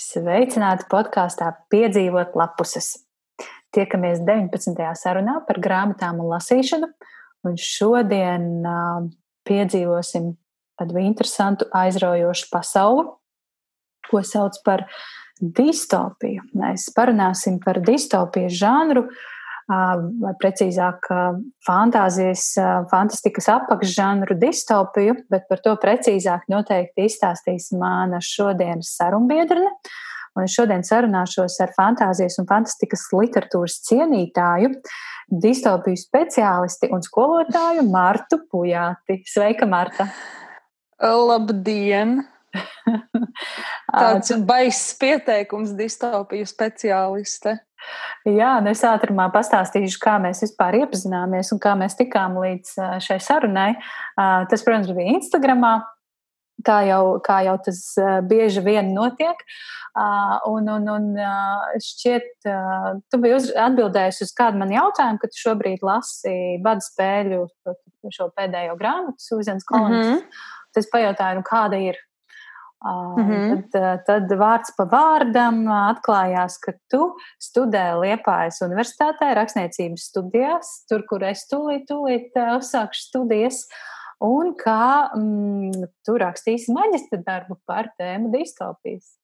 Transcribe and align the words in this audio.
Sveicināti 0.00 0.86
podkāstā 0.88 1.50
Piedzīvot 1.72 2.36
lapuses. 2.38 2.94
Tiekamies 3.74 4.22
19. 4.24 4.78
sarunā 4.96 5.36
par 5.46 5.60
grāmatām 5.60 6.22
un 6.22 6.30
lasīšanu, 6.32 6.88
un 7.46 7.58
šodien 7.60 8.46
uh, 8.64 9.10
piedzīvosim 9.46 10.32
tādu 10.80 11.02
interesantu, 11.02 11.68
aizraujošu 11.76 12.48
pasauli, 12.52 13.04
ko 14.08 14.22
sauc 14.24 14.56
par 14.64 14.86
distopiju. 15.40 16.48
Mēs 16.56 16.88
parunāsim 16.96 17.60
par 17.62 17.82
distopiju 17.84 18.48
žanru, 18.56 19.04
vai 19.70 20.32
precīzāk 20.40 21.06
fantāzijas, 21.66 22.52
fantastikas 22.90 23.48
apakšžanru 23.54 24.36
distopiju, 24.40 25.16
bet 25.30 25.46
par 25.50 25.62
to 25.64 25.76
precīzāk 25.80 26.48
noteikti 26.50 27.06
izstāstīs 27.06 27.70
mana 27.78 28.18
šodienas 28.24 28.94
sarunbiedrene. 28.98 29.70
Un 30.38 30.46
es 30.46 30.54
šodien 30.54 30.84
sarunāšos 30.86 31.56
ar 31.64 31.72
fantāzijas 31.74 32.38
un 32.38 32.46
fantastikas 32.50 33.08
literatūras 33.14 33.80
cienītāju, 33.88 34.76
distopiju 35.42 35.98
speciālisti 35.98 36.90
un 36.94 37.02
skolotāju 37.02 37.86
Martu 37.90 38.38
Pujāti. 38.50 39.20
Sveika, 39.26 39.66
Marta! 39.70 40.06
Labdien! 41.00 42.20
Tāds 43.90 44.32
baiss 44.46 44.94
pieteikums 45.00 45.74
distopiju 45.78 46.46
speciāliste. 46.46 47.56
Jā, 48.28 48.50
nu 48.60 48.72
es 48.74 48.82
ātrumā 48.84 49.30
pastāstīšu, 49.32 50.00
kā 50.02 50.18
mēs 50.20 50.42
vispār 50.44 50.82
iepazināmies 50.82 51.52
un 51.54 51.60
kā 51.62 51.72
mēs 51.78 51.96
tikām 51.96 52.36
līdz 52.42 52.74
šai 53.00 53.16
sarunai. 53.24 53.70
Tas, 54.16 54.64
protams, 54.66 54.92
bija 54.92 55.16
Instagramā, 55.16 55.78
kā 56.66 56.82
jau, 56.88 57.04
kā 57.24 57.40
jau 57.46 57.56
tas 57.64 57.80
bieži 58.28 58.64
vien 58.64 58.92
notiek. 58.96 59.40
Un, 60.46 60.68
un, 60.70 60.86
un 60.92 61.08
šķiet, 61.82 62.28
tu 63.10 63.22
biji 63.22 63.54
atbildējis 63.58 64.20
uz 64.26 64.34
kādu 64.36 64.60
man 64.60 64.70
jautājumu, 64.74 65.18
ka 65.22 65.32
tu 65.32 65.40
šobrīd 65.40 65.82
lasi 65.86 66.34
bada 66.62 66.84
spēļu 66.84 67.46
šo 68.12 68.28
pēdējo 68.36 68.76
grāmatu, 68.78 69.18
Sūzens 69.24 69.66
Kolons. 69.66 69.96
Mm 69.96 70.12
-hmm. 70.12 70.46
Tas 70.76 70.86
pajautāja, 70.92 71.34
nu, 71.34 71.42
kāda 71.42 71.80
ir 71.82 71.98
Mm 72.80 73.28
-hmm. 73.28 73.62
tad, 73.72 74.04
tad 74.06 74.30
vārds 74.40 74.72
pa 74.76 74.86
vārdam 74.88 75.66
atklājās, 75.68 76.56
ka 76.64 76.72
tu 76.88 77.10
studē 77.36 77.92
Liepājas 78.00 78.62
universitātē, 78.64 79.34
rakstniecības 79.36 80.06
studijās, 80.08 80.70
tur, 80.88 81.04
kur 81.04 81.22
es 81.22 81.44
tūlīt, 81.52 81.84
tūlīt 81.90 82.32
uzsākšu 82.56 83.02
studijas, 83.10 83.66
un 84.20 84.54
kā 84.56 85.12
mm, 85.12 85.88
tu 86.04 86.16
rakstīsi 86.16 86.72
maģistra 86.72 87.20
darbu 87.26 87.60
par 87.66 87.92
tēmu 87.98 88.32
distopijas. 88.32 89.19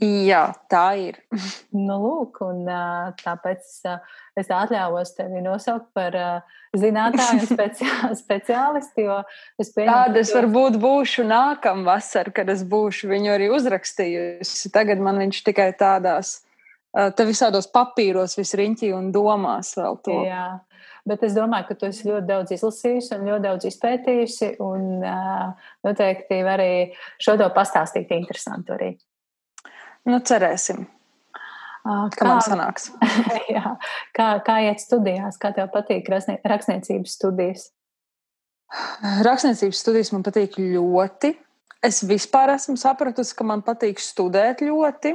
Jā, 0.00 0.44
tā 0.72 0.84
ir. 0.96 1.18
nu, 1.76 1.96
lūk, 2.00 2.38
un 2.46 2.62
tāpēc 3.20 3.66
es 4.40 4.48
atļāvos 4.48 5.12
tevi 5.18 5.42
nosaukt 5.44 5.90
par 5.96 6.16
speciā, 7.50 8.12
speciālisti. 8.16 9.04
Es 9.60 9.72
pieņemu, 9.74 9.90
Tāda 9.90 10.22
es 10.22 10.32
varbūt 10.32 10.78
būšu 10.80 11.26
nākamā 11.28 11.84
vasarā, 11.92 12.32
kad 12.40 12.48
es 12.52 12.64
būšu 12.64 13.10
viņu 13.12 13.34
arī 13.34 13.50
uzrakstījusi. 13.52 14.72
Tagad 14.72 15.04
man 15.04 15.20
viņš 15.20 15.42
tikai 15.50 15.68
tādās, 15.76 16.38
te 16.96 17.28
visādos 17.28 17.68
papīros, 17.68 18.38
visriņķī 18.40 18.94
un 18.96 19.12
domās 19.12 19.74
vēl 19.76 20.00
to. 20.06 20.16
Jā. 20.24 20.48
Bet 21.08 21.22
es 21.26 21.36
domāju, 21.36 21.68
ka 21.68 21.76
tu 21.76 21.88
esi 21.88 22.08
ļoti 22.08 22.26
daudz 22.28 22.56
izlasījusi 22.56 23.14
un 23.16 23.28
ļoti 23.28 23.44
daudz 23.46 23.68
izpētījusi. 23.68 24.50
Un 24.64 25.04
uh, 25.04 25.70
noteikti 25.84 26.40
arī 26.44 26.72
šo 27.20 27.36
to 27.40 27.48
pastāstīt 27.56 28.12
interesantu 28.16 28.76
arī. 28.76 28.92
Nu, 30.08 30.20
cerēsim. 30.24 30.86
Kā 31.84 32.26
man 32.26 32.42
sanāks? 32.44 32.90
jā, 33.54 33.76
kā, 34.16 34.32
kā 34.44 34.56
iet 34.66 34.82
studijās? 34.82 35.38
Kā 35.40 35.52
tev 35.56 35.70
patīk 35.72 36.10
rakstniecības 36.12 37.16
studijas? 37.16 37.70
Rakstniecības 39.24 39.80
studijas 39.80 40.12
man 40.14 40.24
patīk 40.26 40.58
ļoti. 40.60 41.32
Es 41.84 42.02
vispār 42.04 42.52
esmu 42.54 42.76
sapratusi, 42.80 43.34
ka 43.36 43.46
man 43.48 43.64
patīk 43.64 44.02
studēt 44.02 44.60
ļoti. 44.64 45.14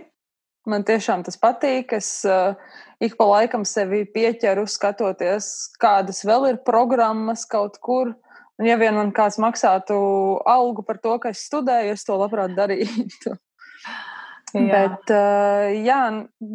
Man 0.66 0.82
tiešām 0.86 1.22
tas 1.28 1.38
patīk. 1.38 1.94
Es 1.94 2.10
uh, 2.26 2.58
ik 3.00 3.14
pa 3.20 3.28
laikam 3.30 3.66
sevi 3.70 4.02
pieķeru, 4.10 4.66
skatoties, 4.70 5.52
kādas 5.82 6.24
vēl 6.26 6.50
ir 6.54 6.62
programmas 6.66 7.46
kaut 7.50 7.78
kur. 7.86 8.16
Un, 8.56 8.66
ja 8.70 8.80
vien 8.80 8.96
man 8.98 9.12
kāds 9.14 9.38
maksātu 9.42 9.96
algu 10.48 10.86
par 10.88 10.98
to, 11.04 11.18
ka 11.22 11.30
es 11.36 11.46
studēju, 11.46 11.94
es 11.94 12.08
to 12.08 12.18
labprāt 12.18 12.58
darītu. 12.58 13.36
Jā. 14.64 14.86
Bet, 14.88 15.12
uh, 15.12 15.74
jā, 15.84 16.00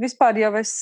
vispār 0.00 0.38
jau 0.40 0.52
es 0.60 0.72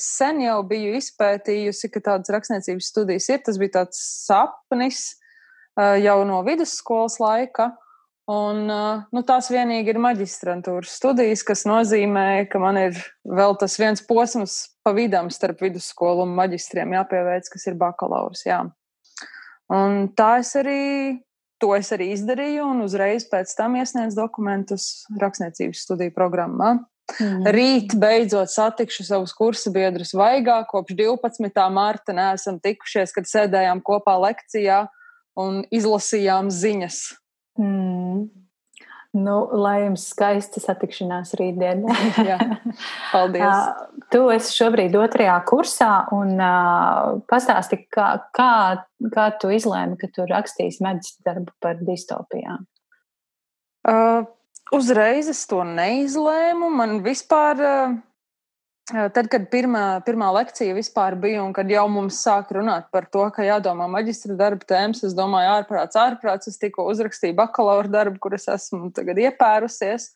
sen 0.00 0.40
jau 0.44 0.58
biju 0.68 0.96
izpētījusi, 0.96 1.90
ka 1.92 2.04
tādas 2.08 2.32
rakstniecības 2.32 2.88
studijas 2.94 3.28
ir. 3.28 3.42
Tas 3.44 3.60
bija 3.60 3.76
tāds 3.82 4.00
sapnis 4.24 5.04
uh, 5.76 5.98
jau 6.00 6.22
no 6.28 6.40
vidusskolas 6.46 7.18
laika. 7.22 7.72
Un, 8.30 8.68
nu, 8.70 9.20
tās 9.26 9.48
vienīgi 9.50 9.90
ir 9.90 9.98
maģistrantūras 10.00 10.92
studijas, 11.00 11.42
kas 11.42 11.64
nozīmē, 11.66 12.46
ka 12.48 12.60
man 12.62 12.78
ir 12.78 13.00
vēl 13.26 13.56
tas 13.58 13.74
viens 13.82 14.04
posms 14.06 14.54
pa 14.86 14.92
vidam 14.94 15.26
starp 15.34 15.64
vidusskolu 15.64 16.22
un 16.22 16.36
maģistriem 16.38 16.94
jāpieveic, 16.94 17.50
kas 17.50 17.66
ir 17.66 17.76
bakalaurs. 17.80 18.44
Jā. 18.46 18.60
Un 19.74 20.06
tā 20.14 20.36
es 20.42 20.54
arī 20.60 21.18
to 21.62 21.70
es 21.76 21.92
arī 21.94 22.10
izdarīju 22.16 22.66
un 22.74 22.82
uzreiz 22.84 23.28
pēc 23.30 23.54
tam 23.58 23.76
iesniedzu 23.78 24.18
dokumentus 24.18 25.06
rakstniecības 25.20 25.84
studiju 25.86 26.14
programmā. 26.16 26.74
Mm. 27.20 27.46
Rīt 27.54 27.94
beidzot 27.98 28.50
satikšu 28.50 29.04
savus 29.06 29.34
kursu 29.36 29.72
biedrus 29.74 30.14
vaigā. 30.16 30.62
Kopš 30.68 30.96
12. 30.98 31.64
mārta 31.74 32.14
neesam 32.16 32.58
tikušies, 32.62 33.14
kad 33.14 33.28
sēdējām 33.28 33.82
kopā 33.84 34.16
lekcijā 34.26 34.84
un 35.38 35.62
izlasījām 35.74 36.50
ziņas. 36.52 37.02
Mm. 37.60 38.41
Nu, 39.12 39.34
lai 39.60 39.82
jums 39.82 40.06
skaista 40.08 40.60
satikšanās 40.62 41.34
rītdien. 41.36 41.84
Jā, 42.30 42.38
paldies. 43.12 43.66
tu 44.12 44.22
esi 44.32 44.54
šobrīd 44.56 44.96
otrajā 44.96 45.34
kursā 45.48 45.90
un 46.16 46.38
uh, 46.40 47.18
pastāsti, 47.28 47.82
kā, 47.92 48.06
kā, 48.32 48.52
kā 49.12 49.26
tu 49.42 49.52
izlēmi, 49.52 49.98
ka 50.00 50.08
tu 50.14 50.24
rakstīsi 50.30 50.80
medicīnas 50.86 51.26
darbu 51.28 51.52
par 51.60 51.82
distopijām? 51.84 52.64
Uh, 53.84 54.24
uzreiz 54.72 55.28
es 55.28 55.44
to 55.50 55.60
neizlēmu. 55.66 56.72
Man 56.80 57.02
vispār. 57.04 57.60
Uh, 57.60 58.00
Tad, 58.90 59.28
kad 59.30 59.44
pirmā, 59.46 60.02
pirmā 60.02 60.32
lekcija 60.34 60.74
vispār 60.74 61.14
bija, 61.22 61.44
un 61.44 61.52
kad 61.54 61.68
jau 61.70 61.84
mums 61.88 62.18
sāk 62.24 62.50
runāt 62.56 62.88
par 62.90 63.06
to, 63.14 63.22
ka 63.30 63.44
jādomā 63.46 63.86
maģistra 63.88 64.34
darba 64.36 64.66
tēmas, 64.66 65.04
es 65.06 65.14
domāju, 65.14 65.52
ārprāts, 65.60 65.98
ārprāts. 66.00 66.50
Es 66.50 66.58
tikko 66.58 66.88
uzrakstīju 66.90 67.36
bakalaura 67.38 67.92
darbu, 67.92 68.18
kur 68.24 68.34
es 68.34 68.48
esmu 68.50 68.90
tagad 68.96 69.20
iepērusies. 69.22 70.08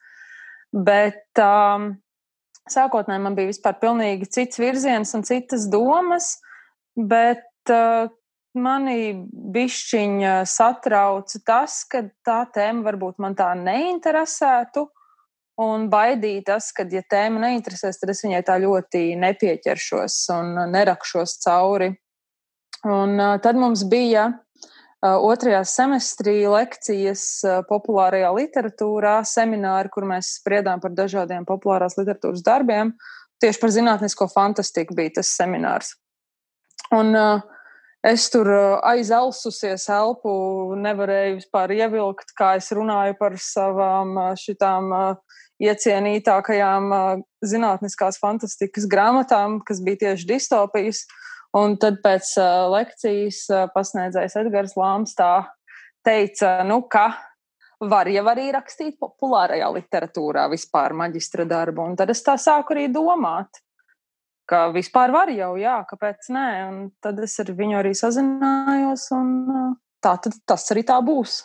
Bet 0.75 1.39
um, 1.39 1.93
sākotnēji 2.75 3.23
man 3.23 3.39
bija 3.39 3.53
vispār 3.53 3.79
pilnīgi 3.85 4.27
cits 4.35 4.59
virziens 4.59 5.15
un 5.15 5.23
citas 5.29 5.69
domas, 5.71 6.33
bet 6.99 7.71
uh, 7.71 8.11
mani 8.59 9.15
bišķiņa 9.55 10.41
satrauca 10.51 11.43
tas, 11.47 11.85
ka 11.87 12.03
tā 12.27 12.43
tēma 12.51 12.83
varbūt 12.91 13.23
man 13.23 13.39
tā 13.39 13.53
neinteresētu 13.63 14.89
un 15.63 15.89
baidītas, 15.93 16.71
ka, 16.77 16.85
ja 16.93 17.03
tēma 17.09 17.41
neinteresēs, 17.47 18.01
tad 18.01 18.13
es 18.13 18.23
viņai 18.25 18.43
tā 18.47 18.59
ļoti 18.61 19.09
nepieķeršos 19.21 20.19
un 20.37 20.59
nerakšos 20.73 21.39
cauri. 21.45 21.95
Un 22.87 23.17
uh, 23.17 23.37
tad 23.43 23.57
mums 23.59 23.87
bija 23.89 24.29
uh, 24.29 25.17
otrajā 25.17 25.63
semestrī 25.67 26.39
lekcijas 26.45 27.25
uh, 27.47 27.59
populārajā 27.69 28.31
literatūrā, 28.37 29.19
semināri, 29.27 29.91
kur 29.93 30.07
mēs 30.09 30.37
spriedām 30.43 30.83
par 30.83 30.93
dažādiem 30.95 31.49
populārās 31.49 31.97
literatūras 31.99 32.45
darbiem. 32.47 32.93
Tieši 33.41 33.61
par 33.61 33.73
zinātnisko 33.73 34.29
fantastiku 34.33 34.97
bija 34.97 35.19
tas 35.19 35.33
seminārs. 35.39 35.95
Un 36.95 37.17
uh, 37.17 37.41
es 38.07 38.29
tur 38.31 38.53
aizelsusies 38.87 39.89
elpu, 39.91 40.31
nevarēju 40.85 41.41
vispār 41.41 41.73
ievilkt, 41.81 42.37
kā 42.37 42.55
es 42.61 42.69
runāju 42.77 43.17
par 43.19 43.41
savām 43.41 44.15
šitām 44.39 44.93
uh, 44.93 45.41
iecienītākajām 45.63 46.91
zinātniskās 47.45 48.21
fantastikas 48.21 48.89
grāmatām, 48.91 49.61
kas 49.65 49.81
bija 49.85 50.07
tieši 50.07 50.29
distopijas. 50.35 51.05
Un 51.57 51.79
tad 51.81 52.03
pēc 52.05 52.35
lekcijas 52.73 53.47
pasniedzējs 53.73 54.37
Edgars 54.43 54.75
Lāms 54.77 55.15
tā 55.17 55.47
teica, 56.05 56.59
nu, 56.69 56.83
ka 56.91 57.09
var 57.81 58.09
jau 58.09 58.25
arī 58.31 58.51
rakstīt 58.55 58.99
populārajā 59.01 59.69
literatūrā 59.79 60.47
vispār 60.53 60.95
maģistra 60.97 61.47
darbu. 61.49 61.91
Un 61.91 61.97
tad 61.97 62.13
es 62.13 62.23
tā 62.25 62.37
sāku 62.41 62.77
arī 62.77 62.87
domāt, 62.93 63.61
ka 64.49 64.69
vispār 64.75 65.13
var 65.15 65.33
jau, 65.33 65.55
jā, 65.61 65.79
kāpēc 65.89 66.31
nē. 66.33 66.49
Un 66.69 66.79
tad 67.03 67.21
es 67.25 67.37
ar 67.43 67.53
viņu 67.57 67.81
arī 67.81 67.93
sazinājos, 67.97 69.09
un 69.17 69.77
tā 70.05 70.17
tad 70.23 70.39
tas 70.49 70.67
arī 70.75 70.87
tā 70.89 71.01
būs. 71.05 71.43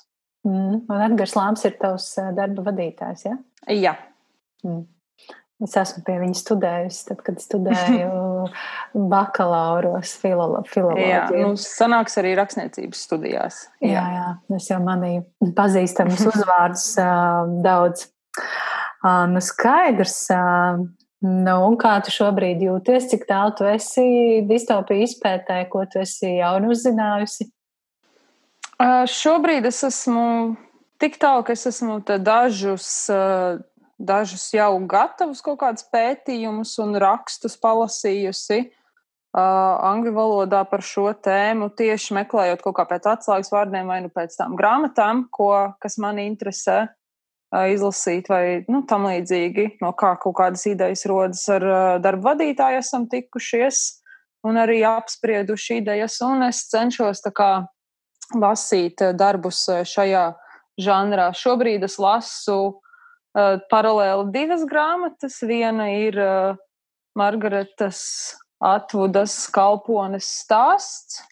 Mm, 0.48 0.80
un 0.90 1.04
Edgars 1.06 1.36
Lāms 1.38 1.66
ir 1.68 1.76
tavs 1.82 2.16
darba 2.38 2.66
vadītājs, 2.72 3.28
jā? 3.28 3.36
Ja? 3.78 3.94
Mm. 4.66 4.88
Es 5.62 5.76
esmu 5.78 6.02
pie 6.08 6.16
viņa 6.18 6.38
studējusi, 6.40 7.02
tad, 7.12 7.20
kad 7.26 7.42
studēju 7.42 8.48
bakalauros 9.14 10.16
filo, 10.18 10.64
filoloģiju. 10.72 11.12
Jā, 11.12 11.28
nu, 11.46 11.54
sanāks 11.62 12.18
arī 12.18 12.34
rakstniecības 12.40 13.04
studijās. 13.06 13.60
Jā, 13.84 13.92
jā, 13.94 14.24
jā 14.50 14.58
es 14.58 14.72
jau 14.72 14.80
manīju 14.82 15.52
pazīstamus 15.58 16.26
uzvārdus 16.32 16.88
daudz. 17.62 18.08
Nu, 19.30 19.42
skaidrs. 19.42 20.18
Nu, 21.22 21.56
un 21.68 21.76
kā 21.78 21.94
tu 22.02 22.10
šobrīd 22.10 22.64
jūties, 22.66 23.12
cik 23.12 23.28
tālu 23.30 23.54
tu 23.54 23.68
esi 23.70 24.42
distopiju 24.50 25.06
izpētē, 25.06 25.60
ko 25.70 25.84
tu 25.86 26.02
esi 26.02 26.40
jaunu 26.40 26.72
uzzinājusi? 26.74 27.52
Uh, 28.82 29.04
šobrīd 29.06 29.68
es 29.70 29.84
esmu 29.86 30.56
tik 31.02 31.20
tālu, 31.22 31.44
ka 31.46 31.54
es 31.54 31.68
esmu 31.70 32.00
dažus 32.02 32.88
uh, 33.14 33.60
dažus 34.02 34.50
jau 34.54 34.74
gatavus 34.90 35.42
kaut 35.46 35.60
kādus 35.62 35.86
pētījumus 35.94 36.74
un 36.82 36.96
rakstus 37.02 37.58
palasījusi 37.62 38.60
uh, 38.66 39.42
angļu 39.92 40.14
valodā 40.16 40.64
par 40.70 40.84
šo 40.86 41.12
tēmu, 41.14 41.70
tieši 41.78 42.18
meklējot 42.18 42.64
kaut 42.66 42.80
kā 42.80 42.88
pēc 42.90 43.10
atslēgas 43.14 43.54
vārdiem 43.54 43.92
vai 43.92 44.02
nu 44.06 44.12
pēc 44.14 44.36
tām 44.40 44.58
grāmatām, 44.60 45.28
ko, 45.34 45.52
kas 45.84 46.00
mani 46.02 46.26
interesē 46.32 46.80
uh, 46.88 47.68
izlasīt, 47.72 48.32
vai 48.32 48.64
nu, 48.68 48.84
tam 48.90 49.06
līdzīgi, 49.10 49.78
no 49.84 49.94
kā 49.98 50.16
kaut 50.22 50.40
kādas 50.42 50.66
idejas 50.70 51.06
rodas 51.10 51.46
ar 51.54 51.68
uh, 51.68 51.84
darba 52.04 52.32
vadītāju 52.34 52.82
esam 52.82 53.06
tikušies 53.12 53.84
un 54.48 54.58
arī 54.58 54.82
apsprieduši 54.90 55.84
idejas, 55.84 56.18
un 56.26 56.48
es 56.50 56.66
cenšos 56.72 57.22
tā 57.28 57.34
kā 57.38 57.52
lasīt 58.36 59.02
darbus 59.18 59.66
šajā 59.68 60.26
žanrā. 60.82 61.32
Šobrīd 61.36 61.84
es 61.88 61.98
lasu 62.02 62.58
uh, 62.68 63.58
paralēli 63.72 64.32
divas 64.34 64.66
grāmatas. 64.70 65.42
Viena 65.48 65.90
ir 65.94 66.20
uh, 66.22 66.60
Margaretas 67.18 68.02
Atvudas 68.62 69.48
kalpones 69.50 70.28
stāsts, 70.44 71.24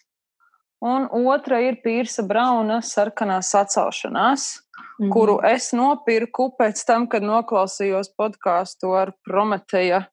un 0.82 1.06
otra 1.30 1.60
ir 1.62 1.78
Pīrsa 1.84 2.24
Brauna 2.26 2.80
sarkanās 2.82 3.52
atcelšanās, 3.54 4.46
mm 4.58 5.06
-hmm. 5.06 5.12
kuru 5.14 5.38
es 5.46 5.70
nopirku 5.72 6.50
pēc 6.58 6.82
tam, 6.86 7.06
kad 7.06 7.22
noklausījos 7.22 8.10
podkāstu 8.18 8.96
ar 8.98 9.12
Prometeja 9.24 10.08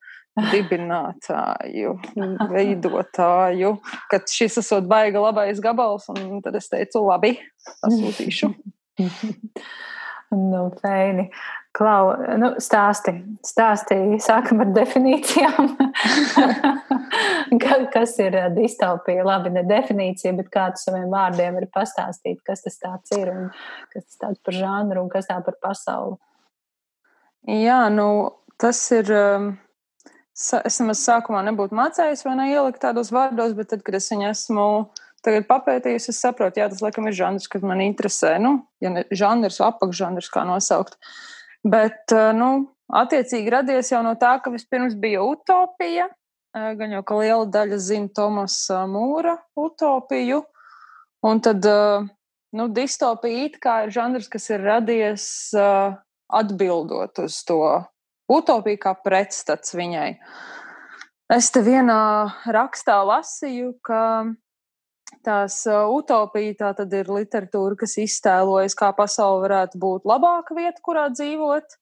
dibinātāju, 0.52 1.94
veidotāju, 2.52 3.74
ka 4.10 4.22
šis 4.30 4.60
esot 4.62 4.88
baiga 4.90 5.22
labais 5.22 5.60
gabals, 5.64 6.08
un 6.14 6.42
tad 6.44 6.58
es 6.58 6.70
teicu, 6.72 7.04
labi, 7.08 7.36
pasūtīšu. 7.82 8.52
Nu, 10.30 10.68
feini. 10.82 11.30
Klau, 11.72 12.10
nu, 12.36 12.50
stāsti, 12.60 13.14
stāsti, 13.46 13.96
sākam 14.20 14.60
ar 14.60 14.72
definīcijām. 14.76 15.70
kas 17.94 18.16
ir 18.20 18.36
distopija? 18.56 19.24
Labi, 19.24 19.52
ne 19.54 19.62
definīcija, 19.68 20.34
bet 20.36 20.50
kā 20.52 20.66
tu 20.74 20.82
saviem 20.82 21.06
vārdiem 21.12 21.56
vari 21.56 21.68
pastāstīt, 21.72 22.42
kas 22.44 22.64
tas 22.66 22.76
tāds 22.82 23.14
ir 23.16 23.30
un 23.32 23.46
kas 23.94 24.04
tas 24.04 24.20
tāds 24.24 24.42
par 24.44 24.58
žanru 24.58 25.06
un 25.06 25.08
kas 25.12 25.30
tā 25.30 25.38
par 25.46 25.56
pasauli. 25.64 26.18
Jā, 27.48 27.86
nu, 27.94 28.10
tas 28.60 28.82
ir. 28.98 29.14
Um, 29.14 29.48
es 30.38 30.78
nemaz 30.78 31.02
sākumā 31.02 31.42
nebūtu 31.48 31.74
mācējis 31.74 32.22
vai 32.26 32.36
neielikt 32.38 32.82
tādos 32.82 33.10
vārdos, 33.14 33.56
bet 33.58 33.72
tad, 33.72 33.82
kad 33.86 33.96
es 33.98 34.06
viņu 34.12 34.28
esmu 34.30 34.66
tagad 35.26 35.48
papētījusi, 35.48 36.12
es 36.12 36.20
saprotu, 36.22 36.60
jā, 36.60 36.68
tas 36.70 36.82
laikam 36.84 37.08
ir 37.10 37.16
žanrs, 37.18 37.48
kas 37.50 37.64
man 37.66 37.82
interesē. 37.82 38.36
Nu, 38.42 38.60
ja 38.82 38.92
ne 38.94 39.04
žanrs, 39.10 39.58
apakšžanrs, 39.66 40.30
kā 40.30 40.44
nosaukt. 40.46 40.94
Bet, 41.66 42.04
eh, 42.14 42.30
nu, 42.38 42.68
attiecīgi 43.00 43.50
radies 43.52 43.90
jau 43.92 44.04
no 44.06 44.14
tā, 44.20 44.36
ka 44.42 44.52
vispirms 44.54 44.94
bija 44.94 45.24
utopija. 45.26 46.08
Eh, 46.54 46.70
gan 46.78 46.94
jau 46.94 47.02
ka 47.02 47.18
liela 47.18 47.46
daļa 47.46 47.80
zina 47.82 48.08
Tomasa 48.14 48.84
Mūra 48.86 49.36
utopiju. 49.58 50.44
Un 51.26 51.42
tad, 51.42 51.66
eh, 51.66 52.06
nu, 52.54 52.68
distopija 52.68 53.44
it 53.44 53.58
kā 53.60 53.84
ir 53.84 53.90
žanrs, 53.90 54.30
kas 54.30 54.50
ir 54.50 54.62
radies 54.62 55.52
atbildot 56.28 57.18
uz 57.24 57.42
to 57.44 57.84
utopiju 58.28 58.80
kā 58.82 58.94
pretstats 59.04 59.74
viņai. 59.76 60.10
Es 61.32 61.50
te 61.52 61.60
vienā 61.60 62.00
rakstā 62.48 62.96
lasīju, 63.04 63.74
ka 63.84 64.02
tās 65.24 65.60
utopija 65.68 66.56
tā 66.62 66.70
tad 66.78 66.94
ir 66.96 67.10
literatūra, 67.12 67.76
kas 67.82 67.98
iztēlojas, 68.00 68.76
kā 68.78 68.94
pasaule 68.96 69.44
varētu 69.44 69.80
būt 69.80 70.08
labāka 70.08 70.56
vieta, 70.56 70.80
kurā 70.84 71.08
dzīvot. 71.12 71.76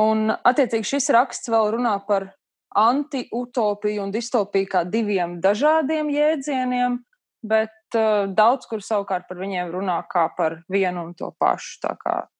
Un, 0.00 0.30
attiecīgi, 0.32 0.88
šis 0.96 1.10
raksts 1.16 1.52
vēl 1.52 1.72
runā 1.76 1.94
par 2.08 2.30
anti-utopiju 2.76 4.04
un 4.04 4.12
distopiju 4.12 4.68
kā 4.72 4.84
diviem 4.88 5.38
dažādiem 5.44 6.10
jēdzieniem, 6.12 6.98
bet 7.44 7.75
uh, 7.94 8.26
daudz 8.26 8.66
kur 8.66 8.82
savukārt 8.82 9.28
par 9.28 9.38
viņiem 9.38 9.70
runā 9.74 10.00
kā 10.10 10.26
par 10.36 10.60
vienu 10.72 11.06
un 11.06 11.14
to 11.14 11.30
pašu. 11.38 11.92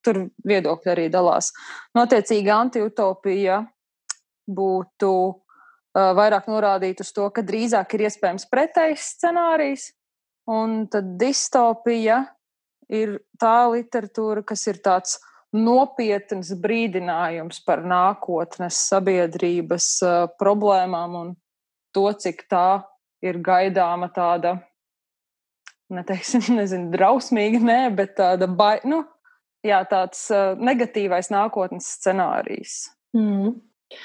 Tur 0.02 0.26
viedokļi 0.46 0.92
arī 0.92 1.08
dalās. 1.12 1.52
Notiecīgi, 1.94 2.50
anti-utopija 2.50 3.60
būtu 4.46 5.12
uh, 5.30 6.10
vairāk 6.18 6.50
norādīt 6.50 7.04
uz 7.04 7.12
to, 7.14 7.30
ka 7.30 7.46
drīzāk 7.46 7.94
ir 7.94 8.08
iespējams 8.08 8.48
pretējs 8.50 9.12
scenārijs, 9.16 9.90
Un 10.46 10.84
tad 10.86 11.16
distopija 11.18 12.20
ir 12.86 13.16
tā 13.40 13.66
literatūra, 13.72 14.44
kas 14.46 14.62
ir 14.70 14.78
tāds 14.82 15.16
nopietns 15.56 16.52
brīdinājums 16.62 17.58
par 17.66 17.82
nākotnes 17.82 18.78
sabiedrības 18.86 19.88
uh, 20.06 20.14
problēmām 20.38 21.16
un 21.18 21.32
to, 21.94 22.06
cik 22.12 22.44
tā 22.50 22.84
ir 23.24 23.40
gaidāma 23.42 24.10
tāda, 24.14 24.60
neteiksim, 25.92 26.44
nezinu, 26.60 26.90
drausmīga, 26.94 27.62
nē, 27.62 27.80
bet 27.98 28.16
tāda, 28.18 28.48
bai, 28.48 28.78
nu, 28.88 29.02
jā, 29.66 29.82
tāds 29.90 30.26
uh, 30.34 30.58
negatīvais 30.58 31.30
nākotnes 31.34 31.88
scenārijs, 31.98 32.76
mm. 33.16 33.56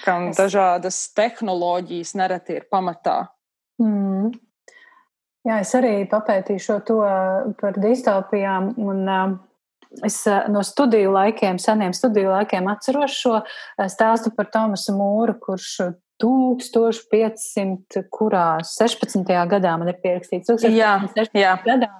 kam 0.05 0.29
es... 0.31 0.39
dažādas 0.39 1.03
tehnoloģijas 1.17 2.15
nereti 2.19 2.59
ir 2.59 2.69
pamatā. 2.71 3.19
Mm. 3.81 4.31
Jā, 5.47 5.61
es 5.63 5.71
arī 5.73 6.03
papētīju 6.09 6.61
šo 6.61 6.75
to 6.85 6.99
par 7.57 7.77
distopijām. 7.81 8.75
Un, 8.77 9.07
es 10.05 10.19
no 10.53 10.61
studiju 10.61 11.15
laikiem, 11.15 11.57
seniem 11.57 11.95
studiju 11.97 12.29
laikiem 12.29 12.69
atceros 12.69 13.15
šo 13.17 13.39
stāstu 13.89 14.29
par 14.37 14.51
Tomasu 14.53 14.93
Mūru, 14.93 15.39
kurš 15.41 15.71
1500, 16.21 18.05
kurā 18.13 18.45
16. 18.67 19.25
gadā 19.51 19.75
man 19.81 19.89
ir 19.91 19.97
pierakstīts, 20.03 20.51
16. 20.53 20.71
Jā, 20.77 20.93
jā. 21.37 21.57
gadā 21.65 21.91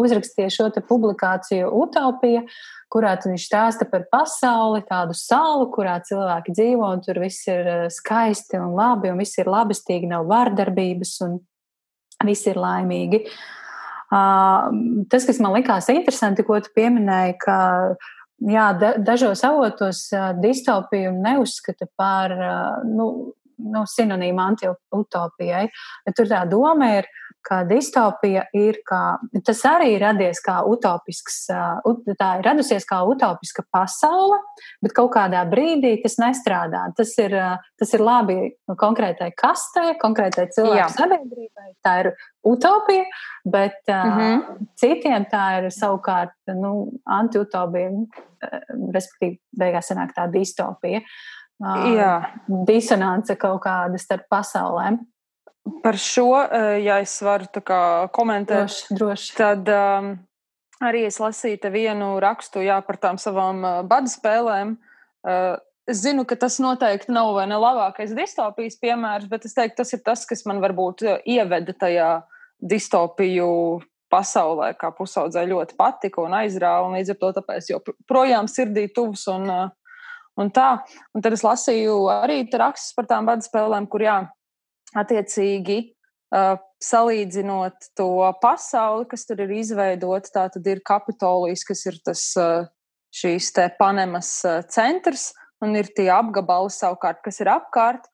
uzrakstīja 0.00 0.50
šo 0.52 0.68
publikāciju 0.88 1.70
Utopija, 1.82 2.44
kurā 2.92 3.14
viņš 3.22 3.46
stāsta 3.48 3.86
par 3.90 4.06
pasauli, 4.10 4.84
tādu 4.86 5.16
salu, 5.18 5.68
kurā 5.74 5.98
cilvēki 6.06 6.54
dzīvo, 6.54 6.92
un 6.96 7.02
tur 7.04 7.20
viss 7.22 7.48
ir 7.50 7.88
skaisti 7.92 8.60
un 8.60 8.74
labi, 8.78 9.10
un 9.10 9.20
viss 9.22 9.38
ir 9.40 9.50
labestīgi, 9.50 10.10
nav 10.10 10.26
vardarbības 10.30 11.16
un 11.26 11.38
visi 12.24 12.50
ir 12.52 12.60
laimīgi. 12.62 13.24
Tas, 15.10 15.24
kas 15.26 15.40
man 15.42 15.56
likās 15.56 15.88
interesanti, 15.90 16.44
ko 16.46 16.60
tu 16.62 16.70
pieminēji, 16.76 17.38
ka 17.42 17.58
jā, 18.46 18.66
dažos 19.02 19.42
avotos 19.46 20.06
distopiju 20.42 21.14
neuzskata 21.16 21.88
par 21.98 22.34
nu, 22.86 23.08
nu, 23.58 23.84
sinonīmu 23.88 24.42
anti-utopijai, 24.44 25.66
bet 26.06 26.18
tur 26.18 26.30
tā 26.30 26.44
doma 26.50 26.94
ir, 26.98 27.10
ka 27.44 27.60
distopija 27.68 28.46
ir 28.56 28.78
kā, 28.88 29.18
tas 29.44 29.60
arī 29.68 29.94
radies 30.00 30.40
kā 30.44 30.62
utopisks, 30.68 31.42
tā 32.18 32.28
ir 32.38 32.46
radusies 32.46 32.86
kā 32.88 33.02
utopiska 33.08 33.66
pasaule, 33.74 34.38
bet 34.84 34.94
kaut 34.96 35.12
kādā 35.16 35.44
brīdī 35.50 35.94
tas 36.02 36.16
nestrādā. 36.22 36.86
Tas 36.96 37.12
ir, 37.20 37.36
tas 37.80 37.94
ir 37.96 38.04
labi 38.04 38.38
konkrētai 38.80 39.30
kastē, 39.36 39.92
konkrētai 40.00 40.48
cilvēku 40.56 40.96
sabiedrībai. 40.96 41.68
Tā 41.84 41.94
ir 42.04 42.10
utopija, 42.48 43.04
bet 43.44 43.80
mm 43.88 44.18
-hmm. 44.18 44.66
citiem 44.80 45.28
tā 45.28 45.44
ir 45.60 45.70
savukārt 45.70 46.36
nu, 46.48 46.74
anti-utopija, 47.04 47.90
respektīvi, 48.94 49.40
beigās 49.58 49.92
sanāk 49.92 50.16
tā 50.16 50.30
distopija. 50.32 51.04
Jā. 51.62 52.14
Disonance 52.66 53.36
kaut 53.40 53.62
kāda 53.64 53.98
starp 54.00 54.26
pasaulēm. 54.32 54.98
Par 55.84 55.96
šo, 55.96 56.28
ja 56.82 56.98
es 57.00 57.14
varu 57.24 57.46
komentēt, 58.12 58.66
droši, 58.66 58.96
droši. 58.98 59.28
tad 59.38 59.70
um, 59.72 60.10
arī 60.84 61.06
es 61.08 61.16
lasīju 61.22 61.70
vienu 61.72 62.10
rakstu 62.20 62.64
jā, 62.64 62.80
par 62.84 62.98
tām 63.00 63.20
savām 63.20 63.62
uh, 63.64 63.78
badu 63.88 64.12
spēlēm. 64.12 64.74
Uh, 65.24 65.54
es 65.88 66.02
zinu, 66.04 66.26
ka 66.28 66.36
tas 66.36 66.58
noteikti 66.60 67.14
nav 67.14 67.32
vai 67.38 67.46
ne 67.48 67.56
labākais 67.60 68.12
distopijas 68.16 68.76
piemērs, 68.82 69.30
bet 69.30 69.48
es 69.48 69.56
teiktu, 69.56 69.78
tas 69.80 69.96
ir 69.96 70.04
tas, 70.04 70.26
kas 70.28 70.44
man 70.48 70.60
varbūt 70.60 71.06
ieveda 71.24 71.76
tajā 71.80 72.10
distopiju 72.60 73.80
pasaulē, 74.12 74.74
kā 74.78 74.92
pusaudzē 74.94 75.46
ļoti 75.48 75.76
patika 75.80 76.22
un 76.24 76.36
aizrāva. 76.38 76.92
Līdz 76.94 77.14
ar 77.14 77.20
to 77.20 77.32
tāpēc 77.40 77.70
joprojām 77.72 78.48
sirdī 78.50 78.86
tuvs 78.94 79.26
un, 79.32 79.48
un 80.40 80.50
tā. 80.54 80.68
Un 81.14 81.24
tad 81.24 81.36
es 81.36 81.44
lasīju 81.46 81.98
arī 82.12 82.42
rakstus 82.50 82.94
par 82.96 83.08
tām 83.10 83.28
bada 83.28 83.44
spēlēm, 83.44 83.88
kur 83.90 84.04
jā, 84.04 84.16
attiecīgi 84.94 85.78
uh, 86.34 86.56
salīdzinot 86.82 87.90
to 87.98 88.08
pasauli, 88.42 89.08
kas 89.10 89.26
tur 89.28 89.44
ir 89.44 89.54
izveidota, 89.60 90.32
tā 90.34 90.48
tad 90.56 90.66
ir 90.70 90.82
Kapitolijas, 90.86 91.64
kas 91.66 91.84
ir 91.90 92.00
tas 92.04 92.24
uh, 92.40 92.66
šīs 93.14 93.52
te 93.56 93.68
Panemas 93.78 94.36
uh, 94.46 94.62
centrs, 94.70 95.32
un 95.64 95.76
ir 95.78 95.88
tie 95.96 96.10
apgabali 96.12 96.72
savukārt, 96.72 97.22
kas 97.24 97.40
ir 97.42 97.52
apkārt. 97.54 98.10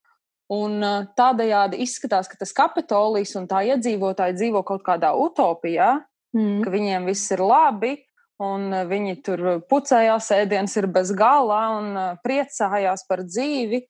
Un 0.50 0.82
tādējādi 1.14 1.78
izskatās, 1.84 2.26
ka 2.26 2.34
tas 2.40 2.50
Kapitolijas 2.50 3.36
un 3.38 3.44
tā 3.46 3.60
iedzīvotāji 3.68 4.34
dzīvo 4.34 4.64
kaut 4.66 4.82
kādā 4.82 5.12
utopijā, 5.14 5.92
mm. 6.34 6.56
ka 6.64 6.72
viņiem 6.72 7.06
viss 7.06 7.30
ir 7.30 7.42
labi, 7.46 7.92
un 8.40 8.72
viņi 8.88 9.16
tur 9.24 9.42
pucējās, 9.70 10.30
ēdienas 10.32 10.76
ir 10.80 10.88
bez 10.92 11.12
gala 11.16 11.60
un 11.78 11.90
priecājās 12.24 13.04
par 13.08 13.24
dzīvi. 13.28 13.82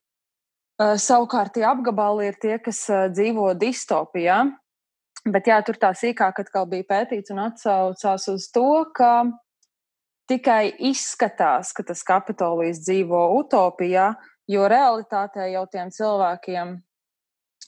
Savukārt 0.80 1.54
tie 1.54 1.66
apgabali 1.69 2.30
ir 2.30 2.38
tie, 2.40 2.57
kas 2.62 2.87
dzīvo 3.12 3.52
distopijā. 3.61 4.42
Bet 5.28 5.50
jā, 5.50 5.59
tur 5.66 5.76
tā 5.76 5.92
sīkāk 5.92 6.40
atkal 6.40 6.64
bija 6.71 6.87
pētīts 6.88 7.33
un 7.35 7.42
atsaucās 7.45 8.25
uz 8.33 8.47
to, 8.54 8.87
ka 8.97 9.28
tikai 10.30 10.71
izskatās, 10.88 11.75
ka 11.76 11.85
tas 11.85 12.00
kapitolijas 12.07 12.80
dzīvo 12.87 13.26
utopijā, 13.42 14.14
jo 14.49 14.69
realitātē 14.71 15.50
jau 15.52 15.66
tiem 15.69 15.90
cilvēkiem 15.92 16.78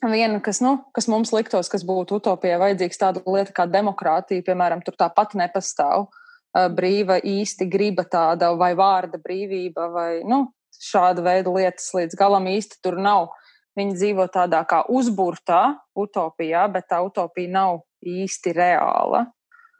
viena, 0.09 0.41
kas, 0.41 0.63
nu, 0.65 0.79
kas 0.97 1.11
mums 1.13 1.35
liktos, 1.35 1.69
kas 1.71 1.85
būtu 1.87 2.23
utopijai 2.23 2.59
vajadzīgs 2.63 3.03
tāda 3.03 3.23
lieta 3.27 3.53
kā 3.55 3.69
demokrātija, 3.71 4.47
piemēram, 4.47 4.81
tur 4.87 4.97
tāpat 4.99 5.37
nepastāv 5.39 6.09
brīva 6.53 7.19
īsti 7.19 7.69
griba 7.71 8.05
tāda 8.05 8.53
vai 8.59 8.73
vārda 8.79 9.21
brīvība 9.23 9.89
vai, 9.93 10.11
nu, 10.29 10.45
šāda 10.83 11.25
veida 11.25 11.53
lietas 11.53 11.93
līdz 11.97 12.19
galam 12.19 12.49
īsti 12.51 12.83
tur 12.85 12.99
nav. 13.01 13.31
Viņi 13.79 13.97
dzīvo 13.97 14.27
tādā 14.29 14.61
kā 14.69 14.83
uzburtā 14.93 15.79
utopijā, 15.97 16.67
bet 16.73 16.91
tā 16.93 16.99
utopija 17.05 17.49
nav 17.55 17.79
īsti 18.05 18.53
reāla. 18.53 19.25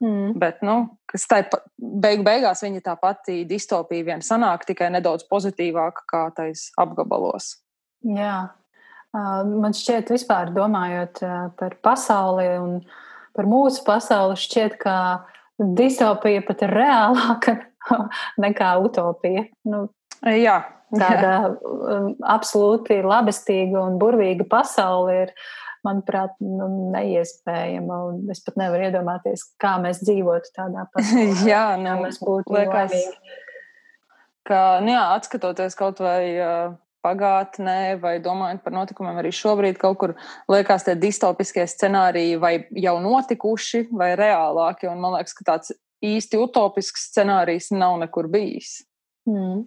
Mm. 0.03 0.33
Bet, 0.41 0.65
nu, 0.67 0.97
kas 1.07 1.29
tai 1.31 1.43
beig 1.79 2.25
beigās 2.27 2.65
viņa 2.65 2.81
tā 2.83 2.97
pati 2.99 3.43
distopija 3.47 4.09
vien 4.09 4.25
sanāk, 4.25 4.65
tikai 4.67 4.89
nedaudz 4.91 5.29
pozitīvāka 5.31 6.07
kā 6.11 6.23
tais 6.35 6.71
apgabalos. 6.81 7.53
Jā, 8.03 8.49
man 9.13 9.77
šķiet, 9.77 10.11
vispār 10.11 10.51
domājot 10.57 11.23
par 11.61 11.77
pasauli 11.85 12.49
un 12.59 12.81
par 13.37 13.47
mūsu 13.47 13.85
pasauli, 13.87 14.41
šķiet, 14.41 14.75
ka 14.81 14.97
distopija 15.59 16.43
pat 16.47 16.63
ir 16.67 16.77
reālāka 16.77 17.57
nekā 18.45 18.71
utopija. 18.85 19.47
Nu, 19.69 19.87
jā, 20.25 20.61
tāda 20.93 21.35
um, 21.51 22.13
absolūti 22.21 23.03
labestīga 23.05 23.83
un 23.83 23.99
burvīga 24.01 24.47
pasaule 24.51 25.19
ir, 25.27 25.35
manuprāt, 25.87 26.35
nu, 26.43 26.69
neiespējama. 26.95 28.03
Es 28.33 28.43
pat 28.47 28.61
nevaru 28.61 28.87
iedomāties, 28.89 29.49
kā 29.63 29.77
mēs 29.83 30.03
dzīvotu 30.05 30.55
tādā 30.55 30.87
pasaulē. 30.95 31.29
jā, 31.53 31.65
nu, 31.81 31.97
mēs 32.05 32.21
būtu 32.23 32.55
liekas, 32.55 32.95
laimīgi. 32.95 33.41
Ka, 34.47 34.63
nu 34.83 34.91
jā, 34.91 35.03
atskatoties 35.17 35.77
kaut 35.79 36.01
vai 36.03 36.23
uh, 36.35 36.73
pagātnē, 37.03 37.99
vai 38.03 38.17
domājot 38.23 38.63
par 38.65 38.77
notikumiem 38.77 39.21
arī 39.21 39.33
šobrīd, 39.35 39.79
kaut 39.81 39.99
kur 40.01 40.15
liekas, 40.51 40.87
tie 40.87 40.97
distopiskie 40.99 41.67
scenāriji 41.69 42.41
vai 42.43 42.55
jau 42.79 42.97
notikuši, 43.03 43.89
vai 43.93 44.13
reālāki. 44.19 44.91
Un 44.91 45.03
man 45.03 45.19
liekas, 45.19 45.37
ka 45.39 45.49
tāds 45.53 45.75
īsti 46.03 46.41
utopisks 46.43 47.09
scenārijs 47.11 47.71
nav 47.75 47.99
nekur 48.03 48.31
bijis. 48.33 48.81
Mm. 49.29 49.65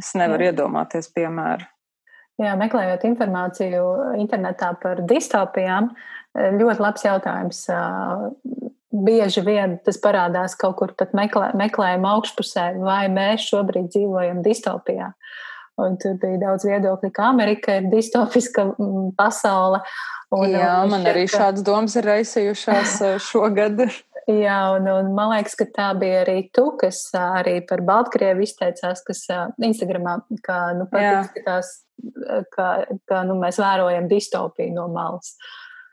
Es 0.00 0.10
nevaru 0.18 0.48
Jā. 0.48 0.52
iedomāties, 0.52 1.10
piemēram. 1.14 1.70
Jā, 2.42 2.56
meklējot 2.58 3.04
informāciju 3.06 3.82
internetā 4.18 4.72
par 4.82 5.04
distopijām, 5.06 5.92
ļoti 6.34 6.82
labs 6.82 7.04
jautājums. 7.06 7.60
Bieži 8.94 9.42
vien 9.46 9.76
tas 9.86 10.00
parādās 10.02 10.56
kaut 10.58 10.74
kur 10.80 10.94
pat 10.98 11.14
meklē, 11.14 11.52
meklējuma 11.58 12.10
augšpusē, 12.16 12.66
vai 12.82 13.04
mēs 13.10 13.46
šobrīd 13.52 13.86
dzīvojam 13.94 14.42
distopijā. 14.42 15.12
Un 15.82 15.96
tur 15.98 16.14
bija 16.22 16.38
daudz 16.38 16.66
viedokļu, 16.68 17.10
ka 17.14 17.30
Amerika 17.32 17.80
ir 17.80 17.88
distopiska 17.90 18.68
mm, 18.76 19.14
pasaule. 19.18 19.80
Un, 20.34 20.48
Jā, 20.50 20.70
un 20.84 20.92
man 20.92 21.02
šķiet, 21.02 21.10
arī 21.10 21.24
šādas 21.30 21.64
domas 21.66 21.96
ir 21.98 22.06
raisījušās 22.06 22.98
šogad. 23.28 23.82
Jā, 24.30 24.58
un, 24.72 24.86
un 24.88 25.10
man 25.16 25.34
liekas, 25.34 25.56
ka 25.58 25.66
tā 25.74 25.88
bija 26.00 26.22
arī 26.22 26.36
tu, 26.54 26.70
kas 26.80 27.02
arī 27.18 27.58
par 27.68 27.82
Baltkrievu 27.84 28.46
izteicās, 28.46 29.02
kas 29.04 29.26
Instagramā, 29.60 30.16
ka, 30.46 30.60
nu, 30.78 30.86
patīkās, 30.92 31.72
ka, 32.54 32.68
ka 33.10 33.20
nu, 33.28 33.36
mēs 33.42 33.60
vērojam 33.60 34.08
distopiju 34.08 34.72
no 34.78 34.86
malas. 34.94 35.34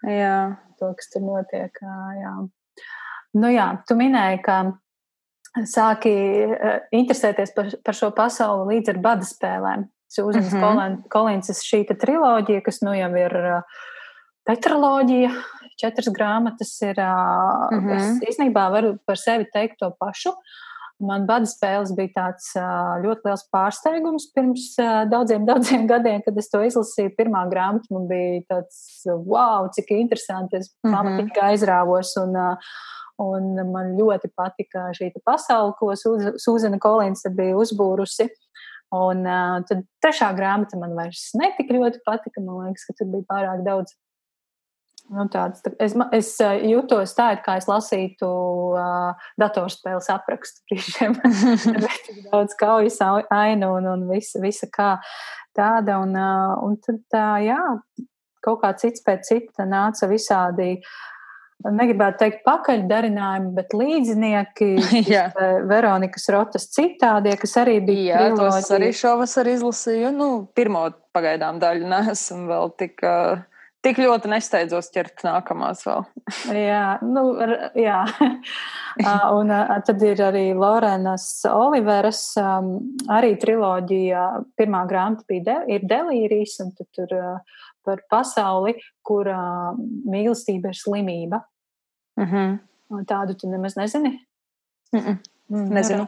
Jā. 0.08 0.38
To, 0.80 0.94
kas 0.98 1.12
tur 1.14 1.26
notiek. 1.26 1.76
Jā. 2.22 2.38
Nu 3.42 3.52
jā, 3.52 3.68
tu 3.88 3.98
minēji, 4.00 4.40
ka 4.46 4.62
sāki 5.68 6.12
uh, 6.48 6.78
interesēties 6.96 7.56
par, 7.56 7.72
par 7.84 7.98
šo 7.98 8.12
pasauli 8.16 8.78
līdz 8.78 8.94
ar 8.94 9.02
bada 9.04 9.28
spēlēm. 9.28 9.88
Sūzans 10.12 10.52
mm 10.52 10.60
-hmm. 10.60 10.98
Kolīns, 11.12 11.52
šī 11.64 11.86
triloģija, 11.96 12.62
kas 12.62 12.82
nu 12.82 12.94
jau 12.94 13.12
ir 13.16 13.36
uh, 13.40 13.62
tetraloģija, 14.50 15.32
četras 15.80 16.10
grāmatas 16.12 16.72
ir, 16.82 17.00
uh, 17.00 17.72
mm 17.72 17.88
-hmm. 17.88 17.96
es 17.96 18.36
īstenībā 18.36 18.72
varu 18.72 18.98
par 19.06 19.18
sevi 19.18 19.48
teikt 19.54 19.80
to 19.80 19.92
pašu. 20.00 20.34
Man 21.02 21.26
bada 21.26 21.50
spēles 21.50 21.96
bija 21.98 22.14
tāds 22.16 22.52
ļoti 23.04 23.26
liels 23.26 23.44
pārsteigums 23.54 24.30
pirms 24.36 24.68
daudziem, 25.10 25.46
daudziem 25.50 25.88
gadiem, 25.90 26.22
kad 26.26 26.38
es 26.38 26.50
to 26.52 26.62
izlasīju. 26.68 27.16
Pirmā 27.18 27.44
grāmata 27.52 27.90
man 27.96 28.08
bija 28.12 28.44
tāds, 28.54 29.04
wow, 29.08 29.70
cik 29.74 29.94
interesanti, 29.98 30.62
es 30.62 30.70
mm 30.70 30.90
-hmm. 30.90 30.98
pamatīgi 30.98 31.46
aizrāvos 31.50 32.16
un 32.22 32.38
Un 33.22 33.58
man 33.70 33.96
ļoti 33.98 34.32
patika 34.38 34.90
šī 34.98 35.12
pasaule, 35.26 35.76
ko 35.78 35.94
Sūzana 36.42 36.80
Kolīns 36.82 37.28
bija 37.38 37.58
uzbūrusi. 37.60 38.30
Un 38.92 39.24
tad 39.70 39.86
trešā 40.04 40.32
grāmata 40.36 40.80
man 40.80 40.96
vairs 40.98 41.30
netika 41.40 41.78
ļoti 41.78 42.02
patika. 42.08 42.44
Man 42.44 42.66
liekas, 42.66 42.88
ka 42.88 42.98
tur 42.98 43.12
bija 43.14 43.28
pārāk 43.30 43.64
daudz. 43.68 43.94
Nu, 45.12 45.26
tāds, 45.32 45.60
tā, 45.64 45.74
es 45.84 45.96
es 46.16 46.32
uh, 46.40 46.54
jutos 46.72 47.16
tā, 47.18 47.34
it 47.36 47.44
kā 47.44 47.58
es 47.60 47.68
lasītu 47.68 48.30
uh, 48.80 49.28
datorspēles 49.42 50.08
aprakstu 50.14 50.64
brīžiem. 50.72 51.18
daudz 52.32 52.56
kaujas 52.60 53.02
ainu 53.04 53.74
un, 53.76 53.90
un 53.92 54.08
visa, 54.12 54.40
visa 54.44 54.70
kā 54.72 54.94
tāda. 55.58 56.00
Un, 56.06 56.16
uh, 56.16 56.56
un 56.64 56.80
tad, 56.80 57.04
uh, 57.12 57.38
jā, 57.44 57.60
kaut 58.42 58.64
kā 58.64 58.72
cits 58.80 59.04
pēc 59.04 59.28
cita 59.34 59.68
nāca 59.68 60.08
visādi 60.12 60.78
uh, 60.80 60.94
negribētu 61.70 62.22
teikt 62.24 62.42
pakaļdarinājumi, 62.48 63.52
bet 63.58 63.76
līdzinieki, 63.78 64.70
Veronikas 65.72 66.28
Rotas 66.34 66.68
citādie, 66.74 67.36
kas 67.40 67.56
arī 67.62 67.78
bija. 67.86 68.16
Jā, 68.16 68.24
triloģija. 68.32 68.64
tos 68.64 68.76
arī 68.78 68.92
šovasar 68.98 69.52
izlasīju. 69.52 70.14
Nu, 70.16 70.30
pirmo 70.58 70.88
pagaidām 71.16 71.62
daļu 71.62 71.90
nesam 71.92 72.48
vēl 72.50 72.74
tik. 72.82 73.06
Tik 73.82 73.98
ļoti 73.98 74.30
nesteidzos 74.30 74.92
ķert 74.94 75.24
nākamās 75.26 75.82
vēl. 75.88 76.04
jā, 76.70 77.00
nu, 77.02 77.24
jā. 77.82 78.04
un 79.38 79.54
tad 79.88 80.06
ir 80.06 80.22
arī 80.22 80.44
Lorenas 80.54 81.26
Oliveras, 81.50 82.22
um, 82.38 82.76
arī 83.10 83.34
triloģija. 83.42 84.26
Pirmā 84.60 84.84
grāmata 84.90 85.26
bija 85.30 85.48
de, 85.48 85.58
ir 85.78 85.88
Delīrijas, 85.90 86.60
un 86.62 86.76
tad 86.78 86.90
tur 86.94 87.16
uh, 87.18 87.64
par 87.82 88.04
pasauli, 88.12 88.76
kur 89.02 89.30
uh, 89.34 89.72
mīlestība 90.06 90.70
ir 90.70 90.78
slimība. 90.78 91.42
-huh. 92.22 92.60
Un 92.92 93.06
tādu 93.06 93.34
tu 93.34 93.50
nemaz 93.50 93.76
nezini? 93.76 94.20
Mm 94.94 95.00
-mm. 95.00 95.18
Mm, 95.50 95.70
Nezinu. 95.74 96.08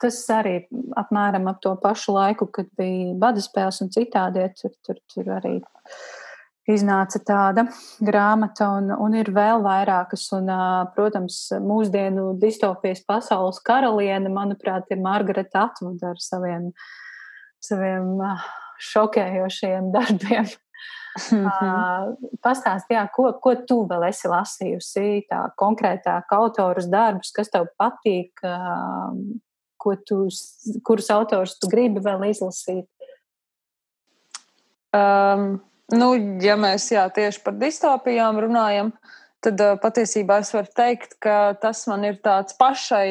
Tas 0.00 0.18
arī 0.32 0.54
apmēram 0.96 1.48
ap 1.50 1.60
to 1.60 1.74
pašu 1.82 2.12
laiku, 2.12 2.46
kad 2.46 2.66
bija 2.76 3.14
bada 3.14 3.40
spēles 3.40 3.82
un 3.84 3.88
citādi, 3.88 4.46
tur, 4.60 4.70
tur, 4.86 4.96
tur 5.14 5.24
arī 5.24 5.60
iznāca 6.68 7.20
tāda 7.24 7.64
grāmata, 8.04 8.68
un, 8.78 8.92
un 8.92 9.16
ir 9.16 9.30
vēl 9.34 9.64
vairākas. 9.64 10.26
Un, 10.36 10.50
protams, 10.94 11.40
mūsdienu 11.64 12.32
distopijas 12.40 13.02
pasaules 13.08 13.60
karaliene, 13.64 14.30
manuprāt, 14.32 14.88
ir 14.92 15.02
Margarita 15.04 15.68
Atvuda 15.68 16.12
ar 16.12 16.22
saviem, 16.22 16.70
saviem 17.64 18.16
šokējošiem 18.92 19.92
darbiem. 19.96 20.48
Mm 21.32 21.46
-hmm. 21.46 22.16
Pastāst, 22.46 22.86
jā, 22.90 23.08
ko, 23.10 23.32
ko 23.42 23.54
tu 23.66 23.80
vēl 23.90 24.04
esi 24.08 24.28
lasījusi, 24.28 25.26
tā 25.30 25.40
konkrētāk 25.56 26.30
autorus 26.30 26.86
darbus, 26.86 27.32
kas 27.34 27.50
tev 27.50 27.66
patīk, 27.80 28.30
tu, 30.06 30.28
kurus 30.84 31.10
autors 31.10 31.58
tu 31.58 31.68
gribi 31.68 32.00
vēl 32.00 32.28
izlasīt? 32.30 32.86
Um, 34.94 35.60
nu, 35.94 36.10
ja 36.44 36.56
mēs 36.60 36.90
jā, 36.92 37.06
tieši 37.14 37.42
par 37.44 37.56
distopijām 37.60 38.40
runājam, 38.44 38.92
tad 39.44 39.62
patiesībā 39.82 40.40
es 40.42 40.52
varu 40.54 40.70
teikt, 40.76 41.18
ka 41.22 41.54
tas 41.62 41.86
man 41.90 42.04
ir 42.08 42.20
tāds 42.24 42.56
pašai 42.58 43.10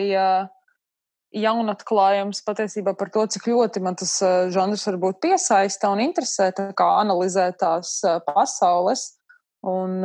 jaunatklājums 1.38 2.42
patiesībā 2.48 2.94
par 2.98 3.12
to, 3.14 3.26
cik 3.36 3.50
ļoti 3.52 3.84
man 3.84 3.98
tas 4.00 4.16
žanrs 4.54 4.88
varbūt 4.90 5.22
piesaista 5.24 5.92
un 5.92 6.02
interesē, 6.06 6.52
kā 6.56 6.90
analizēt 7.02 7.60
tās 7.64 8.00
pasaules 8.28 9.10
un 9.68 10.02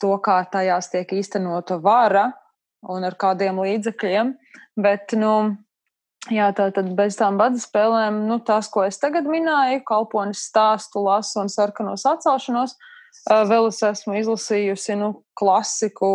to, 0.00 0.14
kā 0.24 0.42
tajās 0.52 0.90
tiek 0.92 1.12
īstenota 1.16 1.78
vara 1.82 2.28
un 2.90 3.06
ar 3.06 3.16
kādiem 3.16 3.60
līdzekļiem. 3.62 4.34
Bet, 4.84 5.14
nu, 5.16 5.54
jā, 6.32 6.48
tā 6.56 6.70
tad 6.74 6.88
bez 6.96 7.16
tām 7.18 7.36
bada 7.40 7.58
spēlēm, 7.60 8.14
nu, 8.28 8.38
tās, 8.44 8.68
ko 8.72 8.80
es 8.86 8.98
tagad 9.02 9.24
minēju, 9.28 9.82
kalponis 9.88 10.46
stāstu, 10.48 11.02
lasu 11.04 11.40
un 11.42 11.48
sarkanos 11.52 12.06
atcelšanos, 12.08 12.72
vēl 13.50 13.64
es 13.70 13.78
esmu 13.84 14.12
izlasījusi, 14.20 14.92
nu, 15.00 15.08
klasiku 15.38 16.10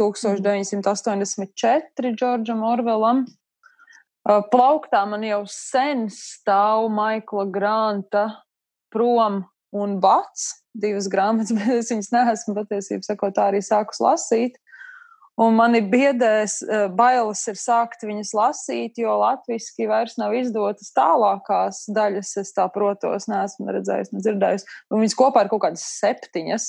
1984 0.00 2.14
Džordžam 2.14 2.60
Orvelam. 2.66 3.18
Plauktā 4.52 5.00
man 5.08 5.22
jau 5.24 5.42
sen 5.48 6.08
stāv 6.12 6.90
Maikla 6.92 7.46
Granta 7.52 8.24
prom 8.92 9.44
un 9.72 10.00
bats, 10.00 10.64
divas 10.76 11.08
grāmatas, 11.12 11.52
bet 11.56 11.68
es 11.80 11.92
viņas 11.92 12.12
neesmu 12.14 12.54
patiesībā 12.58 13.30
tā 13.32 13.42
arī 13.52 13.60
sākus 13.64 14.00
lasīt. 14.04 14.52
Un 15.38 15.54
mani 15.54 15.78
biedēs, 15.86 16.56
bailes 16.98 17.44
ir 17.46 17.58
sākt 17.60 18.02
viņas 18.02 18.32
lasīt, 18.34 18.98
jo 18.98 19.12
latviešu 19.20 19.86
vairs 19.86 20.16
nav 20.18 20.34
izdotas 20.34 20.90
tālākās 20.96 21.84
daļas. 21.94 22.32
Es 22.42 22.50
tā 22.56 22.64
protos, 22.74 23.28
neesmu 23.30 23.70
redzējis, 23.76 24.10
nedzirdējis. 24.16 24.66
Un 24.90 25.04
viņas 25.04 25.18
kopā 25.20 25.44
ir 25.44 25.52
kaut 25.52 25.62
kādas 25.68 25.84
septiņas. 26.00 26.66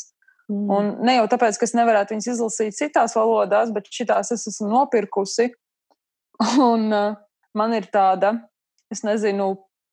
Mm. 0.50 0.70
Un 0.74 0.92
ne 1.06 1.16
jau 1.18 1.26
tāpēc, 1.30 1.58
ka 1.58 1.66
es 1.66 1.76
nevarētu 1.78 2.16
viņas 2.16 2.30
izlasīt 2.36 2.78
citās 2.78 3.14
valodās, 3.18 3.74
bet 3.74 3.90
šitās 3.94 4.34
es 4.34 4.48
esmu 4.50 4.70
nopirkusi. 4.72 5.50
Un 6.72 6.88
uh, 6.94 7.18
man 7.58 7.74
ir 7.78 7.90
tāda, 7.94 8.36
es 8.94 9.02
nezinu, 9.06 9.52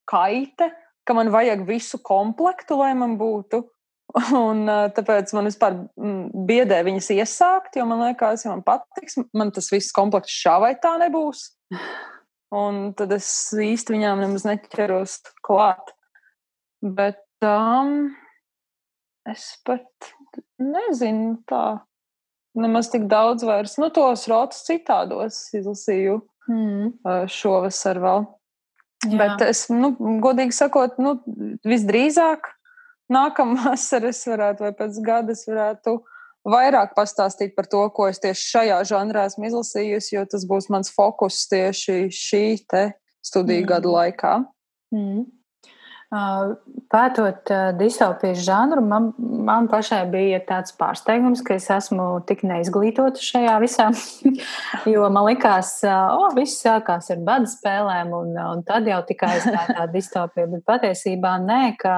kaite, 0.09 0.71
ka 1.07 1.17
man 1.17 1.33
vajag 1.33 1.65
visu 1.69 2.01
komplektu, 2.05 2.79
lai 2.81 2.93
man 2.99 3.17
būtu. 3.21 3.65
Un 4.37 4.65
tāpēc 4.97 5.33
man 5.37 5.49
vispār 5.51 5.75
biedē 6.49 6.81
viņas 6.87 7.11
iesākt, 7.19 7.77
jo 7.77 7.85
man 7.89 8.01
liekas, 8.07 8.47
ja 8.47 8.55
man 8.55 8.63
patiks, 8.65 9.19
man 9.37 9.53
tas 9.53 9.69
viss 9.73 9.95
komplekts 9.97 10.39
šā 10.41 10.57
vai 10.63 10.73
tā 10.81 10.95
nebūs. 11.03 11.51
Un 12.57 12.95
tad 12.97 13.13
es 13.17 13.29
īsti 13.53 13.97
viņām 13.97 14.23
nemaz 14.23 14.47
neķeros 14.49 15.19
klāt. 15.45 15.93
Bet 16.81 17.21
um, 17.45 18.15
es 19.29 19.51
pat 19.67 20.11
nezinu 20.63 21.37
tā 21.51 21.65
nemaz 22.57 22.89
tik 22.93 23.05
daudz 23.11 23.45
vairs. 23.45 23.77
Nu, 23.81 23.91
tos 23.93 24.25
rotus 24.31 24.65
citādos 24.65 25.43
izlasīju 25.57 26.23
mm. 26.49 27.29
šovasar 27.33 28.01
vēl. 28.01 28.27
Jā. 29.07 29.19
Bet 29.21 29.45
es, 29.45 29.67
nu, 29.69 29.93
godīgi 30.25 30.57
sakot, 30.57 30.97
nu, 31.03 31.19
visdrīzāk 31.69 32.49
nākamā 33.13 33.71
vasarā 33.71 34.11
es 34.15 34.25
varētu, 34.29 34.67
vai 34.67 34.75
pēc 34.77 35.01
gada 35.05 35.37
es 35.37 35.47
varētu 35.49 35.99
vairāk 36.47 36.95
pastāstīt 36.97 37.57
par 37.57 37.69
to, 37.71 37.83
ko 37.95 38.09
es 38.11 38.23
tieši 38.23 38.51
šajā 38.53 38.83
žanrā 38.93 39.27
esmu 39.31 39.49
izlasījusi, 39.51 40.15
jo 40.17 40.27
tas 40.31 40.47
būs 40.49 40.71
mans 40.71 40.93
fokus 40.95 41.45
tieši 41.51 42.07
šī 42.15 42.45
studiju 43.27 43.65
mm. 43.65 43.71
gadu 43.73 43.97
laikā. 43.97 44.37
Mm. 44.95 45.25
Pētot 46.07 47.51
distopijas 47.81 48.45
žanru, 48.47 48.85
man, 48.87 49.09
man 49.19 49.67
pašai 49.67 50.05
bija 50.13 50.39
tāds 50.47 50.71
pārsteigums, 50.79 51.43
ka 51.43 51.57
es 51.59 51.67
esmu 51.75 52.21
tik 52.29 52.45
neizglītota 52.47 53.19
šajā 53.19 53.57
visā. 53.65 53.89
jo 54.93 55.09
man 55.11 55.27
likās, 55.27 55.81
ka 55.83 55.97
oh, 56.15 56.31
viss 56.37 56.63
sākās 56.63 57.11
ar 57.11 57.25
badu 57.27 57.51
spēlēm, 57.51 58.15
un, 58.15 58.33
un 58.39 58.63
tad 58.67 58.87
jau 58.87 59.03
tikai 59.09 59.35
aizgāja 59.35 59.81
tā 59.81 59.89
distopija. 59.97 60.47
Bet 60.55 60.63
patiesībā 60.71 61.35
nē, 61.43 61.63
ka 61.83 61.97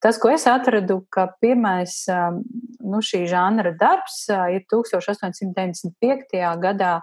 tas, 0.00 0.18
ko 0.18 0.30
es 0.30 0.46
atradu, 0.46 1.02
ka 1.10 1.26
pirmais 1.42 2.06
nu, 2.08 3.00
šī 3.04 3.26
žanra 3.30 3.72
darbs 3.78 4.28
ir 4.54 4.62
1895. 4.70 6.38
gadā 6.62 7.00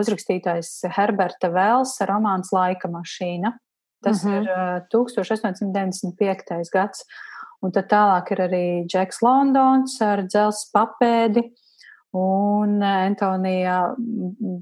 uzrakstītais 0.00 0.82
Herberta 0.96 1.48
Velsa 1.54 2.06
romāns 2.10 2.50
Laika 2.52 2.88
mašīna. 2.90 3.52
Tas 4.02 4.24
mm 4.24 4.30
-hmm. 4.30 4.42
ir 4.42 4.44
uh, 4.50 4.80
1895. 4.90 6.70
gads. 6.72 7.04
Un 7.62 7.72
tad 7.72 7.88
tālāk 7.88 8.32
ir 8.32 8.38
arī 8.38 8.66
Džeks 8.86 9.22
Londons 9.22 10.00
ar 10.04 10.22
dzelzs 10.22 10.70
papēdi 10.74 11.42
un 12.12 12.82
Antonija 12.82 13.94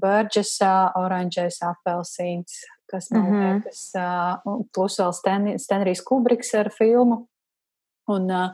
Burgesa 0.01 0.91
oranžais 0.95 1.59
apelsīns, 1.63 2.63
kas 2.91 3.11
man 3.11 3.21
mm 3.21 3.31
-hmm. 3.33 3.53
liekas, 3.53 3.91
uh, 3.99 4.59
plus 4.73 4.99
vēl 4.99 5.13
Sten 5.13 5.59
Stenrijs 5.59 6.03
Kubriks 6.03 6.53
ar 6.53 6.69
filmu. 6.77 7.27
Un 8.07 8.31
uh, 8.31 8.49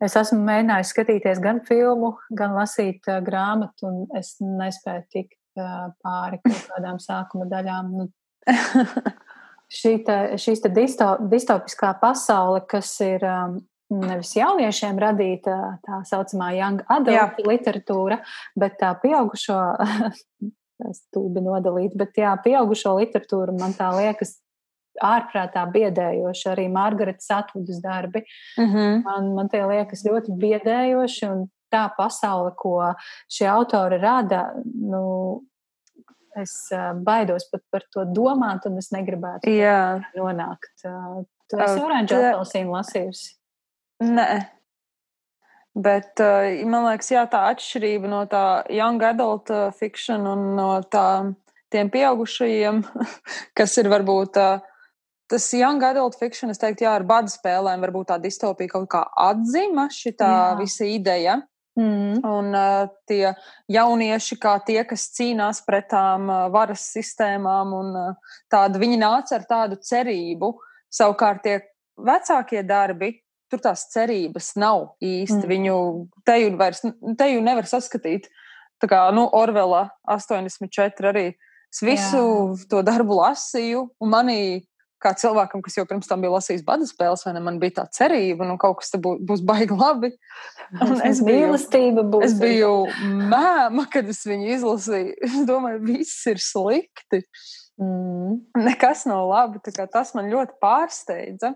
es 0.00 0.16
esmu 0.16 0.38
mēģinājis 0.44 0.92
skatīties 0.94 1.40
gan 1.42 1.60
filmu, 1.60 2.16
gan 2.30 2.54
lasīt 2.54 3.08
uh, 3.08 3.20
grāmatu, 3.24 3.86
un 3.86 4.06
es 4.18 4.36
nespēju 4.40 5.02
tikt 5.10 5.40
uh, 5.58 5.92
pāri 6.02 6.40
kaut 6.44 6.66
kādām 6.72 6.98
sākuma 6.98 7.48
daļām. 7.50 7.92
Nu, 7.92 8.08
šī 9.80 10.04
te, 10.06 10.18
šīs 10.38 10.62
te 10.62 10.68
disto, 10.68 11.16
distopiskā 11.30 11.94
pasaule, 12.00 12.60
kas 12.68 13.00
ir 13.00 13.24
um, 13.26 13.58
nevis 13.92 14.34
jauniešiem 14.36 14.98
radīta 14.98 15.56
tā 15.84 16.00
saucamā 16.08 16.52
young 16.56 16.82
adult 16.90 17.38
jā. 17.38 17.46
literatūra, 17.46 18.20
bet 18.58 18.78
tā 18.80 18.92
pieaugušo, 19.02 19.58
tas 20.82 21.02
tūbi 21.14 21.42
nodalīt, 21.44 21.94
bet 21.98 22.18
jā, 22.20 22.34
pieaugušo 22.44 22.96
literatūra 22.98 23.54
man 23.56 23.74
tā 23.76 23.90
liekas 23.96 24.36
ārprātā 25.02 25.64
biedējoši. 25.72 26.46
Arī 26.52 26.68
Margaretas 26.72 27.28
atvudas 27.34 27.82
darbi. 27.82 28.24
Mm 28.58 28.70
-hmm. 28.72 29.02
man, 29.04 29.34
man 29.34 29.48
tie 29.48 29.64
liekas 29.66 30.04
ļoti 30.06 30.36
biedējoši. 30.40 31.30
Un 31.30 31.46
tā 31.72 31.88
pasaule, 31.96 32.54
ko 32.56 32.94
šie 33.28 33.48
autori 33.50 33.98
rada, 33.98 34.52
nu, 34.64 35.42
es 36.36 36.68
baidos 36.94 37.48
pat 37.50 37.62
par 37.70 37.82
to 37.92 38.04
domāt, 38.04 38.66
un 38.66 38.78
es 38.78 38.90
negribētu 38.92 39.50
Jā. 39.50 40.02
nonākt. 40.16 40.84
Tu 41.50 41.56
esi 41.56 41.80
oranžu 41.80 42.14
apelsīnu 42.14 42.70
lasījusi? 42.70 43.34
Nē. 44.02 44.55
Bet 45.76 46.20
man 46.64 46.86
liekas, 46.86 47.10
jā, 47.12 47.26
tā 47.28 47.42
atšķirība 47.50 48.08
no 48.08 48.22
tā 48.30 48.64
young 48.72 49.02
adult 49.04 49.50
fiction 49.76 50.24
un 50.30 50.46
no 50.56 50.70
tā, 50.88 51.34
tiem 51.68 51.90
pieaugušajiem, 51.92 52.80
kas 53.58 53.76
ir 53.82 53.90
varbūt 53.92 54.40
tas 55.28 55.52
young 55.52 55.82
adult 55.82 56.16
fiction, 56.18 56.50
es 56.50 56.62
teiktu, 56.62 56.86
jā, 56.86 56.94
ar 56.96 57.04
badu 57.06 57.32
spēlēm 57.32 57.82
varbūt 57.84 58.12
tā 58.12 58.16
distopija 58.22 58.72
kaut 58.72 58.88
kā 58.94 59.02
atzima 59.26 59.88
šī 59.92 60.14
visa 60.62 60.88
ideja. 60.88 61.40
Mm. 61.76 62.22
Un 62.24 62.54
uh, 62.56 62.88
tie 63.04 63.34
jaunieši, 63.68 64.38
kā 64.40 64.54
tie, 64.64 64.78
kas 64.88 65.10
cīnās 65.12 65.60
pret 65.66 65.90
tām 65.90 66.30
uh, 66.30 66.46
varas 66.52 66.86
sistēmām, 66.94 67.74
un 67.76 67.90
uh, 68.00 68.36
tādu, 68.52 68.80
viņi 68.80 68.96
nāca 69.02 69.36
ar 69.36 69.44
tādu 69.44 69.76
cerību. 69.84 70.54
Savukārt 70.88 71.42
tie 71.44 71.58
vecākie 72.00 72.62
darbi, 72.64 73.12
tur 73.50 73.62
tās 73.62 73.86
cerības 73.92 74.54
nav 74.60 74.96
īsti. 75.04 75.42
Mm. 75.42 75.50
Viņu 75.52 75.76
te 76.26 76.38
jau, 76.42 76.52
vairs, 76.60 76.84
te 77.18 77.30
jau 77.32 77.42
nevar 77.44 77.68
saskatīt. 77.70 78.30
Tā 78.82 78.88
kā 78.90 79.02
nu, 79.16 79.24
Orvela 79.36 79.86
84 80.12 81.10
arī 81.12 81.26
es 81.32 81.82
visu 81.84 82.22
Jā. 82.22 82.64
to 82.70 82.82
darbu 82.86 83.16
lasīju, 83.22 83.86
un 84.02 84.12
manī 84.12 84.40
kā 85.02 85.12
cilvēkam, 85.18 85.60
kas 85.64 85.76
jau 85.76 85.84
pirms 85.88 86.08
tam 86.08 86.22
bija 86.24 86.32
lasījis 86.34 86.64
bada 86.66 86.86
spēles, 86.88 87.22
vai 87.26 87.34
ne, 87.36 87.42
man 87.44 87.58
bija 87.62 87.80
tā 87.80 87.84
cerība, 87.98 88.46
nu 88.48 88.56
kaut 88.60 88.80
kas 88.80 88.94
te 88.94 89.00
būs, 89.02 89.20
būs 89.28 89.42
baigi 89.46 89.76
labi. 89.76 90.12
Un 90.86 91.02
es 91.06 91.20
biju, 91.24 91.52
būs. 91.52 92.24
Es 92.30 92.38
biju 92.40 92.72
mēma, 93.04 93.86
kad 93.92 94.08
es 94.12 94.24
viņu 94.28 94.50
izlasīju. 94.56 95.14
Es 95.26 95.36
domāju, 95.48 95.82
viss 95.84 96.26
ir 96.30 96.40
slikti. 96.42 97.22
Mm. 97.76 98.40
Nekas 98.64 99.04
nav 99.08 99.26
labi, 99.28 99.60
tas 99.76 100.14
man 100.16 100.30
ļoti 100.32 100.56
pārsteidza. 100.62 101.52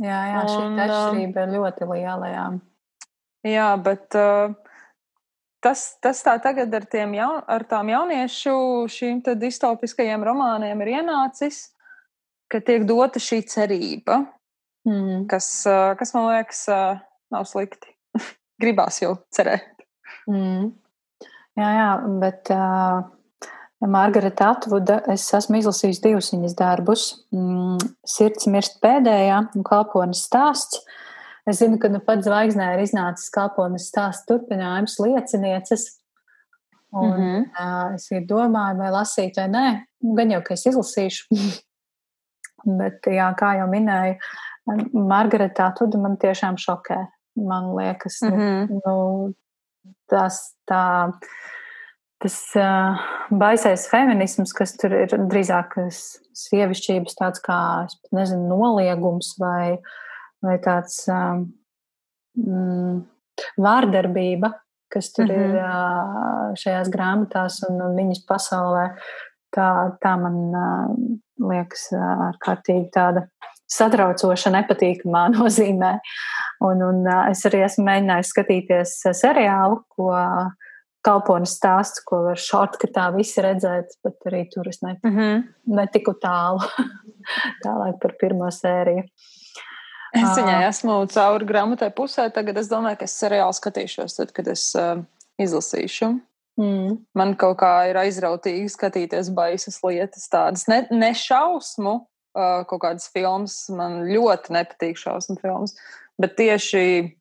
Jā, 0.00 0.20
jā, 0.30 0.42
šī 0.48 0.60
un, 0.64 0.78
atšķirība 0.80 1.44
ir 1.44 1.54
ļoti 1.58 1.88
liela, 1.90 2.28
jā. 2.32 2.44
Jā, 3.50 3.66
bet 3.80 4.16
uh, 4.16 4.54
tas, 5.64 5.82
tas 6.00 6.22
tā 6.24 6.38
tagad 6.40 6.72
ar, 6.76 6.86
jaun, 6.92 7.42
ar 7.44 7.66
tām 7.68 7.92
jauniešu 7.92 8.54
šīm 8.92 9.20
distopiskajiem 9.40 10.24
romāniem 10.24 10.80
ir 10.84 10.96
ienācis 11.00 11.68
ka 12.50 12.60
tiek 12.64 12.84
dota 12.88 13.22
šī 13.22 13.40
cerība, 13.48 14.24
mm. 14.88 15.24
kas, 15.30 15.48
kas 15.98 16.14
man 16.16 16.30
liekas, 16.32 16.64
nav 17.30 17.46
slikti. 17.48 17.94
Gribās 18.62 19.00
jau 19.02 19.14
cerēt. 19.34 19.86
Mm. 20.28 20.72
Jā, 21.58 21.70
jā, 21.76 21.90
bet 22.22 22.50
uh, 22.54 23.06
Margarita 23.88 24.50
Atvuda, 24.52 24.98
es 25.08 25.24
esmu 25.36 25.60
izlasījis 25.60 26.02
divus 26.04 26.32
viņas 26.34 26.56
darbus. 26.58 27.04
Mm, 27.32 27.78
Sirds 28.04 28.48
mirst 28.52 28.76
pēdējā 28.84 29.38
un 29.56 29.64
kalpones 29.64 30.26
stāsts. 30.28 30.82
Es 31.48 31.62
zinu, 31.62 31.78
ka 31.80 31.88
nu 31.88 32.02
pat 32.04 32.20
zvaigznē 32.26 32.74
ir 32.74 32.82
iznācis 32.84 33.32
kalpones 33.32 33.88
stāsts 33.88 34.28
turpinājums 34.28 34.98
liecinieces. 35.00 35.86
Un, 36.92 37.08
mm 37.08 37.16
-hmm. 37.16 37.42
uh, 37.54 37.94
es 37.94 38.26
domāju, 38.28 38.78
vai 38.78 38.90
lasīt 38.90 39.36
vai 39.36 39.48
nē. 39.48 39.66
Gan 40.16 40.30
jau, 40.30 40.42
ka 40.42 40.54
es 40.54 40.66
izlasīšu. 40.66 41.26
Bet, 42.80 43.06
jā, 43.06 43.30
kā 43.40 43.54
jau 43.56 43.68
minēju, 43.70 44.18
Margarita 44.92 45.72
Tuda 45.78 45.98
man 45.98 46.18
tiešām 46.20 46.58
šokē. 46.60 47.06
Man 47.36 47.74
liekas, 47.76 48.20
mm 48.22 48.32
-hmm. 48.32 48.80
nu, 48.84 49.34
tas 50.10 50.56
tā 50.70 51.12
tas 52.20 52.36
uh, 52.60 53.00
baisais 53.32 53.86
feminisms, 53.88 54.52
kas 54.56 54.74
tur 54.76 54.92
ir 54.92 55.14
drīzāk 55.30 55.78
sievišķības 56.36 57.16
tāds 57.16 57.42
kā, 57.44 57.60
nezinu, 58.16 58.48
noliegums 58.50 59.32
vai, 59.40 59.78
vai 60.44 60.58
tāds 60.60 61.02
um, 61.08 61.46
vārdarbība, 63.56 64.52
kas 64.92 65.12
tur 65.16 65.24
mm 65.24 65.30
-hmm. 65.30 65.48
ir 65.48 65.56
uh, 65.64 66.54
šajās 66.60 66.92
grāmatās 66.92 67.62
un, 67.68 67.80
un 67.88 67.96
viņas 67.96 68.24
pasaulē, 68.28 68.86
tā, 69.56 69.96
tā 70.04 70.16
man 70.20 70.36
uh, 70.54 70.96
liekas 71.50 71.88
ārkārtīgi 71.96 72.90
tāda 72.92 73.26
satraucoša, 73.70 74.50
nepatīkamā 74.50 75.28
nozīmē. 75.38 75.98
Un, 76.60 76.82
un 76.82 77.06
uh, 77.06 77.30
es 77.30 77.46
arī 77.46 77.64
esmu 77.64 77.84
mēģinājis 77.84 78.32
skatīties 78.34 78.96
seriālu, 79.16 79.80
ko 79.96 80.10
uh, 80.12 80.50
kalpones 81.06 81.54
stāsts, 81.56 82.02
ko 82.04 82.22
var 82.28 82.40
šortkatā 82.40 83.08
visi 83.16 83.42
redzēt, 83.44 83.96
bet 84.04 84.30
arī 84.30 84.44
tur 84.52 84.68
es 84.68 84.82
net, 84.82 84.98
mm 85.02 85.16
-hmm. 85.16 85.44
netiku 85.76 86.14
tālu. 86.20 86.60
Tālāk 87.64 88.00
par 88.02 88.16
pirmo 88.20 88.50
sēriju. 88.50 89.04
Es 90.10 90.34
viņai 90.34 90.66
esmu 90.66 91.06
cauri 91.06 91.46
grāmatai 91.46 91.90
pusē. 91.94 92.26
Tagad 92.34 92.58
es 92.58 92.68
domāju, 92.68 92.98
ka 92.98 93.04
es 93.04 93.14
seriāli 93.20 93.54
skatīšos, 93.54 94.16
tad, 94.16 94.32
kad 94.32 94.48
es 94.48 94.74
uh, 94.74 95.02
izlasīšu. 95.38 96.20
Mm. 96.60 96.96
Man 97.14 97.36
kaut 97.40 97.60
kā 97.62 97.88
ir 97.90 97.98
aizrautīgi 98.00 98.68
skatīties 98.68 99.30
baisas 99.36 99.78
lietas, 99.86 100.26
tādas 100.28 100.66
ne, 100.68 100.82
ne 100.90 101.12
šausmu, 101.14 101.94
uh, 102.34 102.64
kaut 102.66 102.82
kādas 102.82 103.06
filmas. 103.14 103.68
Man 103.70 104.02
ļoti 104.10 104.56
nepatīk 104.58 104.98
šausmu 104.98 105.38
filmas, 105.40 105.76
bet 106.20 106.36
tieši 106.40 107.14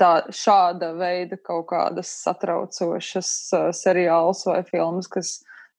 tā, 0.00 0.10
šāda 0.32 0.92
veida 0.98 1.38
kaut 1.40 1.68
kādas 1.72 2.10
satraucošas 2.22 3.30
uh, 3.56 3.68
seriāls 3.76 4.44
vai 4.48 4.60
filmas, 4.68 5.08
kas 5.10 5.38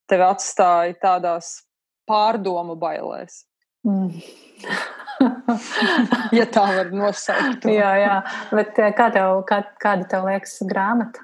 tevi 0.09 0.25
atstāja 0.27 0.97
tādās 1.01 1.53
pārdomu 2.07 2.77
bailēs. 2.79 3.43
Mm. 3.87 4.09
ja 6.37 6.45
tā 6.51 6.65
var 6.75 6.91
nosaukt. 6.95 7.61
To. 7.63 7.71
jā, 7.71 7.93
jā, 8.01 8.17
bet 8.51 8.75
kā 8.97 9.09
tev, 9.13 9.41
kā, 9.47 9.61
kāda 9.81 10.09
tev 10.11 10.27
liekas 10.29 10.59
grāmata? 10.67 11.23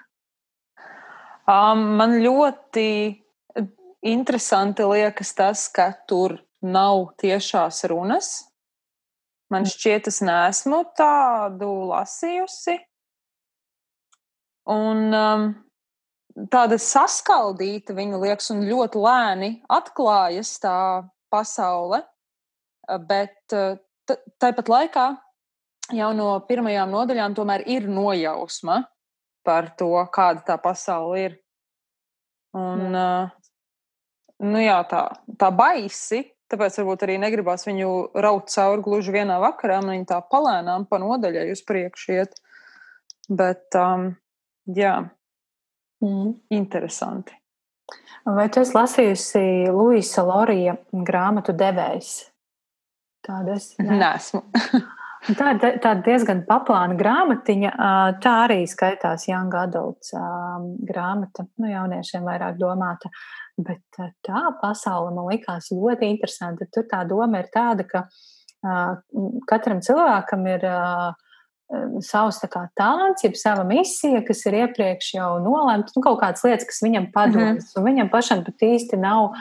Um, 1.43 1.97
man 1.99 2.17
ļoti 2.23 2.87
interesanti 4.07 4.85
liekas 4.87 5.33
tas, 5.35 5.67
ka 5.71 5.91
tur 6.07 6.37
nav 6.63 7.09
tiešās 7.19 7.83
runas. 7.91 8.31
Man 9.53 9.67
šķiet, 9.69 10.09
es 10.09 10.21
neesmu 10.25 10.79
tādu 10.97 11.69
lasījusi. 11.91 12.77
Un 14.73 15.13
um, 15.13 15.49
tāda 16.53 16.79
saskaldīta 16.81 17.93
viņa 17.97 18.21
liekas, 18.23 18.49
un 18.55 18.63
ļoti 18.65 19.01
lēni 19.03 19.51
atklājas 19.71 20.55
tā 20.63 20.77
pasaule. 21.33 22.01
Bet 23.07 23.53
tāpat 24.41 24.71
laikā 24.71 25.05
jau 25.95 26.09
no 26.17 26.33
pirmajām 26.47 26.91
nodaļām 26.91 27.35
tomēr 27.37 27.63
ir 27.69 27.87
nojausma 27.87 28.81
par 29.43 29.69
to, 29.79 29.93
kāda 30.15 30.43
tā 30.47 30.57
pasaule 30.61 31.21
ir. 31.27 31.37
Un, 32.53 32.93
jā. 32.93 33.07
nu 34.45 34.59
jā, 34.61 34.77
tā, 34.89 35.07
tā 35.39 35.49
baisi 35.55 36.21
Tāpēc 36.53 36.75
varbūt 36.77 37.03
arī 37.07 37.17
negribās 37.17 37.65
viņu 37.65 37.89
raut 38.21 38.51
cauri 38.53 38.83
gluži 38.85 39.15
vienā 39.15 39.39
vakarā. 39.41 39.79
Man 39.81 39.95
viņa 39.95 40.09
tā 40.11 40.19
palēnām 40.29 40.85
pa 40.85 40.99
nodaļai 41.01 41.47
uz 41.49 41.63
priekšu 41.65 42.13
iet. 42.13 42.35
Bet, 43.25 43.73
um, 43.79 44.11
jā, 44.69 44.99
mm. 46.03 46.27
interesanti. 46.53 47.33
Vai 48.23 48.45
tu 48.53 48.61
esi 48.61 48.77
lasījusi 48.77 49.41
Luisa 49.73 50.21
Lorija 50.27 50.77
grāmatu 50.93 51.55
devējs? 51.57 52.11
Tādas? 53.25 53.73
Nesmu. 53.81 54.45
Tā 55.23 55.53
ir 55.53 55.77
tā 55.79 55.93
diezgan 56.03 56.41
paplāna 56.43 56.97
grāmatiņa. 56.99 57.69
Tā 58.19 58.31
arī 58.43 58.65
skaitās 58.67 59.29
Young 59.29 59.53
Adults 59.55 60.11
grāmata, 60.83 61.45
nu, 61.63 61.69
jauniešiem 61.71 62.27
vairāk 62.27 62.57
domāta. 62.59 63.07
Bet 63.57 63.83
tā 64.25 64.43
pasaule 64.61 65.11
man 65.13 65.27
likās 65.29 65.69
ļoti 65.73 66.09
interesanta. 66.09 66.65
Tur 66.73 66.87
tā 66.89 67.03
doma 67.05 67.43
ir 67.43 67.51
tāda, 67.53 67.85
ka 67.85 68.07
katram 69.49 69.83
cilvēkam 69.85 70.47
ir 70.49 70.65
savs 72.05 72.39
kā, 72.51 72.67
talants, 72.77 73.23
jeb 73.25 73.35
sava 73.39 73.63
misija, 73.67 74.21
kas 74.25 74.43
ir 74.49 74.57
iepriekš 74.61 75.13
jau 75.15 75.29
nolemta, 75.41 75.93
nu, 75.95 76.03
kaut 76.05 76.19
kādas 76.21 76.43
lietas, 76.45 76.67
kas 76.69 76.81
viņam 76.85 77.09
padodas. 77.13 77.71
Mm 77.71 77.79
-hmm. 77.79 77.85
Viņam 77.87 78.09
pašam 78.11 78.43
pat 78.43 78.65
īsti 78.67 78.99
nav 78.99 79.33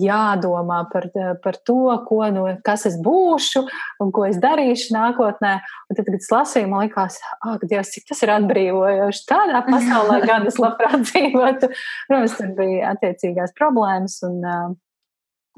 jādomā 0.00 0.82
par, 0.92 1.08
par 1.44 1.58
to, 1.66 1.78
ko, 2.08 2.20
no, 2.34 2.44
kas 2.64 2.86
es 2.90 2.98
būšu 3.02 3.64
un 4.02 4.12
ko 4.14 4.26
es 4.28 4.38
darīšu 4.42 4.94
nākotnē. 4.96 5.54
Un 5.88 5.98
tad, 5.98 6.06
kad 6.08 6.18
es 6.18 6.30
lasīju, 6.32 6.70
man 6.70 6.86
likās, 6.86 7.18
ak, 7.40 7.66
Dievs, 7.70 7.92
cik 7.94 8.08
tas 8.10 8.22
ir 8.24 8.34
atbrīvojoši. 8.36 9.26
Tādā 9.30 9.64
pasaulē 9.70 10.22
gan 10.26 10.48
es 10.50 10.60
labprāt 10.62 11.04
dzīvotu. 11.08 11.72
Protams, 12.08 12.38
tur 12.38 12.54
bija 12.58 12.94
attiecīgās 12.94 13.54
problēmas. 13.58 14.20
Un, 14.28 14.40
uh, 14.42 14.72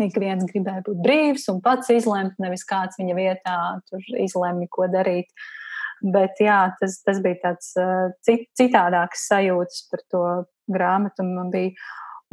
Ik 0.03 0.17
viens 0.19 0.43
gribēja 0.49 0.83
būt 0.89 1.03
brīvs 1.05 1.45
un 1.53 1.61
pats 1.63 1.93
izlemt, 1.95 2.35
nevis 2.43 2.65
kāds 2.67 2.99
viņa 2.99 3.15
vietā 3.15 3.59
izlemj, 4.25 4.67
ko 4.75 4.89
darīt. 4.91 5.29
Bet 6.03 6.41
jā, 6.43 6.59
tas, 6.81 6.97
tas 7.07 7.21
bija 7.23 7.39
tāds 7.45 7.71
cit, 8.27 8.49
citādāks 8.59 9.29
sajūtas 9.31 9.85
par 9.93 10.03
to 10.11 10.25
grāmatu. 10.67 11.23
Man 11.29 11.53
bija. 11.55 11.77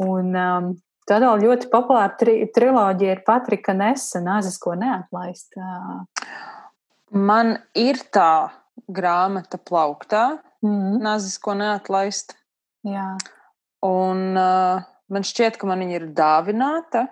Un 0.02 0.34
um, 0.34 0.72
tad 1.12 1.26
vēl 1.26 1.43
ļoti 1.43 1.67
populāra 1.71 2.13
tri, 2.19 2.38
triloģija 2.56 3.17
ir 3.17 3.24
Patrika 3.28 3.76
Nesa, 3.76 4.21
Nāzes, 4.24 4.56
ko 4.62 4.78
neatlaist. 4.80 5.58
Man 7.12 7.58
ir 7.76 8.00
tā 8.15 8.52
grāmata 8.91 9.60
plauktā, 9.60 10.39
mm. 10.63 11.02
Nāzes, 11.04 11.36
ko 11.43 11.56
neatlaist. 11.60 12.36
Jā. 12.88 13.10
Un 13.86 14.38
uh, 14.39 14.84
man 15.12 15.26
šķiet, 15.28 15.58
ka 15.60 15.69
man 15.69 15.84
viņa 15.84 15.97
ir 16.00 16.08
dāvināta. 16.17 17.06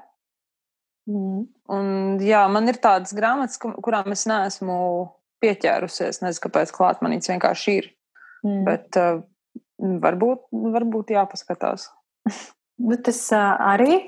Mm. 1.10 1.48
Un, 1.74 1.90
jā, 2.24 2.44
man 2.52 2.70
ir 2.72 2.80
tādas 2.82 3.14
grāmatas, 3.18 3.60
kurām 3.60 4.14
es 4.16 4.26
neesmu 4.30 4.78
pieķērusies. 5.44 6.22
Nezinu, 6.24 6.46
kāpēc 6.46 6.72
klāt 6.76 7.04
man 7.04 7.16
viņas 7.16 7.34
vienkārši 7.34 7.76
ir. 7.82 7.92
Mm. 8.46 8.64
Bet 8.68 9.02
uh, 9.02 9.20
varbūt, 10.08 10.48
varbūt 10.78 11.14
jāpaskatās. 11.18 11.90
Bet 12.80 13.06
tas 13.10 13.22
uh, 13.36 13.54
arī 13.76 14.02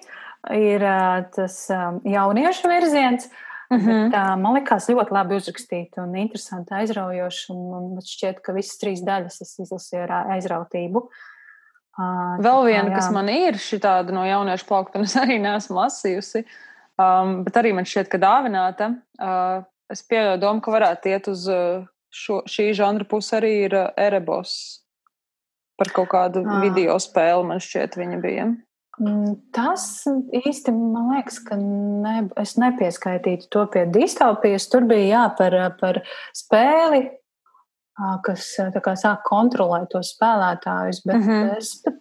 ir 0.56 0.84
tas 1.36 1.56
jauniešu 2.08 2.70
virziens. 2.70 3.28
Mm 3.72 3.78
-hmm. 3.78 4.10
Bet, 4.12 4.40
man 4.42 4.54
liekas, 4.54 4.90
ļoti 4.90 5.14
labi 5.16 5.36
uzrakstīta 5.36 6.04
un 6.04 6.16
interesanti, 6.16 6.74
aizraujoša. 6.74 7.54
Man 7.54 8.02
šķiet, 8.04 8.42
ka 8.44 8.52
visas 8.54 8.80
trīs 8.82 9.04
daļas 9.06 9.42
es 9.42 9.60
izlasīju 9.60 10.02
ar 10.04 10.12
aizrautību. 10.36 11.06
Vēl 12.42 12.66
viena, 12.66 12.90
jā. 12.90 12.96
kas 12.96 13.12
man 13.12 13.30
ir, 13.30 13.54
šī 13.54 13.80
tāda 13.80 14.12
no 14.12 14.26
jauniešu 14.26 14.66
plaukšanas, 14.68 15.16
arī 15.24 15.40
neesmu 15.40 15.76
lasījusi. 15.78 16.46
Um, 17.00 17.44
bet 17.44 17.58
arī 17.58 17.74
man 17.74 17.86
šķiet, 17.86 18.10
ka 18.12 18.18
dāvināta. 18.18 18.96
Uh, 19.20 19.64
es 19.92 20.04
pieļauju 20.08 20.40
domu, 20.42 20.62
ka 20.62 20.72
varētu 20.72 21.12
iet 21.12 21.28
uz 21.28 21.48
šo, 22.12 22.42
šī 22.48 22.72
žanra 22.78 23.08
pusi 23.08 23.36
arī 23.38 23.54
ir 23.66 23.76
Erebos. 23.98 24.84
Par 25.82 25.90
kaut 25.96 26.12
kādu 26.12 26.44
à. 26.46 26.60
video 26.62 27.00
spēli 27.02 27.48
man 27.50 27.64
šķiet, 27.64 27.98
viņa 27.98 28.20
bija. 28.22 28.52
Mm, 29.02 29.38
tas 29.56 30.04
īsti 30.36 30.74
man 30.76 31.16
liekas, 31.16 31.40
ka 31.48 31.56
ne, 31.58 32.28
es 32.38 32.54
nepieskaitītu 32.62 33.50
to 33.54 33.66
pie 33.74 33.88
distopijas. 33.90 34.68
Tur 34.70 34.86
bija 34.90 35.08
jā, 35.08 35.24
par, 35.40 35.58
par 35.80 36.02
spēli, 36.38 37.08
kas 38.26 38.46
kā, 38.84 38.94
sāk 39.00 39.26
kontrolēt 39.26 39.90
tos 39.94 40.14
spēlētājus. 40.16 41.02
Bet 41.08 41.18
mm 41.18 41.28
-hmm. 41.28 41.58
es 41.58 41.74
pat, 41.86 41.98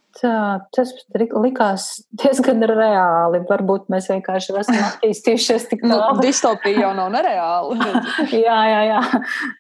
tas 0.77 0.95
likās 1.15 1.89
diezgan 2.21 2.63
reāli. 2.69 3.45
Varbūt 3.49 3.89
mēs 3.89 4.11
vienkārši 4.13 4.57
esam 4.61 4.81
attīstījušies 4.91 5.69
tik 5.71 5.85
nu, 5.85 5.95
tālu. 5.95 6.17
Nu, 6.17 6.27
distopija 6.27 6.87
jau 6.87 6.95
nav 6.95 7.13
nereāla. 7.17 7.77
jā, 8.47 8.61
jā, 8.75 8.83
jā, 8.93 9.03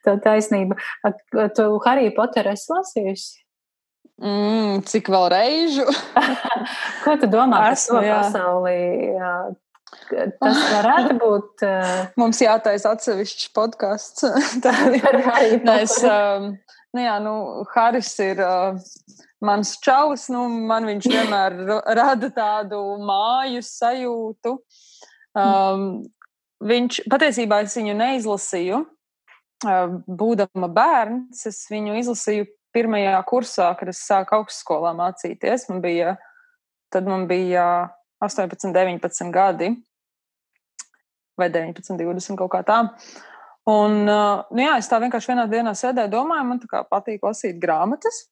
tā 0.04 0.18
taisnība. 0.24 0.76
Tu 1.56 1.70
Harry 1.86 2.10
Potter 2.16 2.48
esi 2.52 2.72
lasījusi? 2.72 3.38
Mm, 4.20 4.82
cik 4.84 5.08
vēl 5.08 5.26
reižu? 5.32 5.86
Ko 7.04 7.16
tu 7.16 7.28
domā 7.32 7.62
par 7.70 7.76
to 7.80 8.00
pasaulī? 8.04 8.78
Tas 10.10 10.60
varētu 10.76 11.16
būt. 11.20 11.64
Uh... 11.64 12.02
Mums 12.20 12.42
jātaisa 12.42 12.94
atsevišķs 12.94 13.50
podkāsts. 13.56 14.26
Tā 14.64 14.74
ir 14.92 15.20
arī. 15.22 15.56
Nē, 15.64 15.78
es, 15.86 15.96
um, 16.04 16.52
nu, 16.94 17.02
jā, 17.02 17.16
nu, 17.24 17.34
Haris 17.72 18.12
ir 18.22 18.42
uh, 18.44 18.78
mans 19.44 19.74
čalis, 19.82 20.28
nu, 20.32 20.46
man 20.68 20.88
viņš 20.90 21.10
vienmēr 21.10 21.58
rada 21.96 22.32
tādu 22.36 22.82
māju 23.06 23.64
sajūtu. 23.66 24.56
Um, 25.38 25.84
viņš 26.66 27.04
patiesībā 27.10 27.62
es 27.64 27.76
viņu 27.78 27.98
neizlasīju. 27.98 28.84
Uh, 29.60 29.98
būdama 30.08 30.70
bērns, 30.72 31.44
es 31.50 31.66
viņu 31.68 31.98
izlasīju 32.00 32.46
pirmajā 32.74 33.16
kursā, 33.28 33.70
kad 33.78 33.90
es 33.92 34.02
sāku 34.06 34.38
augstskolā 34.38 34.92
mācīties. 34.98 35.68
Man 35.70 35.82
bija, 35.84 36.16
tad 36.92 37.08
man 37.10 37.26
bija 37.30 37.64
18, 38.24 38.72
19 38.74 39.32
gadi, 39.34 39.72
vai 41.40 41.48
19, 41.52 41.96
20 41.98 42.40
kaut 42.40 42.52
kā 42.52 42.62
tā. 42.66 42.80
Un, 43.70 44.02
uh, 44.08 44.42
nu 44.54 44.64
jā, 44.64 44.76
es 44.80 44.88
tā 44.90 44.98
vienkārši 45.02 45.32
vienā 45.32 45.46
dienā 45.50 45.74
sēdēju, 45.76 46.12
domāju, 46.12 46.46
man 46.48 46.60
tā 46.62 46.68
kā 46.70 46.84
patīk 46.88 47.24
lasīt 47.26 47.60
grāmatas. 47.62 48.26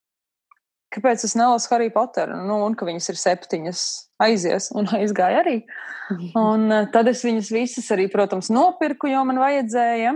Kāpēc 0.95 1.27
es 1.27 1.35
nelasu 1.37 1.69
Harry 1.75 1.91
Potteru? 1.93 2.39
Nu, 2.49 2.63
un 2.65 2.73
ka 2.79 2.87
viņas 2.89 3.11
ir 3.13 3.19
septiņas, 3.21 3.83
aizies 4.25 4.71
un 4.77 4.89
aizgāja 4.99 5.45
arī. 5.45 5.61
Un 6.41 6.71
uh, 6.73 6.87
tad 6.89 7.11
es 7.11 7.21
viņas 7.21 7.51
visas 7.53 7.91
arī, 7.93 8.07
protams, 8.09 8.49
nopirku, 8.49 9.11
jo 9.13 9.21
man 9.29 9.37
vajadzēja. 9.43 10.15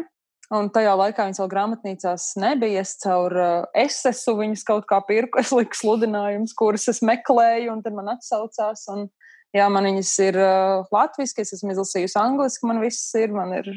Un 0.53 0.69
tajā 0.69 0.93
laikā 0.99 1.25
viņas 1.25 1.41
vēl 1.41 1.49
grāmatnīcās 1.49 2.27
nebija. 2.43 2.83
Es 2.85 2.99
caur 3.01 3.33
uh, 3.33 3.53
esesu 3.79 4.35
viņas 4.37 4.67
kaut 4.69 4.85
kā 4.91 4.99
pirku, 5.09 5.41
es 5.41 5.53
liku 5.57 5.79
sludinājumus, 5.79 6.53
kurus 6.59 6.85
es 6.93 7.01
meklēju, 7.09 7.71
un 7.73 7.81
tad 7.85 7.97
man 7.97 8.11
atsaucās. 8.13 8.83
Un, 8.93 9.07
jā, 9.57 9.71
man 9.73 9.89
viņas 9.89 10.13
ir 10.27 10.37
uh, 10.37 10.91
latviešu, 10.93 11.39
es 11.41 11.55
esmu 11.57 11.73
izlasījusi 11.73 12.19
angliski, 12.21 12.69
man 12.69 12.83
viss 12.85 13.15
ir, 13.17 13.33
man 13.33 13.55
ir 13.57 13.71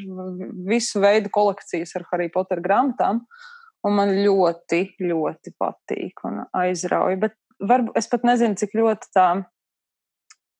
visu 0.68 1.00
veidu 1.00 1.32
kolekcijas 1.32 1.96
ar 1.96 2.04
Harry 2.10 2.28
Potter 2.34 2.60
grāmatām. 2.64 3.24
Un 3.86 3.96
man 3.96 4.12
ļoti, 4.18 4.82
ļoti 5.00 5.54
patīk 5.56 6.24
un 6.28 6.42
aizrauja. 6.58 7.16
Bet 7.22 7.36
varbūt 7.62 7.96
es 7.96 8.10
pat 8.10 8.26
nezinu, 8.26 8.58
cik 8.58 8.74
ļoti 8.76 9.12
tā 9.16 9.28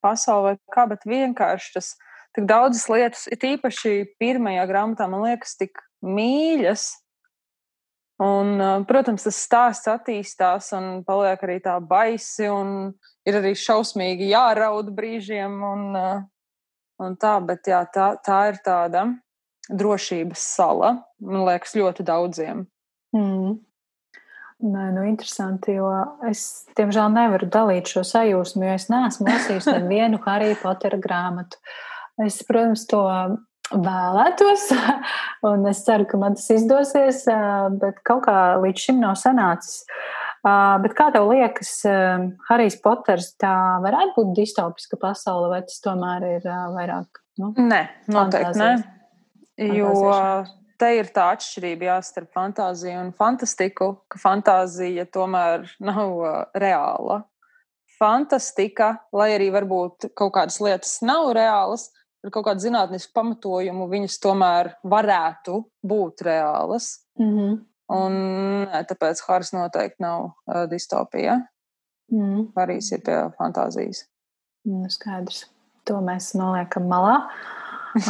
pasaulē, 0.05 0.55
kā, 0.73 0.87
bet 0.89 1.05
vienkārši 1.09 1.75
tas 1.77 1.93
tik 2.37 2.47
daudzas 2.49 2.87
lietas, 2.93 3.27
it 3.33 3.45
īpaši 3.45 4.15
pirmajā 4.21 4.65
grāmatā, 4.71 5.09
man 5.11 5.25
liekas, 5.27 5.57
tik 5.61 5.81
mīļas. 6.07 6.87
Un, 8.23 8.57
protams, 8.89 9.27
tas 9.27 9.39
stāsts 9.45 9.91
attīstās 9.93 10.71
un 10.77 11.03
paliek 11.05 11.43
arī 11.45 11.59
tā 11.61 11.75
baisi, 11.85 12.47
un 12.49 12.95
ir 13.29 13.37
arī 13.43 13.53
šausmīgi 13.61 14.31
jāraud 14.31 14.89
brīžiem. 14.97 15.59
Un, 15.69 16.01
un 17.05 17.19
tā, 17.21 17.37
bet 17.45 17.69
jā, 17.69 17.83
tā, 17.93 18.15
tā 18.25 18.41
ir 18.53 18.63
tāda 18.65 19.05
drošības 19.69 20.49
sala, 20.57 20.95
man 21.21 21.45
liekas, 21.49 21.77
ļoti 21.77 22.07
daudziem. 22.07 22.65
Mm. 23.17 23.59
Nē, 24.67 24.85
nu, 24.97 25.03
interesanti, 25.05 25.75
jo 25.77 25.91
es, 26.25 26.65
diemžēl, 26.79 27.11
nevaru 27.13 27.49
dalīt 27.53 27.91
šo 27.93 28.01
sajūsmu, 28.09 28.65
jo 28.65 28.77
es 28.79 28.87
neesmu 28.89 29.29
lasījusi 29.29 29.75
nevienu 29.83 30.23
Harry 30.25 30.55
Potter 30.57 30.97
grāmatu. 31.03 31.61
Es, 32.25 32.39
protams, 32.49 32.87
to 32.89 33.03
vēlētos, 33.73 34.69
un 35.51 35.67
es 35.71 35.83
ceru, 35.87 36.07
ka 36.09 36.21
man 36.21 36.37
tas 36.39 36.49
izdosies, 36.55 37.25
bet 37.81 38.01
kaut 38.07 38.27
kā 38.29 38.39
līdz 38.63 38.89
šim 38.89 39.01
nav 39.03 39.17
sanācis. 39.21 39.85
Bet 40.47 40.93
kā 40.95 41.09
tev 41.15 41.27
liekas, 41.33 41.81
Harijs 42.47 42.77
Poters 42.83 43.33
tā 43.41 43.55
varētu 43.83 44.15
būt 44.21 44.37
distopiska 44.37 44.99
pasaule, 45.03 45.51
vai 45.51 45.65
tas 45.67 45.81
tomēr 45.83 46.29
ir 46.37 46.47
vairāk? 46.47 47.23
Nu, 47.43 47.51
nē, 47.59 47.83
noteikti 48.15 48.63
nē. 48.63 48.71
Jo 49.75 49.91
te 50.81 50.91
ir 50.99 51.09
tā 51.15 51.31
atšķirība 51.35 51.89
jā, 51.89 51.97
starp 52.05 52.33
fantāziju 52.37 53.01
un 53.01 53.13
fantastiku, 53.17 53.93
ka 54.13 54.21
fantāzija 54.21 55.07
tomēr 55.13 55.67
nav 55.83 56.53
reāla. 56.57 57.23
Fantastika, 57.97 58.91
lai 59.17 59.31
arī 59.39 59.49
varbūt 59.55 60.11
kaut 60.19 60.35
kādas 60.37 60.61
lietas 60.61 60.99
nav 61.07 61.31
reālas, 61.37 61.89
ar 62.27 62.35
kaut 62.35 62.49
kādu 62.51 62.67
zinātnisku 62.67 63.15
pamatojumu, 63.17 63.89
viņas 63.91 64.21
tomēr 64.23 64.75
varētu 64.85 65.63
būt 65.87 66.27
reālas. 66.27 66.91
Mm 67.19 67.33
-hmm. 67.33 67.59
Un 67.97 68.15
tāpēc 68.91 69.23
Hāras 69.29 69.53
noteikti 69.55 70.03
nav 70.03 70.25
uh, 70.25 70.65
distopija. 70.67 71.39
Mm. 72.13 72.49
Arī 72.59 72.79
ir 72.83 73.03
pie 73.03 73.19
fantāzijas. 73.39 74.07
Nu, 74.67 74.91
skaidrs. 74.91 75.47
To 75.87 76.01
mēs 76.03 76.35
noliekam 76.39 76.89
malā. 76.91 77.21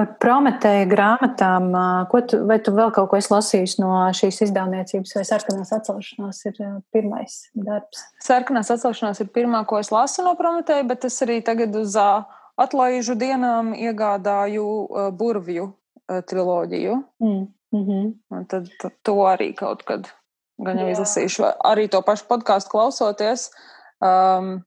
Ar 0.00 0.08
Prometēju 0.20 0.88
grāmatām, 0.90 1.70
ko 2.10 2.20
tu, 2.28 2.40
vai 2.48 2.58
tu 2.64 2.72
vēl 2.74 2.90
kaut 2.94 3.08
ko 3.10 3.18
esi 3.20 3.30
lasījis 3.32 3.76
no 3.80 3.92
šīs 4.16 4.40
izdevniecības, 4.48 5.14
vai 5.16 5.24
sarkanās 5.28 5.72
atcelšanās 5.76 6.42
ir 6.50 6.58
pirmais 6.92 7.36
darbs? 7.54 8.02
Sarkanās 8.24 8.72
atcelšanās 8.74 9.22
ir 9.22 9.30
pirmā, 9.34 9.62
ko 9.68 9.80
es 9.80 9.92
lasu 9.94 10.24
no 10.26 10.34
Prometēja, 10.38 10.86
bet 10.88 11.06
es 11.08 11.16
arī 11.24 11.40
tagad 11.46 11.76
uz 11.78 11.96
uh, 12.00 12.26
atlaižu 12.60 13.16
dienām 13.18 13.74
iegādāju 13.74 14.66
uh, 14.66 15.10
burvju 15.16 15.66
uh, 15.70 16.20
triloģiju. 16.26 17.02
Mm. 17.22 17.46
Mm 17.70 17.84
-hmm. 17.86 18.46
Tad, 18.48 18.66
tad 18.80 18.92
to 19.02 19.14
arī 19.30 19.54
kaut 19.54 19.82
kad 19.82 20.08
gan 20.58 20.78
jau 20.78 20.88
izlasīšu. 20.90 21.52
Arī 21.64 21.88
to 21.88 22.02
pašu 22.02 22.26
podkāstu 22.28 22.70
klausoties. 22.70 23.50
Um, 24.00 24.64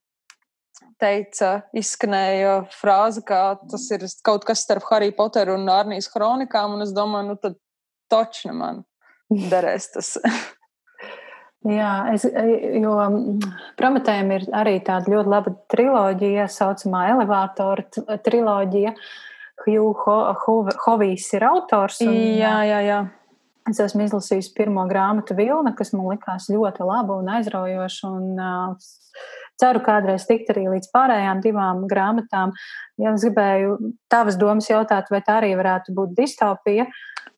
teica, 1.02 1.62
izskanēja 1.74 2.56
frāze, 2.72 3.24
ka 3.26 3.58
tas 3.72 3.86
ir 3.92 4.06
kaut 4.26 4.46
kas 4.46 4.64
starp 4.66 4.84
Harry 4.92 5.12
Potteru 5.16 5.58
un 5.60 5.70
Arnijas 5.70 6.10
kronikām, 6.14 6.78
un 6.78 6.82
es 6.86 6.94
domāju, 6.96 7.28
nu 7.28 7.36
tad 7.36 7.58
točna 8.12 8.54
man 8.54 8.84
derēs 9.54 9.92
tas. 9.94 10.18
Jā, 11.64 11.92
es, 12.12 12.26
jo 12.28 12.94
mm, 13.00 13.52
Prometējiem 13.80 14.32
ir 14.36 14.48
arī 14.52 14.78
tāda 14.84 15.14
ļoti 15.14 15.32
laba 15.32 15.54
triloģija, 15.72 16.48
saucamā 16.52 17.06
elevātora 17.14 18.18
triloģija. 18.26 18.96
Hugh 19.64 20.02
Ho, 20.04 20.18
Ho, 20.44 20.56
Hovijs 20.86 21.30
ir 21.38 21.46
autors. 21.48 22.02
Un, 22.04 22.12
jā, 22.40 22.56
jā, 22.68 22.82
jā. 22.84 23.00
Es 23.70 23.80
esmu 23.80 24.04
izlasījis 24.04 24.50
pirmo 24.58 24.84
grāmatu 24.90 25.38
Vilna, 25.38 25.72
kas 25.78 25.94
man 25.96 26.10
likās 26.12 26.50
ļoti 26.52 26.84
laba 26.84 27.16
un 27.22 27.32
aizraujoša. 27.32 28.12
Un, 28.12 28.34
uh, 28.36 29.22
ceru 29.62 29.80
kādreiz 29.86 30.26
tikt 30.28 30.52
arī 30.54 30.66
līdz 30.74 30.90
pārējām 30.94 31.42
divām 31.44 31.86
grāmatām. 31.90 32.54
Ja 33.00 33.14
es 33.14 33.24
gribēju 33.24 33.78
tavas 34.12 34.38
domas 34.42 34.68
jautāt, 34.70 35.08
vai 35.14 35.22
tā 35.26 35.40
arī 35.40 35.54
varētu 35.60 35.96
būt 35.96 36.16
distopija. 36.18 36.90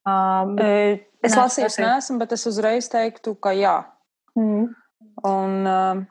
Uh, 0.05 0.97
es 1.21 1.37
lasīju, 1.37 1.69
neesmu, 1.83 2.17
bet 2.21 2.33
es 2.37 2.45
uzreiz 2.49 2.89
teiktu, 2.89 3.35
ka 3.37 3.53
jā. 3.57 3.77
Mm. 4.39 4.65
Un, 5.25 5.53
uh, 5.69 6.01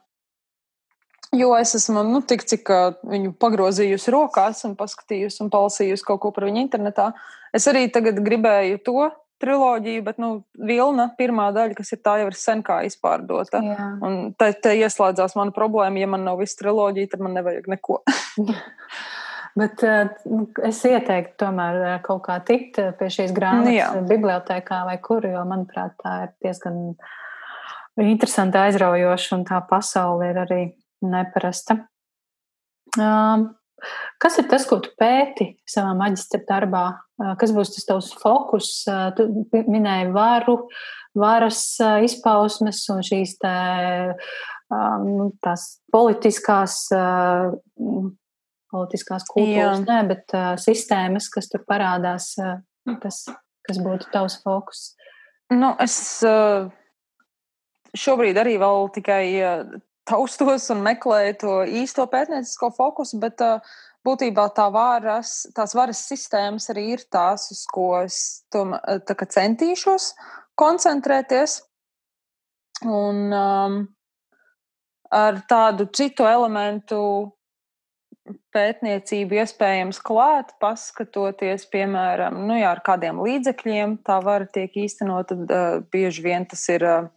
jo 1.37 1.51
es 1.59 1.75
esmu 1.79 2.05
nu, 2.09 2.23
tik, 2.25 2.47
cik 2.49 2.71
uh, 2.73 2.95
viņu 3.09 3.35
pagrozījusi 3.41 4.15
rokās 4.15 4.65
un 4.69 4.79
paskatījusi 4.79 5.45
un 5.45 5.53
palasījusi 5.53 6.09
kaut 6.09 6.23
ko 6.25 6.33
par 6.35 6.49
viņu 6.49 6.65
internetā. 6.65 7.13
Es 7.55 7.69
arī 7.71 7.87
tagad 7.93 8.19
gribēju 8.25 8.81
to 8.87 9.11
triloģiju, 9.45 10.03
bet 10.07 10.21
nu, 10.23 10.31
Vilna, 10.67 11.09
pirmā 11.19 11.51
daļa, 11.55 11.77
kas 11.79 11.93
ir 11.95 12.01
tā, 12.05 12.17
jau 12.23 12.31
ir 12.31 12.39
sen 12.39 12.63
kā 12.67 12.81
izpārdota. 12.87 13.61
Jā. 13.65 13.89
Un 14.05 14.33
te, 14.39 14.53
te 14.57 14.73
ieslēdzās 14.79 15.37
mana 15.39 15.55
problēma. 15.55 16.01
Ja 16.01 16.09
man 16.11 16.25
nav 16.27 16.41
viss 16.41 16.59
triloģija, 16.61 17.13
tad 17.13 17.25
man 17.25 17.37
nevajag 17.39 17.69
neko. 17.75 18.01
Bet 19.59 19.85
nu, 20.27 20.49
es 20.67 20.81
ieteiktu 20.83 21.37
tomēr 21.45 22.01
kaut 22.03 22.25
kā 22.27 22.41
tikt 22.47 22.81
pie 22.99 23.11
šīs 23.17 23.35
grāmatas 23.37 24.01
nu, 24.01 24.09
bibliotekā 24.11 24.81
vai 24.89 24.97
kur, 25.03 25.23
jo, 25.31 25.45
manuprāt, 25.47 25.95
tā 26.03 26.15
ir 26.25 26.33
diezgan 26.43 26.81
interesanti, 28.03 28.59
aizraujoši, 28.59 29.29
un 29.37 29.45
tā 29.49 29.61
pasaule 29.69 30.31
ir 30.33 30.41
arī 30.43 30.63
neparasta. 31.05 31.79
Um, 32.99 33.49
kas 34.23 34.39
ir 34.41 34.49
tas, 34.51 34.67
ko 34.69 34.81
tu 34.83 34.93
pēti 34.99 35.53
savā 35.69 35.95
maģistra 35.99 36.43
darbā? 36.49 36.85
Uh, 37.21 37.35
kas 37.41 37.55
būs 37.55 37.75
tas 37.77 37.89
tavs 37.89 38.11
fokus? 38.21 38.71
Uh, 38.89 39.11
tu 39.17 39.29
minēji 39.71 40.11
varu, 40.15 40.57
varas 41.19 41.63
uh, 41.83 42.01
izpausmes 42.07 42.83
un 42.95 43.03
šīs 43.07 43.37
tā, 43.43 43.55
um, 44.75 45.31
tās 45.45 45.69
politiskās, 45.95 46.89
politiskās 48.75 49.27
kultūras, 49.31 49.83
Jā. 49.85 49.87
ne, 49.87 50.01
bet 50.11 50.35
sistēmas, 50.63 51.29
kas 51.31 51.51
tur 51.53 51.63
parādās, 51.69 52.33
kas, 53.03 53.25
kas 53.67 53.79
būtu 53.83 54.11
tavs 54.15 54.41
fokus? 54.43 54.89
Nu, 55.55 55.75
es 55.83 55.95
uh, 56.27 56.73
šobrīd 57.99 58.39
arī 58.41 58.59
vēl 58.61 58.89
tikai 58.95 59.25
taustos 60.09 60.69
un 60.75 60.85
meklēju 60.85 61.37
to 61.41 61.57
īsto 61.83 62.07
pētniecisko 62.11 62.71
fokusu, 62.77 63.19
bet 63.23 63.41
būtībā 64.05 64.49
tā 64.57 64.69
varas, 64.73 65.45
tās 65.57 65.75
varas 65.77 66.03
sistēmas 66.09 66.69
arī 66.73 66.91
ir 66.97 67.05
tās, 67.13 67.49
uz 67.55 67.65
ko 67.73 67.91
es 68.03 68.19
tom, 68.53 68.77
centīšos 69.09 70.13
koncentrēties. 70.61 71.63
Un 72.85 73.31
um, 73.33 73.79
ar 75.15 75.41
tādu 75.49 75.87
citu 75.95 76.27
elementu 76.29 77.01
pētniecību 78.55 79.37
iespējams 79.43 80.01
klāt, 80.05 80.55
paskatoties, 80.63 81.67
piemēram, 81.73 82.39
nu, 82.49 82.57
jā, 82.59 82.71
ar 82.73 82.81
kādiem 82.85 83.21
līdzekļiem 83.25 83.99
tā 84.07 84.19
var 84.25 84.47
tiek 84.53 84.75
īstenot, 84.85 85.31
tad 85.31 85.53
uh, 85.53 85.83
bieži 85.93 86.25
vien 86.25 86.47
tas 86.49 86.65
ir 86.73 86.87
uh, 86.89 87.11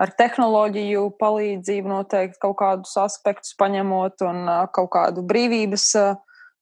ar 0.00 0.12
tehnoloģiju 0.16 1.04
palīdzību 1.20 1.92
noteikti 1.92 2.40
kaut 2.40 2.56
kādus 2.62 2.96
aspektus 3.00 3.54
paņemot 3.60 4.24
un 4.26 4.48
kaut 4.74 4.90
kādu 4.94 5.24
brīvības 5.26 5.86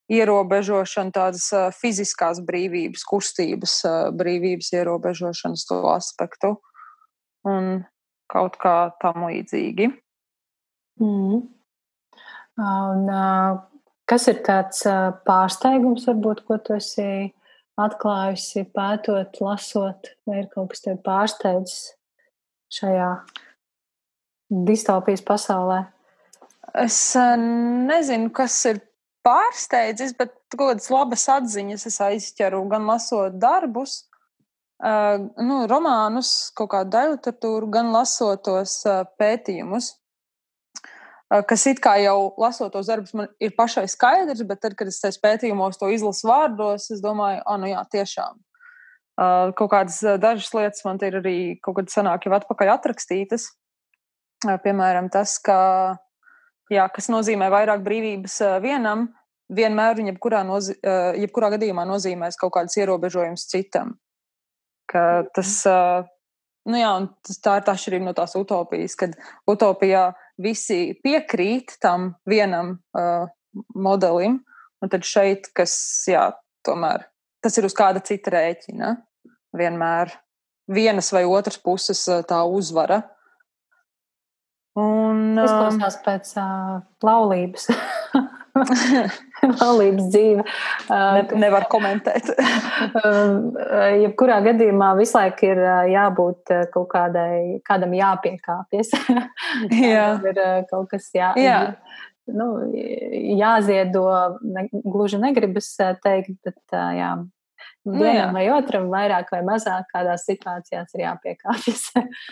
ierobežošanu, 0.08 1.12
tādas 1.14 1.46
fiziskās 1.78 2.40
brīvības, 2.48 3.04
kustības 3.06 3.78
brīvības 4.18 4.72
ierobežošanas 4.80 5.66
to 5.68 5.82
aspektu 5.92 6.54
un 7.48 7.84
kaut 8.28 8.58
kā 8.60 8.76
tam 9.02 9.28
līdzīgi. 9.28 9.90
Mm. 11.00 11.42
Un, 12.58 13.04
kas 14.08 14.26
ir 14.32 14.40
tāds 14.46 14.82
pārsteigums, 15.28 16.08
varbūt, 16.10 16.42
ko 16.48 16.58
tu 16.64 16.74
esi 16.74 17.28
atklājusi, 17.78 18.64
pētot, 18.74 19.38
lasot, 19.44 20.10
vai 20.26 20.42
ir 20.42 20.50
kaut 20.50 20.72
kas 20.72 20.82
tevi 20.82 20.98
pārsteidzis 21.04 21.97
šajā 22.72 23.12
distopijas 24.68 25.24
pasaulē? 25.24 25.84
Es 26.78 26.98
nezinu, 27.16 28.30
kas 28.34 28.56
ir 28.70 28.82
pārsteidzis, 29.26 30.14
bet 30.18 30.34
kādas 30.54 30.90
labas 30.92 31.24
atziņas 31.32 31.88
es 31.88 32.00
aizķeru 32.04 32.60
gan 32.70 32.86
lasot 32.88 33.38
darbus, 33.40 34.02
uh, 34.84 35.16
nu, 35.40 35.62
romānus, 35.70 36.52
kaut 36.56 36.72
kādu 36.76 37.06
literatūru, 37.14 37.70
gan 37.72 37.92
lasot 37.94 38.44
tos 38.46 38.80
uh, 38.88 39.02
pētījumus 39.20 39.94
kas 41.28 41.66
it 41.68 41.80
kā 41.84 41.96
jau 42.00 42.32
lasot 42.40 42.72
tos 42.72 42.88
darbus, 42.88 43.12
man 43.16 43.28
ir 43.42 43.52
pašai 43.56 43.86
skaidrs, 43.90 44.44
bet 44.48 44.62
tad, 44.64 44.76
kad 44.78 44.88
es 44.88 45.00
tajos 45.02 45.20
pētījumos 45.20 45.80
to 45.80 45.90
izlasu 45.92 46.28
vārdos, 46.30 46.88
es 46.94 47.02
domāju, 47.04 47.42
ah, 47.44 47.58
nu 47.60 47.68
jā, 47.68 47.82
tiešām. 47.92 48.38
Kaut 49.18 49.70
kādas 49.72 49.98
dažas 50.22 50.52
lietas 50.54 50.84
man 50.86 51.00
ir 51.02 51.16
arī 51.18 51.38
kaut 51.62 51.80
kad 51.80 51.90
senāk 51.90 52.28
jau 52.28 52.34
atpakaļ 52.36 52.76
atrakstītas. 52.76 53.48
Piemēram, 54.46 55.08
tas, 55.10 55.34
ka, 55.42 55.56
jā, 56.70 56.84
kas 56.94 57.10
nozīmē 57.10 57.48
vairāk 57.50 57.82
brīvības 57.82 58.36
vienam, 58.62 59.08
vienmēr 59.50 59.98
un 59.98 60.12
jebkurā, 60.12 60.44
nozi, 60.46 60.76
jebkurā 61.18 61.50
gadījumā 61.56 61.82
nozīmēs 61.88 62.38
kaut 62.38 62.54
kādas 62.54 62.78
ierobežojumus 62.78 63.48
citam. 63.50 63.96
Ka 64.88 65.24
tas, 65.34 65.56
nu 66.70 66.78
jā, 66.78 66.94
un 67.00 67.10
tas, 67.26 67.42
tā 67.42 67.58
ir 67.58 67.66
tā 67.66 67.74
atšķirība 67.74 68.12
no 68.12 68.14
tās 68.14 68.38
utopijas, 68.38 68.94
kad 69.02 69.18
utopijā 69.50 70.12
visi 70.38 70.94
piekrīt 71.02 71.74
tam 71.82 72.12
vienam 72.30 72.76
uh, 72.94 73.26
modelim, 73.74 74.38
un 74.78 74.94
tad 74.94 75.02
šeit, 75.02 75.50
kas, 75.58 75.74
jā, 76.06 76.28
tomēr 76.62 77.08
tas 77.44 77.58
ir 77.60 77.68
uz 77.68 77.76
kāda 77.76 78.02
cita 78.04 78.34
rēķina, 78.34 78.94
vienmēr 79.56 80.12
vienas 80.68 81.12
vai 81.12 81.24
otras 81.28 81.60
puses 81.60 82.04
uh, 82.10 82.24
tā 82.26 82.42
uzvara. 82.44 83.02
Un, 84.78 85.32
uh, 85.38 85.46
Izklausās 85.46 85.98
pēc 86.04 86.34
uh, 86.38 86.78
laulības. 87.04 87.70
laulības 89.62 90.08
dzīve. 90.10 90.44
Ne, 90.90 91.22
nevar 91.38 91.66
komentēt. 91.70 92.30
Jebkurā 94.02 94.40
gadījumā 94.46 94.92
visu 94.98 95.18
laiku 95.18 95.50
ir 95.50 95.60
jābūt 95.92 96.54
kaut 96.74 96.88
kādai, 96.92 97.60
kādam 97.66 97.94
jāpiekāpjas. 97.96 98.92
Jā. 99.78 100.08
ir 100.26 100.42
kaut 100.70 100.90
kas 100.90 101.10
jā. 101.14 101.32
jā. 101.38 101.58
Nu, 102.28 102.48
jāziedo, 103.38 104.04
ne, 104.44 104.66
gluži 104.84 105.20
negribas 105.22 105.70
teikt, 106.04 106.34
bet 106.44 106.78
jā, 106.98 107.12
nu 107.88 107.98
vienam 107.98 108.36
vai 108.36 108.46
otram 108.52 108.88
vairāk 108.92 109.30
vai 109.32 109.42
mazāk 109.46 109.88
kādās 109.94 110.26
situācijās 110.28 110.96
ir 110.96 111.06
jāpiekāpjas. 111.06 111.84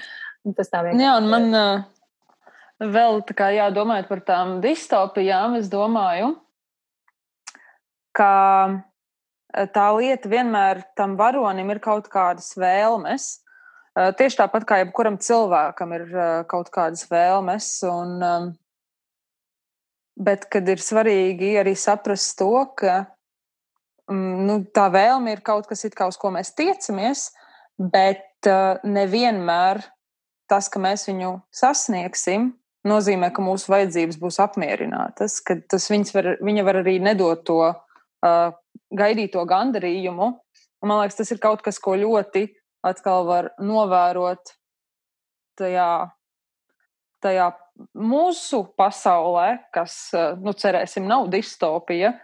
Tas 0.57 0.71
tā 0.71 0.83
vienkārši. 0.85 1.03
Jā, 1.03 1.15
un 1.19 1.31
man 1.33 1.49
uh, 1.57 1.87
vēl 2.83 3.23
tā 3.27 3.35
kā 3.39 3.49
jādomājot 3.57 4.11
par 4.11 4.23
tām 4.27 4.59
distopijām, 4.63 5.57
es 5.59 5.71
domāju, 5.73 6.35
ka 8.17 8.31
tā 9.73 9.87
lieta 9.97 10.31
vienmēr 10.31 10.83
tam 10.99 11.17
varonim 11.19 11.73
ir 11.73 11.81
kaut 11.85 12.11
kādas 12.13 12.53
vēlmes. 12.61 13.29
Tieši 13.97 14.43
tāpat 14.43 14.67
kā 14.69 14.81
jebkuram 14.83 15.17
cilvēkam 15.23 15.95
ir 15.97 16.07
kaut 16.51 16.69
kādas 16.75 17.07
vēlmes. 17.09 17.71
Un, 17.89 18.21
bet 20.17 20.47
kad 20.53 20.69
ir 20.69 20.81
svarīgi 20.83 21.55
arī 21.61 21.75
saprast 21.79 22.39
to, 22.41 22.53
ka 22.79 23.05
mm, 24.11 24.47
nu, 24.49 24.61
tā 24.75 24.89
vēlme 24.93 25.37
ir 25.37 25.43
kaut 25.47 25.69
kas, 25.69 25.85
kā, 25.95 26.09
uz 26.09 26.19
ko 26.21 26.33
mēs 26.35 26.55
tiecamies, 26.57 27.29
bet 27.77 28.49
nevienmēr 28.87 29.83
tas, 30.51 30.71
ka 30.73 30.81
mēs 30.81 31.07
viņu 31.09 31.33
sasniegsim, 31.55 32.53
nozīmē, 32.87 33.33
ka 33.35 33.43
mūsu 33.45 33.73
vajadzības 33.73 34.19
būs 34.23 34.39
apmierinātas, 34.45 35.41
ka 35.45 35.59
tas 35.69 35.89
var, 36.15 36.37
viņa 36.45 36.65
var 36.67 36.81
arī 36.83 36.99
nedot 37.03 37.43
to 37.47 37.61
uh, 37.67 38.53
gaidīto 38.95 39.43
gandarījumu. 39.49 40.29
Un, 40.83 40.89
man 40.89 41.03
liekas, 41.03 41.19
tas 41.19 41.33
ir 41.35 41.43
kaut 41.43 41.65
kas, 41.67 41.81
ko 41.83 41.97
ļoti 41.99 42.47
atkal 42.87 43.27
var 43.27 43.51
novērot 43.59 44.55
tajā, 45.59 45.91
tajā 47.25 47.51
mūsu 47.97 48.63
pasaulē, 48.79 49.49
kas, 49.75 49.99
nu, 50.43 50.55
cerēsim, 50.57 51.07
nav 51.09 51.29
distopija, 51.33 52.15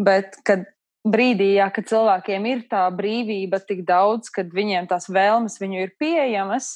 bet 0.00 0.38
kad 0.46 0.64
brīdī, 1.06 1.52
jā, 1.58 1.68
kad 1.74 1.88
cilvēkiem 1.90 2.48
ir 2.50 2.64
tā 2.70 2.86
brīvība 2.94 3.60
tik 3.64 3.84
daudz, 3.86 4.30
kad 4.34 4.50
viņiem 4.54 4.88
tās 4.90 5.08
vēlmes 5.12 5.60
viņu 5.62 5.84
ir 5.84 5.94
pieejamas, 6.00 6.72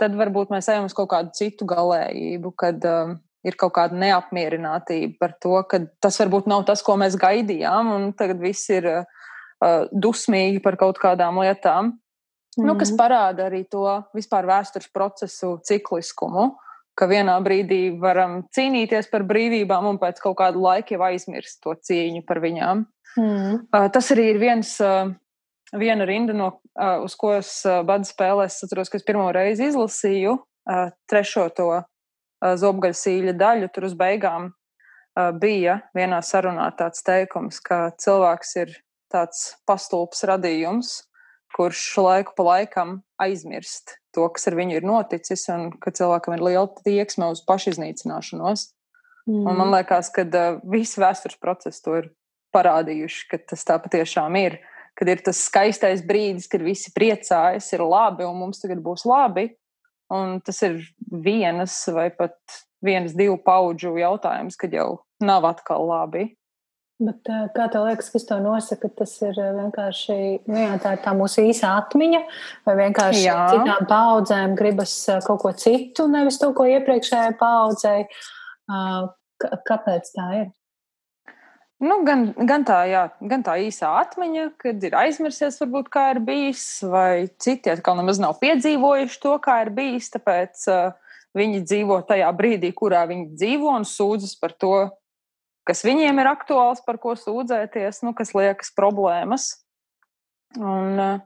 tad 0.00 0.16
varbūt 0.18 0.52
mēs 0.54 0.68
ejam 0.72 0.88
uz 0.88 0.96
kaut 0.96 1.10
kādu 1.12 1.34
citu 1.36 1.66
galējību, 1.68 2.52
kad 2.58 2.84
um, 2.88 3.16
ir 3.46 3.56
kaut 3.58 3.74
kāda 3.78 3.98
neapmierinātība 3.98 5.18
par 5.20 5.34
to, 5.42 5.56
ka 5.68 5.82
tas 6.02 6.18
varbūt 6.22 6.48
nav 6.50 6.66
tas, 6.68 6.82
ko 6.84 6.96
mēs 7.00 7.18
gaidījām, 7.20 7.90
un 7.96 8.08
tagad 8.18 8.42
viss 8.42 8.70
ir 8.72 8.88
uh, 8.88 9.04
dusmīgi 9.90 10.62
par 10.62 10.78
kaut 10.80 11.00
kādām 11.02 11.42
lietām. 11.42 11.94
Mm. 12.56 12.66
Nu, 12.68 12.76
kas 12.76 12.92
mhm. 12.92 12.98
parāda 13.00 13.48
arī 13.48 13.64
to 13.70 13.86
vispār 14.16 14.46
vēstures 14.48 14.90
procesu 14.92 15.56
cikliskumu, 15.66 16.52
ka 16.98 17.08
vienā 17.10 17.34
brīdī 17.44 17.82
varam 18.00 18.42
cīnīties 18.54 19.08
par 19.12 19.24
brīvībām 19.28 19.88
un 19.92 20.00
pēc 20.02 20.20
kaut 20.22 20.38
kāda 20.40 20.60
laika 20.60 20.96
jau 20.96 21.04
aizmirst 21.08 21.62
to 21.64 21.74
cīņu 21.74 22.24
par 22.28 22.42
viņām. 22.44 22.84
Mm. 23.18 23.58
Uh, 23.68 23.88
tas 23.92 24.10
arī 24.14 24.30
ir 24.32 24.40
viens, 24.40 24.74
uh, 24.84 25.12
viena 25.76 26.06
rinda, 26.08 26.36
no, 26.36 26.48
uh, 26.76 27.04
uz 27.04 27.16
ko 27.18 27.34
es 27.38 27.54
uh, 27.68 27.80
badu 27.86 28.08
spēlēs, 28.08 28.62
atceros, 28.64 28.92
ka 28.92 29.00
es 29.00 29.06
pirmo 29.08 29.28
reizi 29.34 29.68
izlasīju 29.70 30.36
uh, 30.36 30.92
trešo 31.10 31.48
to 31.56 31.70
zobgaļsīļa 32.42 33.36
daļu, 33.38 33.68
tur 33.70 33.84
uz 33.86 33.92
beigām 33.94 34.48
bija 35.38 35.76
vienā 35.94 36.18
sarunā 36.26 36.64
tāds 36.74 37.04
teikums, 37.06 37.60
ka 37.62 37.92
cilvēks 38.02 38.56
ir 38.58 38.72
tāds 39.12 39.44
pastulps 39.68 40.24
radījums, 40.26 40.96
kurš 41.56 41.82
laiku 42.00 42.34
pa 42.36 42.46
laikam 42.46 43.00
aizmirst 43.20 43.98
to, 44.14 44.26
kas 44.32 44.48
ar 44.50 44.56
viņu 44.58 44.78
ir 44.78 44.86
noticis, 44.86 45.44
un 45.52 45.70
ka 45.80 45.92
cilvēkam 45.94 46.36
ir 46.36 46.44
liela 46.44 46.68
tieksme 46.84 47.30
uz 47.32 47.42
pašiznīcināšanos. 47.48 48.68
Mm. 49.28 49.44
Un 49.46 49.54
man 49.54 49.68
mm. 49.68 49.76
liekas, 49.76 50.10
ka 50.14 50.26
uh, 50.26 50.58
visi 50.68 51.00
vēstures 51.00 51.38
procesi 51.40 51.82
to 51.84 51.96
ir 52.00 52.10
parādījuši, 52.52 53.24
ka 53.30 53.40
tas 53.52 53.64
tā 53.68 53.78
patiešām 53.82 54.36
ir. 54.40 54.58
Kad 54.98 55.08
ir 55.08 55.22
tas 55.24 55.38
skaistais 55.40 56.02
brīdis, 56.04 56.50
kad 56.52 56.60
visi 56.64 56.92
priecājas, 56.92 57.70
ir 57.72 57.84
labi, 57.86 58.26
un 58.28 58.36
mums 58.42 58.60
tagad 58.60 58.82
būs 58.84 59.06
labi. 59.08 59.48
Un 60.12 60.42
tas 60.44 60.58
ir 60.66 60.82
vienas 61.08 61.78
vai 61.94 62.10
pat 62.12 62.36
vienas, 62.84 63.14
divu 63.16 63.38
paudžu 63.40 63.94
jautājums, 63.96 64.58
kad 64.60 64.74
jau 64.76 65.00
nav 65.24 65.46
atkal 65.48 65.86
labi. 65.88 66.26
Bet, 67.02 67.26
kā 67.56 67.66
tev 67.72 67.86
liekas, 67.88 68.12
kas 68.14 68.26
to 68.28 68.36
nosaka? 68.42 68.90
Tas 68.94 69.14
ir 69.24 69.34
vienkārši 69.34 70.16
nu 70.46 70.60
jā, 70.60 70.76
tā, 70.82 70.94
tā 71.02 71.14
mūsu 71.18 71.42
īsa 71.48 71.72
atmiņa, 71.80 72.20
vai 72.68 72.74
vienkārši 72.78 73.24
jā. 73.24 73.36
citām 73.50 73.88
paudzēm 73.90 74.56
gribas 74.58 74.94
kaut 75.26 75.42
ko 75.42 75.54
citu, 75.58 76.06
nevis 76.12 76.38
to, 76.38 76.52
ko 76.54 76.68
iepriekšējai 76.70 77.36
paudzei. 77.40 78.04
Kāpēc 79.66 80.12
tā 80.14 80.28
ir? 80.40 80.50
Nu, 81.82 81.96
gan, 82.06 82.28
gan, 82.46 82.62
tā, 82.62 82.84
jā, 82.86 83.06
gan 83.26 83.42
tā 83.42 83.56
īsā 83.58 83.88
atmiņa, 84.04 84.44
kad 84.62 84.84
ir 84.86 84.94
aizmirsies, 84.94 85.56
varbūt, 85.64 85.88
kā 85.90 86.04
ir 86.12 86.20
bijis, 86.22 86.64
vai 86.86 87.26
citi 87.42 87.72
atkal 87.72 87.98
nemaz 87.98 88.20
nav 88.22 88.36
piedzīvojuši 88.38 89.18
to, 89.24 89.32
kā 89.42 89.56
ir 89.64 89.72
bijis. 89.74 90.12
Tāpēc 90.14 90.68
uh, 90.70 91.16
viņi 91.34 91.64
dzīvo 91.66 91.96
tajā 92.06 92.28
brīdī, 92.38 92.70
kurā 92.76 93.02
viņi 93.10 93.32
dzīvo 93.34 93.74
un 93.80 93.88
sūdzas 93.88 94.36
par 94.38 94.54
to, 94.62 94.76
kas 95.68 95.84
viņiem 95.86 96.20
ir 96.22 96.30
aktuāls, 96.30 96.82
par 96.86 96.98
ko 97.02 97.14
sūdzēties, 97.18 98.02
nu, 98.06 98.14
kas 98.18 98.34
liekas 98.36 98.72
problēmas. 98.76 99.48
Un, 100.58 100.98
uh, 101.00 101.20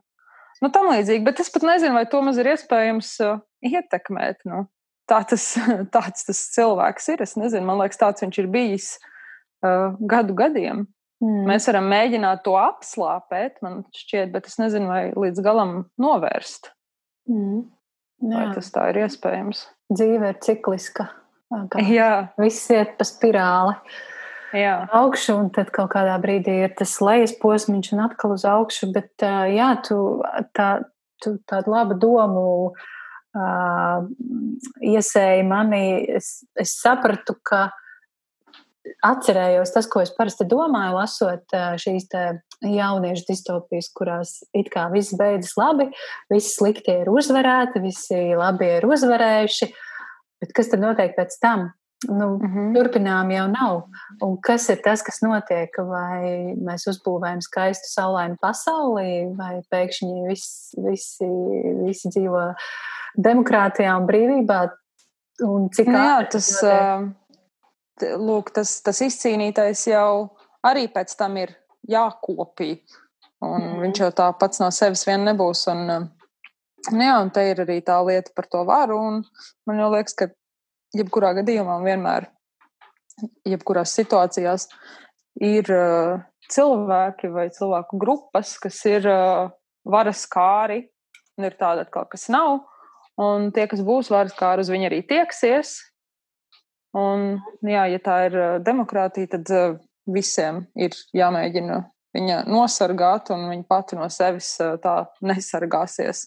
nu, 0.62 0.70
tam 0.74 0.90
līdzīgi, 0.92 1.24
bet 1.26 1.42
es 1.42 1.50
pat 1.52 1.66
nezinu, 1.66 1.96
vai 1.96 2.06
to 2.10 2.22
maz 2.24 2.38
ir 2.40 2.52
iespējams 2.52 3.12
uh, 3.26 3.38
ietekmēt. 3.66 4.44
Nu. 4.48 4.66
Tā 5.10 5.22
tas, 5.28 5.52
tāds 5.94 6.26
tas 6.28 6.42
cilvēks 6.56 7.12
ir. 7.14 7.24
Es 7.26 7.36
nezinu, 7.38 7.66
man 7.68 7.80
liekas, 7.82 8.00
tāds 8.02 8.24
viņš 8.24 8.42
ir 8.42 8.50
bijis. 8.52 8.90
Uh, 9.64 9.96
gadu 10.04 10.36
gadiem. 10.36 10.84
Mm. 11.24 11.46
Mēs 11.48 11.66
varam 11.70 11.86
mēģināt 11.88 12.42
to 12.44 12.58
apslāpēt, 12.60 13.56
man 13.64 13.80
šķiet, 13.96 14.34
bet 14.34 14.50
es 14.50 14.58
nezinu, 14.60 14.90
vai 14.90 15.02
līdz 15.16 15.40
galam 15.44 15.78
novērst. 16.02 16.68
Mm. 17.30 17.62
Jā. 18.26 18.34
Vai 18.34 18.44
tas 18.56 18.68
tā 18.72 18.90
ir 18.92 19.00
iespējams? 19.06 19.62
Dzīve 19.92 20.32
ir 20.32 20.42
cikliska. 20.44 21.08
Jā. 21.86 22.10
Viss 22.40 22.68
iet 22.74 22.96
pa 22.98 23.06
spirāli. 23.06 23.76
Jā. 24.54 24.74
Augšu, 24.94 25.34
un 25.40 25.48
tad 25.54 25.72
kaut 25.74 25.90
kādā 25.94 26.14
brīdī 26.22 26.60
ir 26.66 26.74
tas 26.78 26.94
lejas 27.02 27.34
posms, 27.40 27.90
un 27.94 28.04
atkal 28.04 28.36
uz 28.36 28.44
augšu. 28.46 28.92
Bet, 28.94 29.14
jā, 29.22 29.70
tu, 29.86 29.98
tā, 30.56 30.68
tu 31.22 31.36
tādu 31.50 31.74
labu 31.74 31.96
domu 31.98 32.44
uh, 32.70 34.06
iesēji 34.84 35.48
manī. 35.48 35.86
Es, 36.18 36.38
es 36.58 36.76
sapratu, 36.78 37.36
ka 37.46 37.68
atcerējos 39.04 39.72
tas, 39.74 39.88
ko 39.90 40.02
es 40.04 40.12
parasti 40.14 40.46
domāju, 40.48 40.94
lasot 40.96 41.56
šīs 41.82 42.06
jauniešu 42.62 43.26
distopijas, 43.28 43.90
kurās 43.96 44.36
it 44.56 44.70
kā 44.72 44.86
viss 44.92 45.16
beidzas 45.18 45.56
labi, 45.58 45.88
visi 46.32 46.54
sliktie 46.54 47.00
ir 47.02 47.10
uzvarēti, 47.10 47.82
visi 47.84 48.20
labi 48.38 48.70
ir 48.78 48.86
uzvarējuši. 48.86 49.72
Bet 50.42 50.54
kas 50.56 50.70
tad 50.72 50.84
notiek 50.84 51.16
pēc 51.16 51.34
tam? 51.42 51.70
Nu, 52.08 52.36
mm 52.36 52.46
-hmm. 52.46 52.74
Turpinām 52.74 53.30
jau 53.30 53.46
nav. 53.48 53.82
Un 54.22 54.36
kas 54.40 54.68
ir 54.68 54.80
tas, 54.84 55.02
kas 55.02 55.22
notiek? 55.22 55.70
Vai 55.78 56.54
mēs 56.54 56.86
uzbūvējam 56.90 57.40
skaistu 57.40 57.88
saulainu 57.90 58.36
pasauli, 58.40 59.34
vai 59.36 59.62
pēkšņi 59.70 60.28
visi, 60.28 60.82
visi, 60.88 61.28
visi 61.84 62.08
dzīvo 62.08 62.54
demokrātijā 63.16 63.96
un 63.98 64.06
brīvībā? 64.06 64.60
Un 65.44 65.68
cik 65.70 65.86
nu, 65.86 65.98
jā, 65.98 66.28
tas, 66.30 66.62
lūk, 68.02 68.52
tas, 68.54 68.82
tas 68.82 69.00
izcīnītais 69.00 69.86
jau 69.90 70.30
arī 70.64 70.88
pēc 70.88 71.16
tam 71.16 71.36
ir 71.36 71.56
jākopī. 71.88 72.80
Un 73.44 73.60
mm. 73.62 73.80
viņš 73.80 74.00
jau 74.00 74.10
tā 74.16 74.30
pats 74.38 74.60
no 74.60 74.70
sevis 74.70 75.06
vien 75.06 75.24
nebūs. 75.24 75.66
Un, 75.72 76.10
nu 76.92 77.02
jā, 77.02 77.20
un 77.20 77.30
te 77.30 77.50
ir 77.50 77.60
arī 77.66 77.80
tā 77.84 77.98
lieta 78.06 78.30
par 78.36 78.46
to 78.46 78.64
varu. 78.64 79.00
Man 79.66 79.82
liekas, 79.92 80.14
ka 80.14 80.30
jebkurā 80.94 81.32
gadījumā 81.40 81.80
vienmēr, 81.84 82.28
jebkurās 83.48 83.94
situācijās 83.96 84.68
ir 85.42 85.70
uh, 85.72 86.20
cilvēki 86.52 87.30
vai 87.32 87.48
cilvēku 87.54 87.98
grupas, 88.00 88.54
kas 88.62 88.78
ir 88.88 89.08
uh, 89.10 89.48
varas 89.88 90.26
kāri, 90.30 90.84
un 91.36 91.48
ir 91.48 91.58
tāda 91.58 91.86
atkal, 91.86 92.06
kas 92.10 92.28
nav. 92.32 92.62
Un 93.20 93.50
tie, 93.56 93.64
kas 93.70 93.80
būs 93.80 94.10
varas 94.12 94.34
kāri, 94.36 94.64
uz 94.64 94.70
viņu 94.72 94.90
arī 94.90 95.00
tieksies. 95.08 95.78
Un, 96.96 97.38
jā, 97.64 97.86
ja 97.92 98.00
tā 98.00 98.16
ir 98.28 98.36
demokrātija, 98.64 99.36
tad 99.36 99.80
visiem 100.08 100.64
ir 100.76 100.96
jāmēģina 101.16 101.80
viņa 102.16 102.38
nosargāt, 102.48 103.30
un 103.34 103.48
viņa 103.50 103.66
pati 103.68 103.98
no 103.98 104.08
sevis 104.12 104.54
tā 104.84 104.96
nesargāsies. 105.24 106.26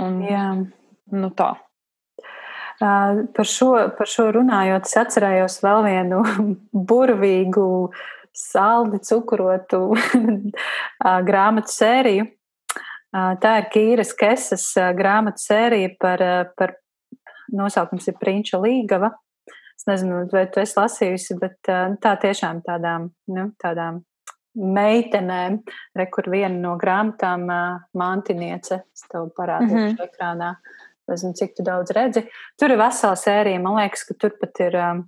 Un, 0.00 0.20
jā. 0.24 0.48
Nu 1.12 1.30
tā. 1.36 1.52
Uh, 2.76 3.24
par, 3.32 3.48
šo, 3.48 3.70
par 3.96 4.08
šo 4.10 4.26
runājot, 4.36 4.84
es 4.84 4.96
atcerējos 5.00 5.62
vēl 5.64 5.84
vienu 5.86 6.22
burvīgu, 6.90 7.68
saldi 8.36 9.00
cukurotu 9.00 9.94
grāmatu 11.28 11.72
sēriju. 11.72 12.26
Tā 13.40 13.52
ir 13.62 13.68
Kīras 13.72 14.10
Kesas 14.18 14.66
grāmatu 14.98 15.40
sērija 15.40 15.94
par, 16.00 16.20
par 16.58 16.74
nosaukums 17.48 18.10
ir 18.10 18.18
Prinča 18.20 18.60
Līgava. 18.60 19.14
Es 19.76 19.86
nezinu, 19.88 20.26
vai 20.32 20.44
tu 20.52 20.60
esi 20.60 20.76
lasījusi, 20.76 21.38
bet 21.40 21.70
tā 22.02 22.12
tiešām 22.20 22.60
tādām, 22.66 23.08
nu, 23.32 23.46
tādām 23.62 24.02
meitenēm, 24.56 25.58
re, 25.96 26.06
kur 26.12 26.28
viena 26.32 26.54
no 26.56 26.74
grāmatām 26.80 27.44
mantiniece, 27.96 28.82
es 28.92 29.08
tev 29.10 29.30
parādīšu 29.36 29.76
mm 29.76 29.94
-hmm. 29.94 30.08
ekrānā. 30.08 30.54
Nezinu, 31.10 31.36
cik 31.38 31.54
tu 31.54 31.66
daudz 31.66 31.94
redzi. 31.94 32.24
Tur 32.58 32.74
ir 32.74 32.80
vesela 32.80 33.14
sērija. 33.18 33.62
Man 33.62 33.78
liekas, 33.78 34.02
ka 34.08 34.16
tur 34.18 34.34
pat 34.40 34.58
ir 34.64 34.74
um, 34.80 35.06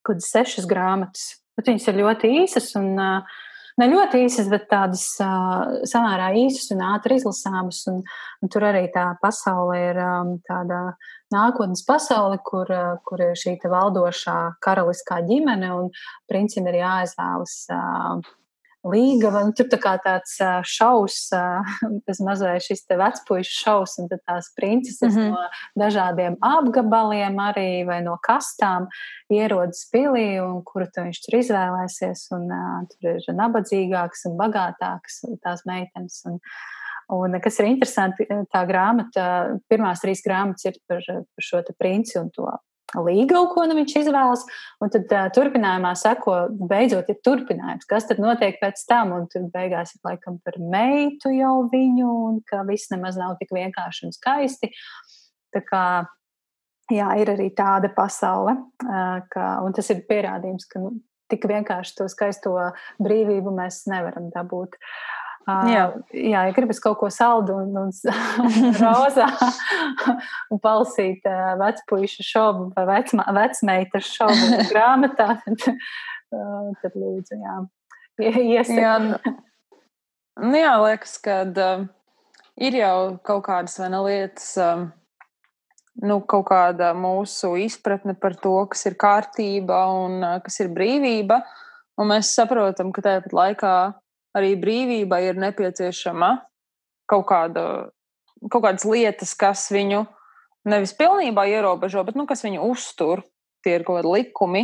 kaut 0.00 0.16
kādas 0.16 0.32
sešas 0.32 0.68
grāmatas. 0.70 1.26
Bet 1.58 1.68
viņas 1.68 1.88
ir 1.90 2.00
ļoti 2.00 2.30
īsas 2.40 2.70
un 2.80 2.94
uh, 2.96 3.38
ne 3.80 3.88
ļoti 3.90 4.22
īsas, 4.24 4.48
bet 4.52 4.64
tādas 4.70 5.04
uh, 5.20 5.84
samērā 5.88 6.30
īsas 6.40 6.72
un 6.74 6.82
ātri 6.88 7.20
izlasāmas. 7.20 7.82
Un, 7.92 8.00
un 8.40 8.52
tur 8.52 8.64
arī 8.70 8.86
tā 8.94 9.10
pasaule 9.20 9.76
ir 9.90 10.00
um, 10.00 10.34
tāda 10.48 10.82
nākotnes 11.34 11.84
pasaule, 11.88 12.40
kur, 12.46 12.72
uh, 12.72 12.96
kur 13.04 13.20
ir 13.28 13.36
šī 13.38 13.58
valdošā 13.60 14.38
karaliskā 14.64 15.20
ģimene 15.28 15.72
un 15.76 15.92
princim 16.30 16.68
ir 16.72 16.80
jāizvēlas. 16.80 17.56
Uh, 17.76 18.36
līgava. 18.86 19.42
Tur 19.56 19.68
tā 19.72 19.78
kā 19.80 19.94
tāds 20.02 20.36
šaus, 20.68 21.18
tas 21.30 22.22
mazais 22.26 22.66
šis 22.68 22.84
te 22.88 22.98
vecpuišu 23.00 23.56
šaus, 23.64 23.96
un 24.00 24.08
tās 24.10 24.50
princeses 24.56 25.14
mm 25.14 25.20
-hmm. 25.20 25.30
no 25.30 25.84
dažādiem 25.84 26.36
apgabaliem 26.40 27.36
arī 27.36 27.86
vai 27.86 28.00
no 28.02 28.18
kastām 28.28 28.88
ierodas 29.30 29.88
pilī, 29.92 30.40
un 30.40 30.62
kuru 30.64 30.86
tu 30.86 31.00
viņš 31.00 31.20
tur 31.24 31.38
izvēlēsies, 31.38 32.26
un 32.32 32.44
uh, 32.50 32.86
tur 32.90 33.10
ir 33.16 33.34
nabadzīgāks 33.34 34.26
un 34.26 34.36
bagātāks 34.36 35.24
tās 35.42 35.66
meitenes. 35.66 36.22
Un, 36.26 36.38
Un, 37.10 37.40
kas 37.42 37.58
ir 37.58 37.66
interesanti, 37.66 38.22
tā 38.54 38.60
grāmata, 38.68 39.58
pirmās 39.68 39.98
trīs 39.98 40.22
grāmatas 40.22 40.64
ir 40.64 40.76
par, 40.86 41.02
par 41.02 41.42
šo 41.42 41.62
princi 41.78 42.18
un 42.20 42.30
to 42.30 42.46
līgavu, 42.98 43.48
ko 43.54 43.64
nu 43.68 43.76
viņš 43.78 43.96
izvēlas. 44.02 44.44
Un 44.82 44.92
tad 44.92 45.12
uh, 45.14 45.26
turpinājumā 45.34 45.92
seko, 45.98 46.36
beidzot, 46.70 47.10
ir 47.10 47.20
turpinājums. 47.26 47.88
Kas 47.90 48.08
tad 48.08 48.22
notiek 48.22 48.58
pēc 48.62 48.82
tam? 48.90 49.14
Un 49.16 49.28
tur 49.30 49.46
beigās 49.52 49.94
ir 49.94 50.02
laikam 50.06 50.40
par 50.44 50.58
meitu 50.60 51.32
jau 51.34 51.56
viņu, 51.72 52.08
un 52.30 52.40
ka 52.46 52.64
viss 52.68 52.90
nemaz 52.92 53.18
nav 53.20 53.36
tik 53.40 53.54
vienkārši 53.56 54.08
un 54.08 54.16
skaisti. 54.16 54.72
Tā 55.54 55.62
kā 55.66 55.84
jā, 56.90 57.12
ir 57.22 57.34
arī 57.36 57.50
tāda 57.56 57.92
pasaule, 57.94 58.56
uh, 58.86 59.22
ka, 59.30 59.52
un 59.66 59.76
tas 59.76 59.90
ir 59.94 60.04
pierādījums, 60.10 60.66
ka 60.70 60.82
nu, 60.82 60.96
tik 61.30 61.46
vienkārši 61.46 61.94
to 62.00 62.10
skaisto 62.10 62.56
brīvību 63.02 63.54
mēs 63.54 63.84
nevaram 63.90 64.32
dabūt. 64.34 64.74
Uh, 64.74 65.20
Jā. 65.48 65.86
jā, 66.12 66.42
ja 66.44 66.52
gribas 66.54 66.78
kaut 66.82 66.98
ko 67.00 67.08
saldu 67.10 67.54
un, 67.62 67.70
un, 67.80 67.90
un 68.44 68.74
rozā 68.82 69.26
un 70.52 70.60
palasīt 70.62 71.24
uh, 71.26 71.54
vecpuīšu 71.60 72.26
šobu 72.26 72.66
vai 72.76 72.84
vecmā, 72.90 73.24
vecmeitas 73.34 74.10
šobu 74.12 74.60
grāmatā, 74.72 75.30
tad, 75.46 75.64
uh, 76.36 76.68
tad 76.82 76.98
lūdzu, 76.98 77.38
jā, 77.40 77.56
iesaku. 78.20 78.76
Jā, 78.76 78.94
nu, 80.44 80.54
jā, 80.60 80.74
liekas, 80.84 81.16
ka 81.24 81.40
uh, 81.48 81.88
ir 82.60 82.76
jau 82.82 82.94
kaut 83.26 83.46
kādas 83.48 83.78
ne 83.80 84.02
lietas, 84.04 84.52
um, 84.60 84.86
nu, 86.04 86.20
kaut 86.20 86.50
kāda 86.52 86.92
mūsu 86.94 87.54
izpratne 87.64 88.12
par 88.12 88.36
to, 88.44 88.54
kas 88.70 88.84
ir 88.92 89.00
kārtība 89.00 89.82
un 90.04 90.20
uh, 90.20 90.36
kas 90.44 90.60
ir 90.62 90.70
brīvība, 90.76 91.40
un 91.96 92.12
mēs 92.12 92.36
saprotam, 92.36 92.92
ka 92.92 93.08
tāpat 93.08 93.34
laikā 93.40 93.74
arī 94.36 94.54
brīvībai 94.60 95.22
ir 95.28 95.40
nepieciešama 95.40 96.30
kaut, 97.10 97.26
kāda, 97.30 97.64
kaut 98.50 98.64
kādas 98.64 98.86
lietas, 98.86 99.34
kas 99.38 99.66
viņu 99.74 100.04
nevis 100.70 100.94
pilnībā 100.98 101.46
ierobežo, 101.50 102.04
bet 102.06 102.18
nu, 102.18 102.26
kas 102.28 102.44
viņu 102.46 102.68
uztur. 102.70 103.24
Tie 103.64 103.74
ir 103.76 103.84
kaut 103.84 103.98
kādi 104.00 104.12
likumi 104.14 104.62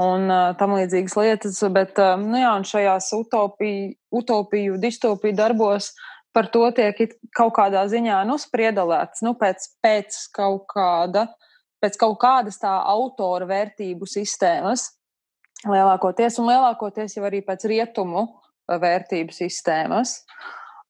un 0.00 0.30
uh, 0.30 0.54
tam 0.56 0.76
līdzīgas 0.78 1.16
lietas. 1.18 1.58
Bet 1.74 1.98
uh, 2.00 2.14
nu, 2.20 2.38
jā, 2.40 2.54
šajās 2.64 3.10
utopiju, 3.18 3.92
utopiju, 4.22 4.78
distopiju 4.80 5.36
darbos 5.36 5.92
par 6.32 6.48
to 6.48 6.64
tiek 6.72 6.96
kaut 7.36 7.52
kādā 7.58 7.84
ziņā 7.92 8.22
nu, 8.28 8.38
spriedalēts 8.40 9.20
nu, 9.26 9.34
pēc, 9.36 9.68
pēc, 9.84 10.16
kaut 10.32 10.64
kāda, 10.72 11.26
pēc 11.82 11.98
kaut 12.00 12.16
kādas 12.22 12.56
tā 12.62 12.72
autora 12.72 13.48
vērtību 13.50 14.08
sistēmas. 14.08 14.88
Lielākoties, 15.68 16.40
un 16.40 16.48
lielākoties 16.50 17.18
jau 17.18 17.26
arī 17.28 17.42
pēc 17.44 17.68
rietumu 17.70 18.24
vērtību 18.80 19.34
sistēmas. 19.34 20.20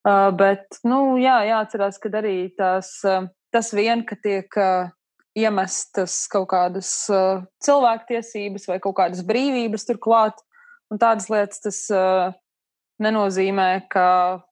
Uh, 0.02 0.30
bet, 0.34 0.80
nu, 0.86 1.16
jā, 1.22 1.36
jāatcerās, 1.46 2.00
ka 2.02 2.10
arī 2.18 2.50
tās, 2.58 2.96
uh, 3.06 3.28
tas 3.54 3.70
vien, 3.74 4.02
ka 4.06 4.18
tiek 4.18 4.50
uh, 4.58 4.90
iemestas 5.38 6.26
kaut 6.32 6.50
kādas 6.50 6.90
cilvēktiesības 7.64 8.66
vai 8.68 8.78
kaut 8.84 8.98
kādas 8.98 9.22
brīvības 9.24 9.86
turklāt, 9.88 10.42
un 10.92 11.00
tādas 11.00 11.30
lietas, 11.32 11.62
tas 11.64 11.78
nenozīmē, 13.00 13.86
ka 13.88 14.04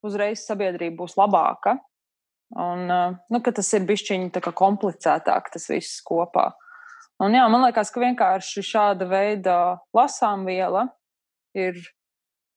uzreiz 0.06 0.46
sabiedrība 0.48 1.02
būs 1.02 1.18
labāka. 1.20 1.76
Un, 2.56 2.88
nu, 2.88 3.40
tas 3.44 3.68
ir 3.76 3.84
bišķiņi 3.86 4.40
komplicētāk, 4.56 5.52
tas 5.52 5.68
viss 5.70 6.00
kopā. 6.06 6.48
Un, 7.20 7.36
jā, 7.36 7.44
man 7.52 7.66
liekas, 7.66 7.92
ka 7.92 8.00
vienkārši 8.00 8.64
šāda 8.64 9.06
veida 9.10 9.56
lasām 9.92 10.46
viela 10.48 10.86
ir 11.52 11.76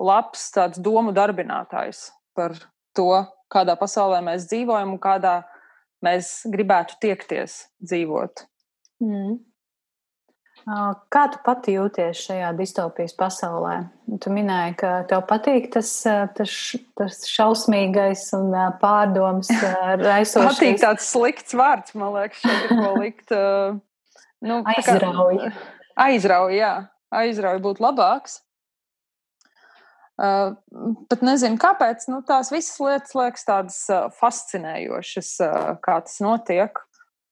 labs 0.01 0.49
tāds 0.55 0.81
domu 0.81 1.13
darbinātājs 1.15 2.07
par 2.37 2.55
to, 2.97 3.25
kādā 3.53 3.75
pasaulē 3.79 4.21
mēs 4.25 4.47
dzīvojam 4.49 4.95
un 4.95 5.01
kādā 5.01 5.41
mēs 6.03 6.43
gribētu 6.51 6.99
tiekties 7.03 7.65
dzīvot. 7.83 8.45
Mm. 9.03 9.41
Kā 10.63 11.23
tu 11.27 11.39
pati 11.43 11.73
jūties 11.75 12.21
šajā 12.23 12.53
distopijas 12.55 13.11
pasaulē? 13.19 13.73
Tu 14.23 14.31
minēji, 14.31 14.75
ka 14.79 14.91
tev 15.09 15.25
patīk 15.27 15.67
tas, 15.73 15.89
tas, 16.37 16.53
tas 16.99 17.17
šausmīgais 17.27 18.29
un 18.37 18.53
pārdoms 18.79 19.51
raisošais. 20.05 20.53
patīk 20.53 20.79
tāds 20.79 21.09
slikts 21.11 21.57
vārds, 21.57 21.95
man 21.99 22.15
liekas, 22.15 22.45
šeit 22.45 22.71
ko 22.71 22.93
likt. 23.01 23.35
Nu, 24.43 24.61
aizrauja. 24.71 25.51
Aizrauja, 25.99 26.55
jā. 26.55 26.73
Aizrauja 27.13 27.59
būtu 27.63 27.83
labāks. 27.83 28.39
Uh, 30.13 30.53
pat 31.09 31.23
nezinu, 31.25 31.57
kāpēc. 31.57 32.05
Nu, 32.11 32.19
tās 32.21 32.51
visas 32.53 32.77
lietas 32.77 33.15
liekas 33.17 33.47
tādas 33.47 33.77
uh, 33.89 34.11
fascinējošas, 34.13 35.29
uh, 35.41 35.69
kā 35.81 35.95
tas 36.05 36.19
notiek 36.21 36.77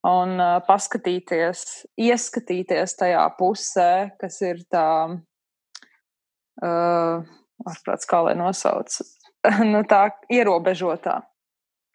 un 0.07 0.39
uh, 0.41 0.57
paskatīties, 0.65 1.65
ieskatīties 2.01 2.95
tajā 2.97 3.21
pusē, 3.37 3.91
kas 4.21 4.39
ir 4.41 4.63
tā, 4.73 4.87
uh, 6.65 7.27
ārprāts, 7.69 8.09
kā 8.09 8.23
lai 8.25 8.33
nosauc, 8.39 8.95
nu, 9.73 9.83
tā 9.85 10.07
ierobežotā. 10.33 11.21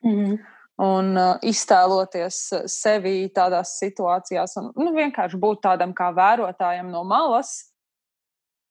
Mm 0.04 0.14
-hmm. 0.14 0.38
Un 0.86 1.16
uh, 1.16 1.38
iztēloties 1.42 2.52
sevi 2.66 3.32
tādās 3.34 3.78
situācijās, 3.80 4.56
un 4.60 4.72
nu, 4.76 4.92
vienkārši 4.92 5.36
būt 5.40 5.62
tādam 5.62 5.94
kā 5.94 6.12
vērotājam 6.12 6.90
no 6.90 7.04
malas, 7.04 7.72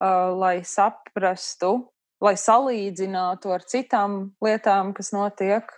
uh, 0.03 0.37
lai 0.37 0.63
saprastu, 0.63 1.91
lai 2.23 2.35
salīdzinātu 2.39 3.51
ar 3.55 3.65
citām 3.67 4.19
lietām, 4.43 4.93
kas 4.95 5.11
notiek, 5.15 5.69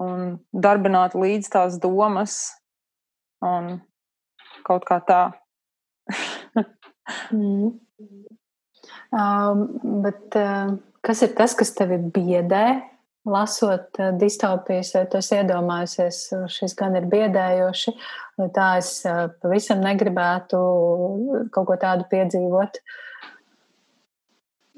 un 0.00 0.38
darbinātu 0.52 1.20
līdz 1.20 1.50
tās 1.52 1.78
domas, 1.82 2.38
un 3.44 3.80
kaut 4.66 4.86
kā 4.88 5.00
tā. 5.06 5.22
mm. 7.34 7.72
um, 9.16 9.66
bet 10.04 10.38
uh, 10.38 10.76
kas 11.06 11.26
ir 11.26 11.34
tas, 11.38 11.56
kas 11.58 11.74
tevi 11.76 12.00
biedē? 12.14 12.64
Lasot 13.30 13.98
uh, 14.00 14.14
distopijas, 14.16 14.94
vai 14.96 15.04
tu 15.12 15.20
iedomājusies, 15.20 16.22
šis 16.54 16.74
gan 16.78 16.96
ir 16.96 17.04
biedējoši, 17.10 17.92
vai 18.40 18.48
tā 18.56 18.70
es 18.80 18.94
uh, 19.04 19.26
pavisam 19.42 19.82
negribētu 19.84 20.60
kaut 21.52 21.68
ko 21.68 21.76
tādu 21.80 22.08
piedzīvot? 22.10 22.80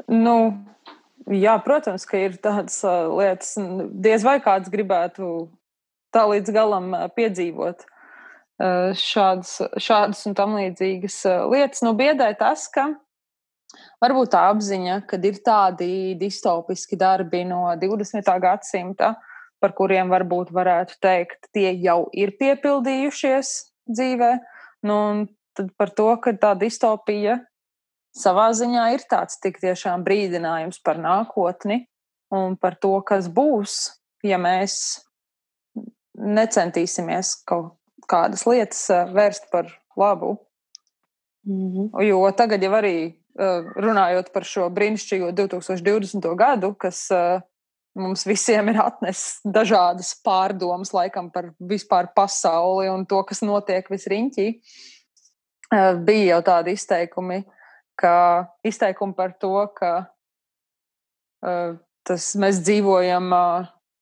Nu, 0.08 0.36
jā, 1.30 1.56
protams, 1.64 2.04
ka 2.08 2.20
ir 2.20 2.36
tādas 2.42 2.80
lietas, 2.84 3.54
diez 3.92 4.24
vai 4.26 4.38
kāds 4.44 4.72
gribētu 4.72 5.48
tā 6.12 6.26
līdz 6.28 6.52
galam 6.54 6.92
piedzīvot. 7.16 7.86
Šādas, 8.98 9.56
šādas 9.80 10.20
un 10.28 10.36
tam 10.38 10.56
līdzīgas 10.58 11.16
lietas. 11.50 11.82
Nu, 11.82 11.94
biedē 11.98 12.28
tas, 12.38 12.68
ka 12.70 12.90
varbūt 14.02 14.32
tā 14.34 14.44
apziņa, 14.52 15.00
ka 15.08 15.18
ir 15.18 15.40
tādi 15.44 15.90
distopiski 16.20 16.98
darbi 17.00 17.42
no 17.48 17.64
20. 17.80 18.28
gadsimta, 18.42 19.14
par 19.62 19.74
kuriem 19.78 20.10
varbūt 20.12 20.52
varētu 20.54 20.98
teikt, 21.02 21.48
tie 21.54 21.72
jau 21.80 22.04
ir 22.12 22.34
piepildījušies 22.38 23.54
dzīvē. 23.90 24.32
Nu, 24.86 24.98
tad 25.56 25.72
par 25.78 25.92
to, 25.94 26.10
ka 26.22 26.34
tā 26.38 26.52
distopija 26.58 27.40
savā 28.16 28.50
ziņā 28.56 28.88
ir 28.94 29.06
tāds 29.10 29.38
tik 29.42 29.60
tiešām 29.62 30.04
brīdinājums 30.06 30.82
par 30.84 31.00
nākotni 31.00 31.86
un 32.32 32.56
par 32.56 32.76
to, 32.80 32.94
kas 33.06 33.28
būs, 33.32 33.78
ja 34.24 34.38
mēs 34.40 34.74
necentīsimies 36.18 37.34
kaut 37.48 37.76
kādas 38.08 38.44
lietas 38.46 38.84
vērst 39.12 39.50
par 39.52 39.70
labu. 39.96 40.36
Mm 41.46 41.68
-hmm. 41.72 42.02
Jo 42.04 42.30
tagad 42.36 42.62
jau 42.62 42.72
arī 42.72 43.22
runājot 43.76 44.32
par 44.32 44.44
šo 44.44 44.68
brīnišķīgo 44.70 45.32
2020. 45.32 46.36
gadu, 46.36 46.74
kas 46.74 47.08
mums 47.94 48.26
visiem 48.26 48.68
ir 48.68 48.80
atnesis 48.80 49.40
dažādas 49.44 50.14
pārdomas 50.24 50.92
laikam 50.92 51.30
par 51.32 51.52
vispār 51.60 52.12
pasauli 52.14 52.88
un 52.88 53.06
to, 53.06 53.22
kas 53.22 53.42
notiek 53.42 53.88
visriņķī, 53.90 54.46
bija 56.04 56.34
jau 56.34 56.42
tādi 56.42 56.76
izteikumi, 56.76 57.44
ka 57.98 58.46
izteikumi 58.66 59.14
par 59.16 59.34
to, 59.40 59.66
ka 59.76 59.92
tas 62.06 62.28
mēs 62.38 62.62
dzīvojam 62.62 63.32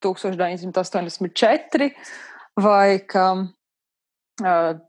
1984 0.03 1.89
vai 2.61 2.99
ka 3.05 3.25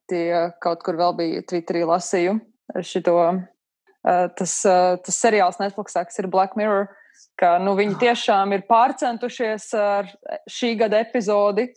Tie 0.09 0.27
kaut 0.63 0.83
kur 0.85 0.97
vēl 0.97 1.15
bija 1.19 1.45
Twitterī 1.49 1.85
lasīju 1.89 2.39
šito. 2.87 3.17
Tas, 4.03 4.55
tas 4.65 5.19
seriāls 5.19 5.61
Netflixā, 5.61 6.03
kas 6.09 6.19
ir 6.19 6.31
Black 6.31 6.57
Mirror, 6.59 6.89
ka 7.39 7.55
nu, 7.63 7.77
viņi 7.79 8.01
tiešām 8.01 8.55
ir 8.57 8.65
pārcentušies 8.71 9.69
ar 9.79 10.09
šī 10.51 10.73
gada 10.81 11.03
epizodi, 11.05 11.69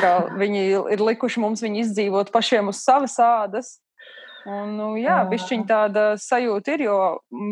ka 0.00 0.34
viņi 0.36 0.64
ir 0.92 1.04
likuši 1.04 1.40
mums 1.40 1.62
viņu 1.64 1.80
izdzīvot 1.86 2.32
pašiem 2.34 2.68
uz 2.72 2.82
savas 2.84 3.16
ādas. 3.22 3.72
Un, 4.48 4.74
nu, 4.74 4.88
jā, 4.98 5.20
bišķiņ 5.30 5.62
tāda 5.68 6.04
sajūta 6.18 6.74
ir, 6.74 6.86
jo 6.88 6.96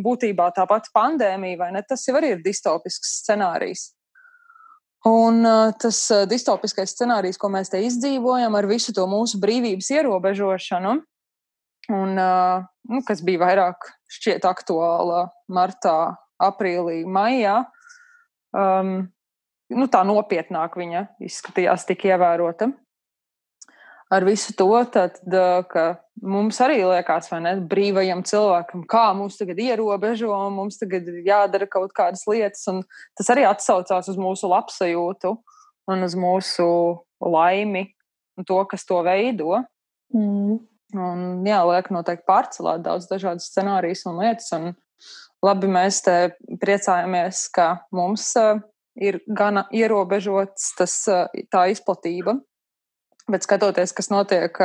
būtībā 0.05 0.49
tā 0.57 0.66
pati 0.70 0.91
pandēmija, 0.95 1.59
vai 1.61 1.70
ne, 1.76 1.82
tas 1.86 2.03
jau 2.09 2.16
arī 2.18 2.34
ir 2.34 2.43
distopisks 2.43 3.20
scenārijs. 3.20 3.93
Un 5.07 5.47
tas 5.80 6.01
distopiskais 6.28 6.93
scenārijs, 6.93 7.38
ko 7.41 7.49
mēs 7.53 7.70
te 7.72 7.78
izdzīvojam 7.86 8.59
ar 8.59 8.68
visu 8.68 8.93
to 8.93 9.07
mūsu 9.09 9.38
brīvības 9.41 9.88
ierobežošanu, 9.95 10.97
un, 11.95 12.18
nu, 12.18 13.01
kas 13.07 13.22
bija 13.24 13.41
vairāk 13.47 13.86
šķiet 14.18 14.45
aktuāla 14.51 15.28
martā, 15.49 16.18
aprīlī, 16.41 17.05
maijā, 17.09 17.62
um, 18.57 18.93
nu, 19.72 19.88
tā 19.93 20.03
nopietnāk 20.09 20.76
viņa 20.80 21.07
izskatījās 21.22 21.86
tik 21.88 22.09
ievērota 22.11 22.72
ar 24.11 24.27
visu 24.27 24.55
to, 24.59 24.69
tad, 24.93 25.19
ka 25.71 25.85
mums 26.23 26.59
arī 26.65 26.81
liekas, 26.83 27.31
vai 27.31 27.41
ne, 27.45 27.55
brīvajam 27.71 28.25
cilvēkam, 28.27 28.85
kā 28.91 29.05
mums 29.17 29.39
tagad 29.41 29.61
ierobežo, 29.63 30.33
un 30.35 30.57
mums 30.59 30.81
tagad 30.81 31.07
ir 31.09 31.23
jādara 31.27 31.69
kaut 31.71 31.95
kādas 31.97 32.27
lietas, 32.29 32.67
un 32.73 32.83
tas 33.19 33.31
arī 33.33 33.47
atsaucās 33.49 34.11
uz 34.11 34.19
mūsu 34.21 34.51
labsajūtu 34.51 35.35
un 35.91 36.07
uz 36.07 36.17
mūsu 36.19 36.67
laimi 37.23 37.87
un 38.39 38.49
to, 38.49 38.59
kas 38.71 38.87
to 38.89 39.01
veido. 39.07 39.63
Mm. 40.15 40.59
Un, 40.91 41.21
jā, 41.47 41.61
liek 41.71 41.87
noteikti 41.95 42.27
pārcelāt 42.27 42.83
daudz 42.83 43.07
dažādas 43.07 43.47
scenārijas 43.53 44.03
un 44.11 44.17
lietas, 44.19 44.49
un 44.57 44.73
labi 45.47 45.71
mēs 45.71 46.01
te 46.03 46.17
priecājamies, 46.59 47.45
ka 47.55 47.85
mums 47.95 48.33
ir 48.99 49.21
gana 49.31 49.69
ierobežots 49.71 50.73
tas, 50.81 50.97
tā 51.55 51.69
izplatība 51.71 52.41
Bet 53.31 53.47
skatoties, 53.47 53.93
kas 53.95 54.11
notiek 54.11 54.57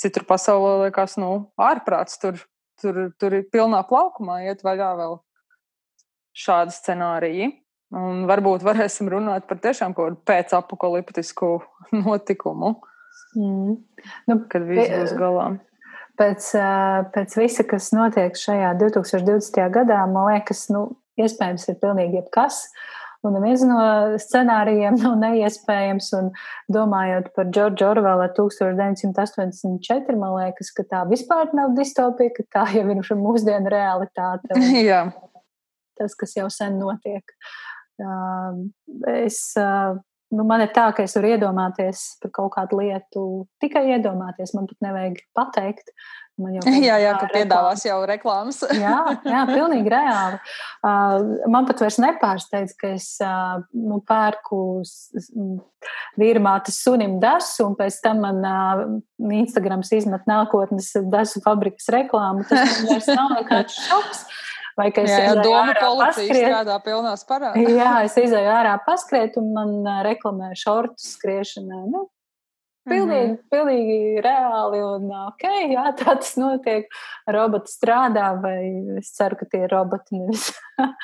citur 0.00 0.26
pasaulē, 0.28 0.86
liekas, 0.86 1.16
nu, 1.20 1.30
ārprāts 1.60 2.18
tur, 2.22 2.38
tur, 2.80 3.08
tur 3.20 3.36
ir 3.38 3.48
pilnā 3.52 3.82
plaukumā, 3.86 4.40
iet 4.48 4.64
vaļā 4.66 4.90
vēl 4.98 5.18
šādi 6.36 6.74
scenāriji. 6.74 7.50
Un 7.96 8.22
varbūt 8.30 8.62
varēsim 8.62 9.10
runāt 9.10 9.48
par 9.50 9.58
tiešām 9.62 9.96
kaut 9.96 10.12
kādu 10.12 10.20
pēcapokaliptisku 10.30 11.48
notikumu, 12.04 12.76
mm. 13.34 13.74
nu, 14.30 14.38
kad 14.52 14.66
viss 14.68 14.92
būs 14.94 15.16
galā. 15.18 15.48
Pēc, 16.20 16.50
pēc 17.14 17.34
visa, 17.40 17.64
kas 17.66 17.90
notiek 17.96 18.36
šajā 18.36 18.74
2020. 18.78 19.60
gadā, 19.74 20.02
man 20.10 20.34
liekas, 20.34 20.66
nu, 20.70 20.84
iespējams, 21.18 21.64
ir 21.72 21.78
pilnīgi 21.80 22.20
jebkas. 22.20 22.66
Uh, 22.66 23.00
Un 23.26 23.34
neviens 23.36 23.62
no 23.68 23.80
scenārijiem 24.20 24.96
nav 25.00 25.16
neiespējams. 25.20 26.10
Un 26.16 26.30
domājot 26.72 27.30
par 27.36 27.50
Džordžu 27.52 27.88
Orvela 27.90 28.30
1984, 28.32 30.16
man 30.20 30.36
liekas, 30.38 30.72
ka 30.76 30.86
tā 30.88 31.02
vispār 31.10 31.52
nav 31.56 31.74
distopija, 31.76 32.32
ka 32.36 32.46
tā 32.56 32.64
jau 32.78 32.86
ir 32.88 33.18
mūsdienu 33.20 33.72
realitāte. 33.72 34.56
Jā. 34.90 35.04
Tas, 36.00 36.16
kas 36.16 36.32
jau 36.38 36.48
sen 36.52 36.78
notiek. 36.80 37.36
Es, 39.12 39.42
nu, 40.30 40.46
man 40.46 40.64
ir 40.64 40.72
tā, 40.74 40.88
ka 40.94 41.04
es 41.06 41.16
varu 41.18 41.34
iedomāties 41.34 42.06
par 42.22 42.34
kaut 42.38 42.54
kādu 42.56 42.80
lietu, 42.82 43.26
tikai 43.62 43.86
iedomāties, 43.96 44.54
man 44.56 44.68
pat 44.70 44.88
nevajag 44.88 45.22
pateikt. 45.36 45.94
jā, 46.88 46.96
jā, 47.02 47.12
ka 47.20 47.28
piedāvās 47.34 47.82
jau 47.84 47.98
reklāmas. 48.08 48.62
jā, 48.84 48.96
jā, 49.26 49.40
pilnīgi 49.50 49.92
reāli. 49.92 50.38
Uh, 50.80 51.46
man 51.52 51.68
pat 51.68 51.82
vairs 51.84 51.98
nepārsteidz, 52.00 52.74
ka 52.80 52.94
es 52.96 53.08
uh, 53.24 53.60
nu, 53.76 54.00
pērku 54.08 54.80
vīrmātes 56.20 56.80
sunim 56.84 57.18
dasu, 57.22 57.66
un 57.68 57.76
pēc 57.78 58.00
tam 58.04 58.22
man 58.24 58.40
uh, 58.46 58.84
Instagrams 59.40 59.92
izmet 59.96 60.24
nākotnes 60.30 60.92
dasu 61.12 61.42
fabrikas 61.44 61.90
reklāmu. 61.92 62.46
Tas 62.48 62.80
man 62.80 62.94
vairs 62.94 63.10
nav 63.12 63.36
nekāds 63.36 63.76
šoks. 63.88 64.24
Vai 64.80 64.88
ka 64.96 65.04
es 65.04 65.12
jā, 65.12 65.34
doma 65.44 65.74
policija 65.76 66.36
strādā 66.38 66.78
pilnās 66.84 67.26
parādās. 67.28 67.74
jā, 67.80 67.90
es 68.06 68.16
izēju 68.16 68.54
ārā 68.54 68.78
paskriet, 68.86 69.36
un 69.40 69.52
man 69.56 69.76
reklamē 70.06 70.54
šortu 70.58 71.04
skriešanai. 71.04 71.84
Nu, 71.92 72.06
Pilnīgi, 72.88 73.26
mm 73.26 73.34
-hmm. 73.34 73.48
pilnīgi 73.52 74.22
reāli 74.24 74.78
un 74.80 75.10
ok, 75.28 75.42
jā, 75.68 75.84
tā 76.00 76.14
tas 76.16 76.32
notiek. 76.40 76.86
Roboti 77.28 77.72
strādā, 77.72 78.30
vai 78.40 78.98
es 78.98 79.12
ceru, 79.16 79.36
ka 79.36 79.44
tie 79.44 79.64
ir 79.66 79.74
roboti. 79.74 80.16
Nevis. 80.16 80.48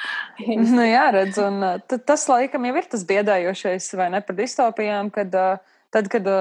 nu, 0.76 0.82
jā, 0.86 1.10
redz, 1.12 1.38
un 1.38 1.60
tas 2.06 2.28
laikam 2.32 2.64
jau 2.64 2.76
ir 2.76 2.88
tas 2.90 3.04
biedējošais, 3.04 3.90
vai 4.00 4.08
ne, 4.10 4.22
par 4.24 4.36
distopijām, 4.36 5.10
kad 5.10 5.30
tad, 5.90 6.08
kad 6.08 6.32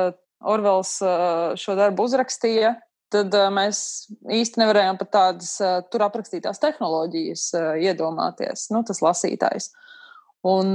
Orvels 0.46 0.98
šo 1.60 1.76
darbu 1.76 2.04
uzrakstīja, 2.06 2.76
tad 3.14 3.36
mēs 3.54 3.80
īsti 4.34 4.62
nevarējām 4.62 5.00
pat 5.02 5.12
tādas 5.14 5.52
tur 5.94 6.06
aprakstītās 6.08 6.62
tehnoloģijas 6.64 7.50
iedomāties, 7.84 8.70
nu, 8.74 8.82
tas 8.88 9.04
lasītājs. 9.06 9.70
Un 10.46 10.74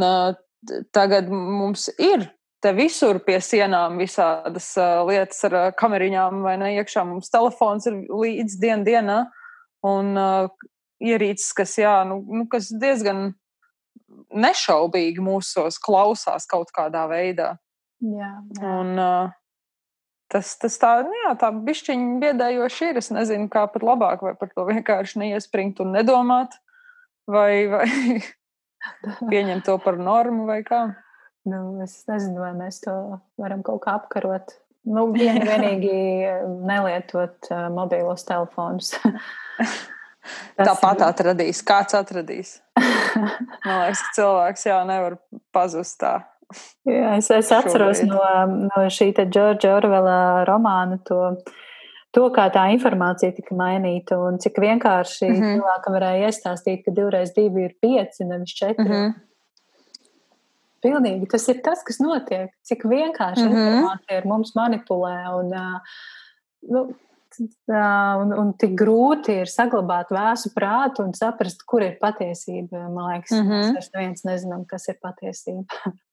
tagad 0.95 1.31
mums 1.31 1.89
ir 1.99 2.29
te 2.61 2.73
visur 2.77 3.21
pie 3.25 3.39
sienām 3.43 3.99
visādas 4.01 4.73
uh, 4.79 5.01
lietas 5.09 5.41
ar 5.49 5.57
uh, 5.57 5.67
kameriņām 5.77 6.43
vai 6.45 6.57
ne 6.61 6.75
iekšā. 6.77 7.05
Mums 7.09 7.33
telefons 7.33 7.89
ir 7.89 8.03
līdz 8.09 8.59
dien 8.61 8.85
dienā 8.87 9.23
un 9.87 10.13
uh, 10.21 10.69
ierīces, 11.01 11.55
kas, 11.57 11.77
jā, 11.81 11.95
nu, 12.09 12.21
nu, 12.29 12.47
kas 12.53 12.69
diezgan 12.83 13.31
nešaubīgi 14.31 15.23
mūsos 15.25 15.81
klausās 15.83 16.47
kaut 16.51 16.73
kādā 16.77 17.07
veidā. 17.11 17.55
Jā, 18.05 18.33
jā. 18.61 18.75
Un, 18.81 18.93
uh, 19.01 19.37
tas, 20.31 20.55
tas 20.61 20.79
tā, 20.81 20.93
nu, 21.07 21.13
jā, 21.25 21.35
tā 21.41 21.51
bišķiņa 21.67 22.19
biedējoši 22.23 22.91
ir. 22.91 23.01
Es 23.03 23.11
nezinu, 23.15 23.49
kā 23.53 23.67
pat 23.73 23.85
labāk, 23.87 24.25
vai 24.27 24.35
par 24.39 24.53
to 24.55 24.67
vienkārši 24.69 25.23
neiespringt 25.25 25.83
un 25.85 25.95
nedomāt, 25.97 26.57
vai, 27.31 27.67
vai 27.71 27.87
pieņemt 29.33 29.67
to 29.69 29.77
par 29.83 30.01
normu 30.01 30.49
vai 30.51 30.63
kā. 30.67 30.87
Nu, 31.49 31.81
es 31.85 32.03
nezinu, 32.09 32.41
vai 32.43 32.53
mēs 32.57 32.83
to 32.85 32.95
varam 33.41 33.65
kaut 33.67 33.83
kā 33.87 33.97
apkarot. 34.01 34.53
Nu, 34.89 35.11
vien, 35.13 35.41
vienīgi 35.45 35.95
nelietot 36.71 37.51
uh, 37.53 37.69
mobilos 37.73 38.25
telefonus. 38.29 38.95
Tāpat 40.61 41.03
atradīs. 41.05 41.63
Kāds 41.65 41.97
atradīs? 41.97 42.59
Man 42.77 43.87
liekas, 43.87 44.03
ka 44.05 44.17
cilvēks 44.19 44.67
jau 44.69 44.81
nevar 44.89 45.17
pazust 45.55 45.99
tā. 46.03 46.19
Jā, 46.89 47.17
es, 47.17 47.31
es 47.31 47.51
atceros 47.59 48.03
no, 48.09 48.21
no 48.67 48.85
šī 48.93 49.13
Džordža 49.21 49.75
Orvela 49.77 50.45
romāna 50.49 50.99
to, 51.07 51.21
to, 52.17 52.27
kā 52.35 52.49
tā 52.55 52.67
informācija 52.75 53.35
tika 53.37 53.57
mainīta 53.57 54.19
un 54.19 54.39
cik 54.43 54.59
vienkārši 54.63 55.29
mm 55.29 55.35
-hmm. 55.35 55.59
cilvēkam 55.59 55.99
varēja 55.99 56.31
iestāstīt, 56.31 56.85
ka 56.85 56.95
divreiz 56.97 57.35
divi 57.37 57.69
ir 57.69 57.77
pieci, 57.81 58.25
nevis 58.25 58.55
četri. 58.55 58.89
Mm 58.89 58.93
-hmm. 58.93 59.13
Pilnīgi 60.81 61.29
tas 61.29 61.49
ir 61.49 61.61
tas, 61.63 61.83
kas 61.85 62.01
notiek. 62.01 62.51
Cik 62.63 62.85
vienkārši 62.85 63.45
mm 63.45 63.53
-hmm. 63.53 63.69
informācija 63.69 64.19
ar 64.19 64.27
mums 64.27 64.55
manipulē 64.57 65.17
un, 65.39 65.53
nu, 66.75 66.95
un, 68.23 68.33
un 68.39 68.53
tik 68.59 68.75
grūti 68.81 69.41
ir 69.43 69.47
saglabāt 69.47 70.11
vēsu 70.11 70.53
prātu 70.57 71.05
un 71.05 71.13
saprast, 71.15 71.63
kur 71.67 71.83
ir 71.83 71.99
patiesība. 72.01 72.89
Man 72.89 73.13
liekas, 73.13 73.31
mm 73.31 73.49
-hmm. 73.49 73.75
mēs 73.77 73.91
neviens 73.95 74.25
nezinām, 74.25 74.65
kas 74.67 74.89
ir 74.89 74.99
patiesība. 75.03 75.67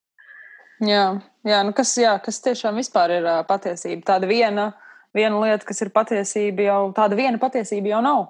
jā, 0.84 1.05
jā, 1.47 1.63
nu 1.65 1.73
kas, 1.78 1.95
jā, 1.97 2.17
kas 2.23 2.41
tiešām 2.45 2.78
ir 2.82 3.25
uh, 3.25 3.41
patiesība. 3.47 4.03
Tāda 4.13 4.30
viena, 4.30 4.71
viena 5.15 5.39
lieta, 5.41 5.65
kas 5.65 5.82
ir 5.82 5.93
patiesība, 5.95 6.67
jau 6.67 6.82
tāda 6.97 7.15
viena 7.15 7.41
patiesība 7.41 7.95
jau 7.95 8.03
nav. 8.05 8.28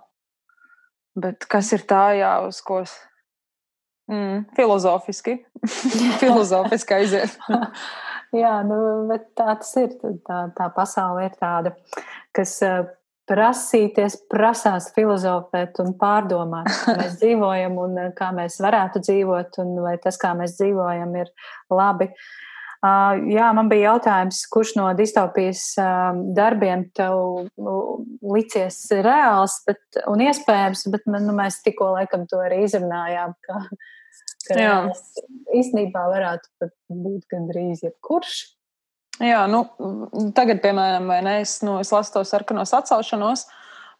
Bet 1.17 1.47
kas 1.49 1.73
ir 1.73 1.83
tā, 1.89 2.11
jā, 2.19 2.33
uz 2.45 2.61
ko 2.61 2.83
Mm, 4.07 4.45
filozofiski. 4.55 5.45
filozofiski 6.21 6.93
aiziet. 6.93 7.33
Jā, 8.41 8.53
nu, 8.67 8.77
bet 9.09 9.29
tā 9.35 9.51
tas 9.55 9.73
ir. 9.79 9.95
Tā, 10.27 10.39
tā 10.55 10.67
pasaule 10.75 11.27
ir 11.27 11.35
tāda, 11.39 11.73
kas 12.35 12.57
prasīties, 13.27 14.17
prasās 14.31 14.91
filozofēt 14.95 15.79
un 15.83 15.93
pārdomāt, 15.99 16.69
kā 16.85 16.97
mēs 17.01 17.17
dzīvojam 17.21 17.79
un 17.83 18.01
eh, 18.01 18.11
kā 18.17 18.31
mēs 18.35 18.59
varētu 18.63 19.03
dzīvot, 19.05 19.61
un 19.63 19.79
vai 19.85 19.95
tas, 20.03 20.19
kā 20.21 20.33
mēs 20.37 20.57
dzīvojam, 20.59 21.15
ir 21.23 21.31
labi. 21.73 22.11
Uh, 22.77 23.17
jā, 23.33 23.47
man 23.57 23.71
bija 23.71 23.95
jautājums, 23.95 24.43
kurš 24.53 24.75
no 24.77 24.85
distopijas 24.93 25.63
uh, 25.81 26.11
darbiem 26.37 26.83
tev 26.95 27.47
licies 28.21 28.77
reāls 29.01 29.55
bet, 29.65 29.81
un 30.05 30.21
iespējams, 30.21 30.85
bet 30.93 31.09
nu, 31.09 31.33
mēs 31.35 31.57
tikko 31.65 31.95
laikam 31.95 32.27
to 32.29 32.37
arī 32.45 32.61
izrunājām, 32.67 33.33
ka 33.41 33.63
ka 34.47 34.67
īstenībā 35.55 36.03
varētu 36.13 36.69
būt 36.91 37.27
gandrīz 37.31 37.83
jebkurš. 37.85 38.35
Jā, 39.17 39.45
nu, 39.49 39.63
tagad, 40.37 40.59
piemēram, 40.61 41.09
ne, 41.25 41.39
es, 41.41 41.57
nu, 41.65 41.79
es 41.81 41.89
lasu 41.93 42.13
to 42.13 42.21
sarkanos 42.27 42.73
atcelšanos. 42.77 43.47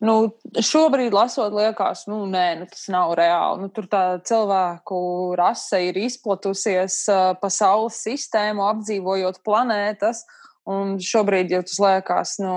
Nu, 0.05 0.13
šobrīd, 0.61 1.09
lasot, 1.15 1.55
liekas, 1.57 2.03
nu, 2.05 2.20
nē, 2.30 2.45
nu, 2.59 2.68
tas 2.70 2.86
nav 2.93 3.15
reāli. 3.18 3.63
Nu, 3.63 3.72
tur 3.74 3.88
tā 3.89 4.01
cilvēku 4.30 4.99
rase 5.39 5.80
ir 5.88 5.97
izplatusies 6.03 6.99
uh, 7.09 7.32
pa 7.41 7.49
Saules 7.49 7.97
sistēmu, 8.05 8.61
apdzīvojot 8.76 9.41
planētas. 9.47 10.22
Un 10.70 10.99
šobrīd 11.01 11.55
jau 11.55 11.63
tas 11.65 11.82
liekas, 11.82 12.36
nu, 12.43 12.53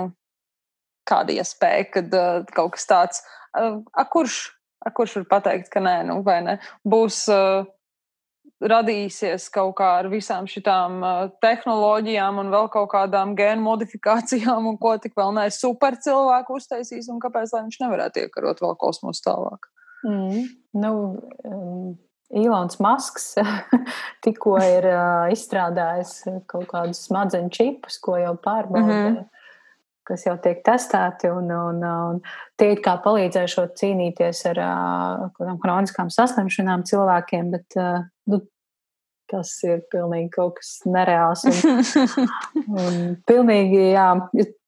kāda 1.09 1.33
iespēja, 1.41 1.89
kad 1.97 2.13
uh, 2.13 2.41
kaut 2.53 2.75
kas 2.77 2.85
tāds, 2.85 3.25
uh, 3.57 3.79
a, 3.89 4.05
kurš, 4.05 4.43
a, 4.85 4.93
kurš 4.93 5.23
var 5.23 5.29
pateikt, 5.39 5.73
ka 5.73 5.81
nē, 5.81 5.97
nu, 6.11 6.21
vai 6.27 6.43
ne, 6.45 6.59
būs. 6.85 7.23
Uh, 7.33 7.65
radīsies 8.61 9.47
kaut 9.53 9.73
kā 9.79 9.87
ar 10.01 10.09
visām 10.11 10.47
šīm 10.49 11.01
uh, 11.01 11.23
tehnoloģijām 11.43 12.39
un 12.43 12.51
vēl 12.53 12.69
kaut 12.73 12.91
kādām 12.93 13.33
gēnu 13.37 13.63
modifikācijām, 13.65 14.69
un 14.69 14.77
ko 14.81 14.95
tik 15.01 15.17
vēl 15.17 15.33
neesmu 15.37 15.57
super 15.57 15.97
cilvēku 16.01 16.59
uztaisījis, 16.59 17.09
un 17.13 17.19
kāpēc 17.23 17.55
viņš 17.57 17.81
nevarētu 17.83 18.25
iekarot 18.25 18.61
vēl 18.63 18.77
kosmosu 18.81 19.25
tālāk. 19.25 19.67
Mm. 20.05 20.47
Nu, 20.81 20.93
um, 21.45 21.91
Ilons 22.31 22.79
Masks 22.81 23.33
tikko 24.25 24.55
ir 24.63 24.87
uh, 24.87 25.27
izstrādājis 25.33 26.23
kaut 26.51 26.69
kādus 26.71 27.05
smadzeņu 27.09 27.53
čipus, 27.53 27.99
ko 28.01 28.17
jau 28.21 28.37
pārbauda. 28.39 28.87
Mm 28.87 29.13
-hmm 29.17 29.29
kas 30.11 30.25
jau 30.27 30.35
tiek 30.41 30.61
testēti, 30.65 31.29
un, 31.31 31.49
un, 31.55 31.83
un 31.85 32.21
tie 32.59 32.71
ir 32.73 32.81
kā 32.83 32.97
palīdzējušot 33.03 33.75
cīnīties 33.79 34.43
ar 34.51 34.61
uh, 34.65 35.53
kroniskām 35.63 36.11
saslimšanām 36.13 36.85
cilvēkiem, 36.89 37.51
bet 37.53 37.77
uh, 37.79 38.01
nu, 38.31 38.41
tas 39.31 39.53
ir 39.65 39.81
pilnīgi 39.93 40.29
kaut 40.35 40.57
kas 40.59 40.73
nereāls. 40.89 41.45
Un, 41.47 42.27
un 42.83 42.99
pilnīgi, 43.29 43.81
jā, 43.95 44.07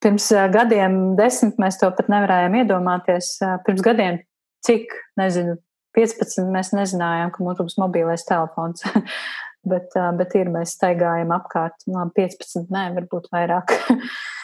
pirms 0.04 0.30
gadiem, 0.54 0.98
desmit 1.20 1.60
mēs 1.62 1.80
to 1.82 1.92
pat 1.98 2.10
nevarējām 2.14 2.58
iedomāties. 2.64 3.36
Pirms 3.68 3.86
gadiem, 3.86 4.20
cik, 4.66 4.96
nezinu, 5.20 5.58
15 5.98 6.50
mēs 6.54 6.74
nezinājām, 6.74 7.34
ka 7.34 7.46
mums 7.46 7.62
būs 7.62 7.80
mobilais 7.82 8.26
telefons. 8.28 8.86
bet, 9.72 9.94
bet 10.20 10.38
ir, 10.40 10.52
mēs 10.54 10.78
staigājam 10.78 11.34
apkārt, 11.36 11.86
labi, 11.88 12.16
15, 12.24 12.72
nē, 12.74 12.88
varbūt 13.00 13.30
vairāk. 13.34 13.76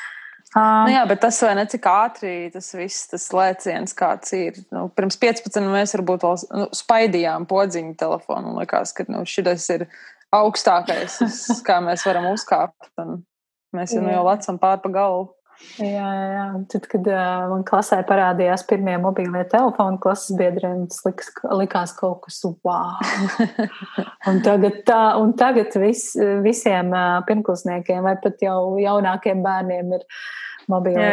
Uh, 0.50 0.88
nu 0.88 0.94
jā, 0.96 1.02
bet 1.06 1.20
tas 1.22 1.38
vai 1.46 1.52
ne 1.60 1.66
cik 1.70 1.84
ātri 1.86 2.32
tas 2.50 2.72
viss, 2.74 3.06
tas 3.12 3.28
lēciens 3.38 3.94
kāds 3.98 4.34
ir. 4.34 4.56
Nu, 4.74 4.88
pirms 4.90 5.20
15 5.22 5.68
mēs 5.70 5.94
varbūt 5.94 6.26
vēl 6.26 6.40
nu, 6.58 6.70
spaidījām 6.74 7.46
podziņu 7.50 7.94
telefonu 8.00 8.54
un 8.54 8.58
likās, 8.64 8.96
ka 8.98 9.06
nu, 9.14 9.22
šis 9.30 9.68
ir 9.76 9.86
augstākais, 10.34 11.20
kā 11.68 11.78
mēs 11.86 12.06
varam 12.10 12.32
uzkāpt. 12.32 12.90
Mēs 13.78 13.94
jau, 13.94 14.02
nu, 14.02 14.10
jau 14.10 14.26
lecam 14.26 14.58
pār 14.62 14.82
pa 14.82 14.90
galvu. 14.94 15.28
Jā, 15.80 16.08
jā. 16.34 16.44
Tad, 16.72 16.86
kad 16.92 17.08
uh, 17.12 17.46
man 17.52 17.64
klasē 17.68 18.00
parādījās 18.08 18.64
pirmie 18.68 18.96
mobīlie 19.02 19.44
telefoni, 19.52 20.00
klases 20.04 20.38
biedriem 20.40 20.86
liks, 21.06 21.32
likās 21.60 21.94
kaut 21.98 22.22
kas 22.26 22.40
wow. 22.64 22.96
un 24.32 24.40
tagad, 24.46 24.82
tā, 24.88 25.00
un 25.20 25.34
tagad 25.40 25.76
vis, 25.84 26.12
visiem 26.46 26.94
uh, 26.96 27.20
pirmklasniekiem 27.28 28.04
vai 28.08 28.16
pat 28.24 28.44
jau 28.44 28.78
jaunākiem 28.80 29.44
bērniem 29.44 29.98
ir 30.00 30.06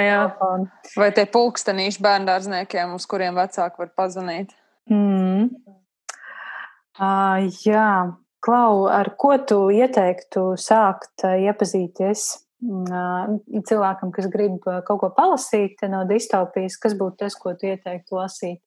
jā. 0.07 0.21
telefoni. 0.21 0.71
Vai 1.01 1.11
tie 1.17 1.27
pulkstenīši 1.33 2.05
bērndārzniekiem, 2.07 2.95
uz 2.99 3.09
kuriem 3.11 3.39
vecāki 3.39 3.83
var 3.83 3.91
pazvanīt? 3.99 4.55
Mm. 4.91 5.51
Uh, 6.97 7.51
jā, 7.67 7.91
Klau, 8.47 8.85
ar 8.87 9.09
ko 9.19 9.33
tu 9.43 9.57
ieteiktu 9.75 10.53
sākt 10.61 11.25
iepazīties? 11.27 12.46
Cilvēkam, 12.63 14.13
kas 14.15 14.29
grib 14.33 14.63
kaut 14.65 15.01
ko 15.03 15.11
palasīt 15.17 15.83
no 15.93 16.05
distopijas, 16.09 16.79
kas 16.81 16.97
būtu 16.97 17.25
tas, 17.25 17.37
ko 17.37 17.53
tu 17.55 17.69
ieteiktu 17.69 18.17
lasīt? 18.17 18.63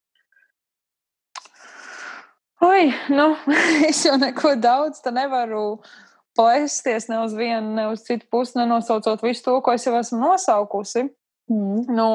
Oi, 2.62 2.92
nu, 3.10 3.32
es 3.90 4.04
jau 4.06 4.18
neko 4.20 4.58
daudz 4.60 5.02
nevaru 5.16 5.80
plēsties 6.38 7.08
ne 7.10 7.22
uz 7.24 7.34
vienu, 7.36 7.74
ne 7.76 7.88
uz 7.94 8.04
citu 8.06 8.28
pusi, 8.32 8.58
nenosaucot 8.60 9.24
visu 9.24 9.46
to, 9.46 9.58
ko 9.64 9.76
es 9.76 9.88
jau 9.88 9.96
esmu 10.00 10.20
nosaukusi. 10.20 11.08
Mm. 11.50 11.88
Nu, 11.96 12.10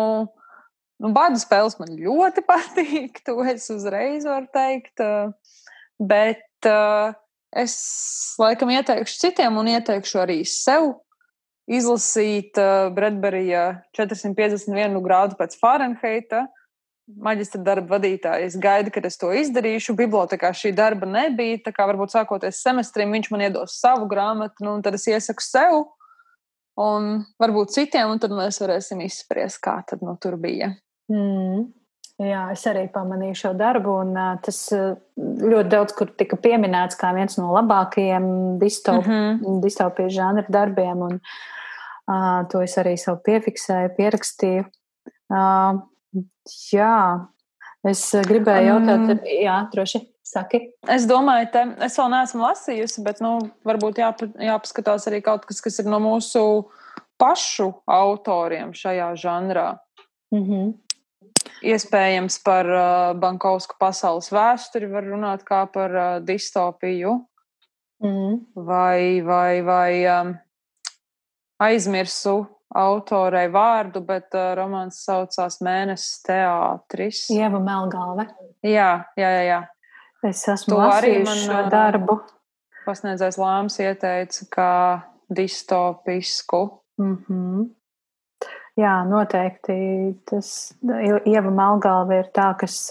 nu, 1.00 1.12
bādu 1.16 1.40
spēles 1.40 1.78
man 1.80 1.96
ļoti 1.96 2.44
patīk, 2.50 3.22
to 3.26 3.40
es 3.50 3.66
uzreiz 3.72 4.28
varu 4.28 4.48
teikt. 4.54 5.00
Bet 5.98 6.68
uh, 6.68 7.14
es 7.56 7.74
laikam 8.40 8.72
ieteikšu 8.74 9.20
citiem 9.26 9.56
un 9.60 9.70
ieteikšu 9.74 10.22
arī 10.26 10.40
sev 10.48 10.92
izlasīt 11.70 12.58
uh, 12.60 12.90
Bredberija 12.94 13.64
451 13.96 15.00
grādu 15.04 15.38
pēc 15.38 15.56
Fahrenheita. 15.60 16.46
Maģistra 17.04 17.60
darba 17.60 17.98
vadītājs 17.98 18.56
gaida, 18.56 18.88
kad 18.92 19.04
es 19.04 19.18
to 19.20 19.28
izdarīšu. 19.36 19.92
Bibliotēkā 19.98 20.54
šī 20.56 20.72
darba 20.76 21.08
nebija. 21.08 21.60
Tā 21.66 21.74
kā 21.76 21.84
varbūt 21.90 22.14
sākoties 22.14 22.62
semestrim, 22.64 23.12
viņš 23.12 23.28
man 23.32 23.44
iedos 23.44 23.76
savu 23.76 24.08
grāmatu, 24.08 24.64
nu, 24.64 24.78
un 24.78 24.84
tad 24.84 24.96
es 24.96 25.04
iesaku 25.12 25.44
sev 25.44 25.82
un 26.80 27.20
varbūt 27.38 27.76
citiem, 27.76 28.08
un 28.10 28.20
tad 28.22 28.32
mēs 28.34 28.58
varēsim 28.62 29.04
izspriest, 29.04 29.60
kā 29.62 29.78
tad 29.86 30.00
nu, 30.04 30.16
tur 30.20 30.38
bija. 30.40 30.72
Mm. 31.12 31.68
Jā, 32.24 32.44
es 32.54 32.62
arī 32.70 32.84
pamanīju 32.94 33.36
šo 33.40 33.50
darbu, 33.58 33.96
un 34.04 34.12
uh, 34.14 34.34
tas 34.42 34.58
uh, 34.72 34.94
ļoti 35.18 35.70
daudz 35.72 35.96
kur 35.98 36.12
tika 36.14 36.38
pieminēts 36.38 36.98
kā 36.98 37.10
viens 37.16 37.34
no 37.40 37.50
labākajiem 37.56 38.28
distop, 38.60 39.02
mm 39.02 39.10
-hmm. 39.10 39.60
distopijas 39.64 40.14
žanra 40.14 40.44
darbiem, 40.48 41.02
un 41.02 41.16
uh, 41.18 41.53
to 42.50 42.62
es 42.64 42.74
arī 42.80 42.96
sev 43.00 43.20
piefiksēju, 43.26 43.92
pierakstīju. 43.98 44.64
Jā, 46.72 46.96
es 47.88 48.02
gribēju 48.28 48.72
jautāt, 48.72 49.06
um, 49.14 49.30
jā, 49.44 49.60
droši. 49.72 50.08
Saki. 50.24 50.58
Es 50.88 51.04
domāju, 51.04 51.50
te, 51.52 51.62
es 51.84 51.98
vēl 52.00 52.08
neesmu 52.08 52.40
lasījusi, 52.40 53.02
bet 53.04 53.18
nu, 53.20 53.34
varbūt 53.68 53.98
jā, 54.00 54.08
jāpaskatās 54.40 55.04
arī 55.10 55.18
kaut 55.22 55.44
kas, 55.44 55.60
kas 55.60 55.76
ir 55.82 55.90
no 55.92 55.98
mūsu 56.00 56.40
pašu 57.20 57.68
autoriem 57.84 58.72
šajā 58.72 59.10
žanrā. 59.20 59.66
Mm 60.32 60.44
-hmm. 60.48 60.72
Iespējams, 61.64 62.38
par 62.44 62.66
uh, 62.66 63.12
Bankausku 63.20 63.76
pasaules 63.78 64.32
vēsturi 64.32 64.90
var 64.90 65.04
runāt 65.04 65.44
kā 65.44 65.66
par 65.72 65.94
uh, 65.94 66.24
distopiju. 66.24 67.20
Mm. 68.04 68.40
Vai, 68.54 69.22
vai, 69.22 69.62
vai 69.62 69.92
um, 70.20 70.34
aizmirsu 71.66 72.38
autorei 72.74 73.46
vārdu, 73.52 74.02
bet 74.04 74.34
uh, 74.34 74.52
romāns 74.58 74.98
saucās 75.06 75.60
Mēnesis 75.64 76.22
teātris. 76.26 77.24
Ieva 77.34 77.60
Melgalve. 77.62 78.26
Jā, 78.66 78.90
jā, 79.18 79.30
jā. 79.38 79.44
jā. 79.48 79.60
Es 80.24 80.42
esmu 80.48 80.74
to 80.74 80.80
arī 80.82 81.18
man 81.22 81.38
šo 81.38 81.58
uh, 81.60 81.70
darbu. 81.70 82.18
Pasniedzējs 82.84 83.38
Lāms 83.40 83.78
ieteica 83.80 84.48
kā 84.52 84.72
distopisku. 85.32 86.62
Mm 87.00 87.16
-hmm. 87.28 87.68
Jā, 88.76 89.04
noteikti. 89.06 89.74
Tas 90.30 90.74
Ieva 91.24 91.50
Melgalva 91.50 92.18
ir 92.18 92.30
tā, 92.34 92.50
kas, 92.58 92.90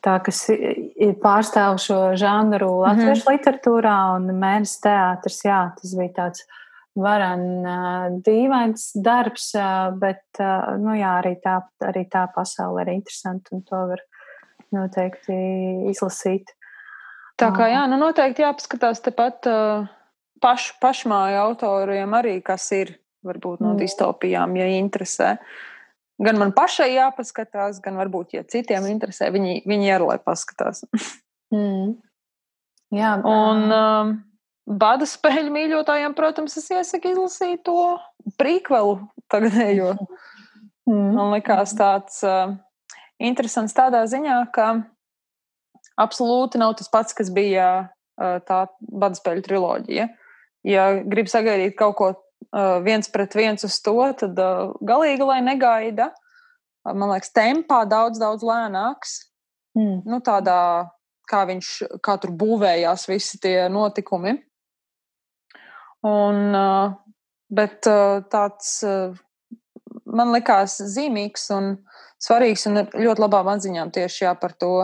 tā, 0.00 0.14
kas 0.24 0.46
pārstāv 1.22 1.78
šo 1.78 2.16
žanru 2.16 2.70
mhm. 2.70 2.80
latviešu 2.80 3.22
mm 3.22 3.28
-hmm. 3.28 3.36
literatūrā, 3.36 3.98
un 4.16 4.40
mēnesis 4.40 4.80
teātris, 4.80 5.44
jā, 5.44 5.60
tas 5.76 5.94
bija 5.94 6.12
tāds 6.16 6.46
varan 6.98 8.20
dīvains 8.26 8.90
darbs, 9.04 9.52
bet, 10.00 10.40
nu 10.82 10.96
jā, 10.98 11.14
arī 11.22 11.36
tā, 11.44 11.60
arī 11.86 12.04
tā 12.10 12.26
pasaule 12.34 12.84
ir 12.84 12.94
interesanta, 12.96 13.54
un 13.56 13.64
to 13.66 13.82
var 13.92 14.02
noteikti 14.74 15.36
izlasīt. 15.90 16.52
Tā 17.38 17.52
kā 17.54 17.68
jā, 17.70 17.84
nu 17.90 18.00
noteikti 18.00 18.42
jāpaskatās 18.42 19.00
tepat 19.04 19.46
pašu, 20.42 20.74
pašmāju 20.82 21.38
autoriem 21.42 22.16
arī, 22.18 22.38
kas 22.44 22.66
ir 22.76 22.96
varbūt 23.26 23.62
no 23.62 23.74
mm. 23.74 23.80
distopijām, 23.82 24.56
ja 24.58 24.66
interesē. 24.78 25.36
Gan 26.18 26.38
man 26.40 26.50
pašai 26.54 26.90
jāpaskatās, 26.96 27.78
gan 27.82 27.98
varbūt, 28.00 28.34
ja 28.34 28.42
citiem 28.42 28.88
interesē, 28.90 29.30
viņi, 29.34 29.62
viņi 29.70 29.92
arī 29.94 30.10
lai 30.10 30.18
paskatās. 30.22 30.82
mm. 31.54 31.94
Jā, 32.98 33.12
un 33.28 33.64
um, 33.68 34.14
bada 34.68 35.06
spēļu 35.08 35.52
mīļotājiem, 35.54 36.14
protams, 36.16 36.58
es 36.60 36.68
iesaku 36.72 37.12
izlasīt 37.14 37.64
to 37.66 37.96
prīkvelu 38.40 38.98
tagadējo. 39.32 39.94
Mm. 40.88 41.10
Man 41.16 41.34
likās 41.34 41.74
tāds 41.76 42.20
uh, 42.26 42.54
interesants 43.20 43.76
tādā 43.76 44.04
ziņā, 44.08 44.38
ka 44.54 44.70
absolūti 46.00 46.60
nav 46.60 46.76
tas 46.78 46.90
pats, 46.92 47.16
kas 47.16 47.32
bija 47.34 47.68
uh, 47.88 48.38
tā 48.44 48.66
bada 48.80 49.18
spēļu 49.18 49.44
triloģija. 49.48 50.08
Ja 50.68 50.88
grib 51.00 51.30
sagaidīt 51.30 51.76
kaut 51.78 51.96
ko 51.98 52.08
uh, 52.12 52.78
viens 52.84 53.08
pret 53.12 53.36
viens 53.38 53.64
uz 53.64 53.78
to, 53.84 53.96
tad 54.20 54.38
uh, 54.42 54.74
galīgi, 54.84 55.24
lai 55.28 55.40
negaida, 55.44 56.10
uh, 56.12 56.92
man 56.92 57.14
liekas, 57.14 57.32
tempā 57.36 57.84
daudz, 57.88 58.20
daudz 58.20 58.44
lēnāks. 58.44 59.20
Mm. 59.78 60.02
Nu, 60.08 60.20
tādā, 60.24 60.60
kā 61.28 61.44
viņš, 61.48 61.72
kā 62.04 62.16
tur 62.20 62.32
būvējās 62.36 63.08
visi 63.10 63.40
tie 63.42 63.56
notikumi. 63.72 64.38
Un, 66.06 66.54
uh, 66.54 66.92
bet 67.50 67.88
uh, 67.90 68.20
tāds 68.30 68.76
uh, 68.86 69.16
man 70.06 70.34
likās 70.34 70.78
zīmīgs 70.94 71.48
un 71.56 71.72
svarīgs 72.22 72.68
un 72.70 72.84
ļoti 72.86 73.24
labām 73.24 73.50
atziņām 73.54 73.90
tieši 73.94 74.24
jā, 74.26 74.34
par 74.38 74.54
to, 74.60 74.74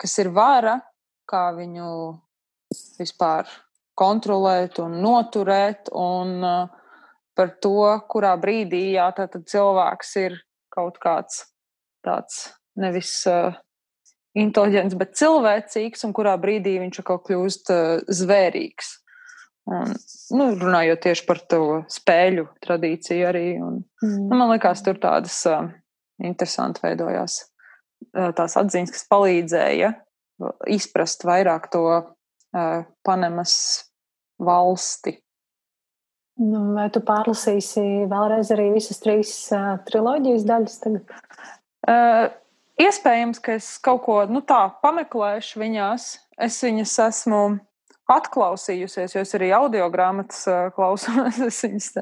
kas 0.00 0.18
ir 0.22 0.32
vara, 0.34 0.80
kā 1.28 1.48
viņu 1.56 1.90
vispār 2.98 3.46
kontrolēt 3.96 4.80
un 4.82 4.98
noturēt. 5.02 5.90
Un, 5.94 6.42
par 7.36 7.52
to, 7.60 7.76
kurā 8.08 8.32
brīdī 8.40 8.96
jā, 8.96 9.10
cilvēks 9.36 10.16
ir 10.22 10.40
kaut 10.72 10.98
kāds 11.02 11.44
tāds 12.06 12.46
nevis 12.80 13.12
uh, 13.28 13.56
inteliģents, 14.36 14.96
bet 14.98 15.16
cilvēcīgs, 15.18 16.04
un 16.06 16.14
kurā 16.16 16.36
brīdī 16.40 16.76
viņš 16.80 17.02
atkal 17.02 17.20
kļūst 17.26 17.72
uh, 17.72 17.82
zvērīgs. 18.20 18.92
Un, 19.66 19.96
nu, 20.38 20.44
runājot 20.60 21.00
tieši 21.02 21.24
par 21.26 21.40
to 21.50 21.62
spēļu 21.90 22.46
tradīciju 22.62 23.26
arī. 23.26 23.46
Un, 23.58 23.80
mm. 24.04 24.16
nu, 24.28 24.38
man 24.38 24.52
liekas, 24.52 24.84
tur 24.86 25.00
tādas 25.02 25.40
uh, 25.50 25.66
interesanti 26.22 26.84
veidojās 26.84 27.40
uh, 27.42 28.30
tās 28.36 28.54
atziņas, 28.60 28.94
kas 28.94 29.08
palīdzēja 29.10 29.92
izprast 30.70 31.24
vairāk 31.26 31.70
to 31.72 31.84
uh, 31.96 32.84
Panemas 33.06 33.56
valsti. 34.38 35.16
Nu, 36.36 36.74
vai 36.76 36.90
tu 36.92 37.00
pārlasīsi 37.00 37.82
vēlreiz 38.10 38.50
arī 38.52 38.68
visas 38.74 39.00
trīs 39.00 39.32
uh, 39.56 39.78
triloģijas 39.88 40.44
daļas? 40.46 40.80
Tagad? 40.84 41.14
Uh, 41.86 42.26
iespējams, 42.82 43.40
ka 43.40 43.56
es 43.56 43.70
kaut 43.82 44.04
ko 44.04 44.18
nu, 44.28 44.44
tādu 44.44 44.76
pameklēšu 44.84 45.62
viņās. 45.62 46.10
Es 46.36 46.60
viņas 46.60 46.98
esmu 47.06 47.40
atklausījusies, 48.12 49.16
jo 49.16 49.22
es 49.24 49.34
arī 49.38 49.50
audio 49.56 49.88
grāmatas 49.92 50.44
klausos. 50.76 51.40
es, 51.48 51.92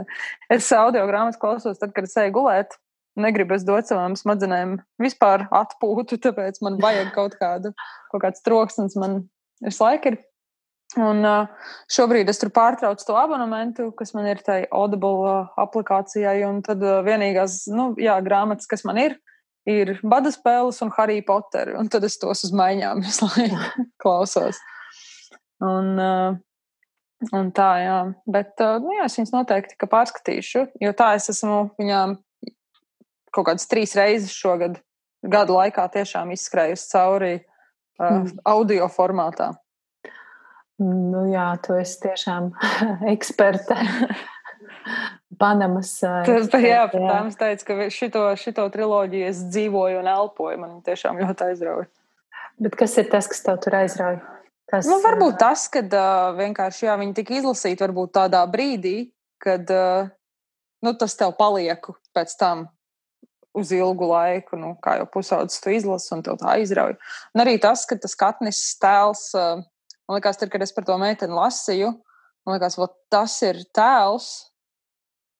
es 0.52 0.72
audio 0.76 1.06
grāmatas 1.10 1.40
klausos, 1.40 1.80
tad, 1.80 1.94
kad 1.96 2.08
es 2.08 2.16
eju 2.20 2.34
gulēt. 2.40 2.78
Negribu 3.20 3.54
es 3.54 3.62
dot 3.62 3.86
savām 3.86 4.16
smadzenēm 4.18 4.78
vispār 5.02 5.46
atpūtu, 5.54 6.18
tāpēc 6.26 6.60
man 6.66 6.80
vajag 6.82 7.12
kaut 7.16 7.38
kādu, 7.40 7.74
kaut 8.12 8.26
kāds 8.26 8.44
troksnis. 8.46 8.98
Man 9.00 9.24
visu 9.64 9.84
laiku 9.84 10.12
ir 10.12 10.22
Un 11.00 11.26
šobrīd 11.90 12.28
es 12.30 12.38
tur 12.38 12.52
pārtraucu 12.54 13.06
to 13.06 13.16
abonementu, 13.18 13.88
kas 13.98 14.12
man 14.14 14.28
ir 14.30 14.42
tai 14.46 14.60
Audible 14.70 15.48
aplikācijai. 15.58 16.36
Un 16.46 16.60
tad 16.66 16.82
vienīgās 17.06 17.64
nu, 17.74 17.92
jā, 17.98 18.14
grāmatas, 18.22 18.68
kas 18.70 18.84
man 18.86 19.00
ir, 19.02 19.16
ir 19.66 19.96
Bada 20.06 20.30
spēles 20.34 20.78
un 20.86 20.92
Harry 20.98 21.20
Potter. 21.26 21.74
Un 21.80 21.90
tad 21.90 22.06
es 22.06 22.18
tos 22.22 22.44
uz 22.46 22.54
maiņām 22.54 23.02
visu 23.02 23.26
laiku 23.26 23.86
klausos. 24.04 24.60
Un, 25.62 25.90
uh, 26.00 26.36
un 27.36 27.50
tā, 27.54 27.70
jā. 27.82 27.98
Bet 28.26 28.58
uh, 28.64 28.78
nu, 28.82 28.94
jā, 28.98 29.06
es 29.06 29.18
viņas 29.20 29.34
noteikti 29.34 29.90
pārskatīšu, 29.90 30.66
jo 30.82 30.94
tā 30.96 31.14
es 31.18 31.30
esmu 31.32 31.68
viņām 31.78 32.18
kaut 33.34 33.48
kādas 33.50 33.66
trīs 33.70 33.94
reizes 33.98 34.34
šogad 34.34 34.78
gadu 35.24 35.56
laikā 35.56 35.86
tiešām 35.94 36.32
izskrējusi 36.34 36.90
cauri 36.92 37.34
uh, 37.38 38.06
mm. 38.06 38.38
audio 38.50 38.88
formātā. 38.92 39.52
Nu, 40.82 41.24
jā, 41.30 41.52
tu 41.62 41.76
esi 41.78 42.00
tiešām 42.02 42.50
eksperte. 43.14 43.78
Panamas. 45.40 45.96
Tas 46.02 46.50
bija 46.52 46.70
jā, 46.70 46.84
Panamas 46.92 47.38
teica, 47.38 47.66
ka 47.70 47.88
šito, 47.94 48.24
šito 48.38 48.66
triloģiju 48.74 49.28
es 49.30 49.42
dzīvoju 49.54 50.02
un 50.02 50.10
elpoju. 50.10 50.60
Man 50.60 50.80
tiešām 50.86 51.22
ļoti 51.22 51.48
aizrauja. 51.50 51.88
Bet 52.62 52.76
kas 52.78 52.94
ir 53.02 53.08
tas, 53.10 53.26
kas 53.30 53.42
tev 53.42 53.58
tur 53.62 53.78
aizrauja? 53.80 54.33
Kas, 54.74 54.88
nu, 54.90 54.98
varbūt 55.04 55.38
tas, 55.38 55.66
ka 55.70 55.84
uh, 55.86 56.34
vienkārši 56.38 56.88
jā, 56.88 56.94
viņi 57.00 57.16
tika 57.20 57.36
izlasīti 57.38 57.84
varbūt 57.84 58.14
tādā 58.18 58.40
brīdī, 58.50 58.96
kad 59.42 59.68
uh, 59.70 60.08
nu, 60.82 60.94
tas 60.98 61.14
tev 61.18 61.36
paliek 61.38 61.86
pēc 62.16 62.34
tam 62.40 62.66
uz 63.54 63.70
ilgu 63.70 64.08
laiku, 64.10 64.58
nu, 64.58 64.72
kā 64.82 64.96
jau 64.98 65.06
pusaudzis 65.14 65.62
to 65.62 65.70
izlasi 65.70 66.10
un 66.16 66.24
tev 66.26 66.40
tā 66.40 66.56
aizrauja. 66.56 66.98
Un 67.36 67.44
arī 67.44 67.54
tas, 67.62 67.84
ka 67.86 67.94
tas 68.02 68.18
katrs 68.18 68.64
tēls 68.82 69.28
uh, 69.38 69.62
Man 70.04 70.18
liekas, 70.18 70.36
tad, 70.36 70.50
kad 70.52 70.62
es 70.62 70.72
par 70.76 70.84
to 70.84 70.96
meiteni 71.00 71.32
lasīju, 71.32 71.94
man 72.44 72.58
liekas, 72.58 72.76
tas 73.12 73.36
ir 73.46 73.62
tēls, 73.72 74.26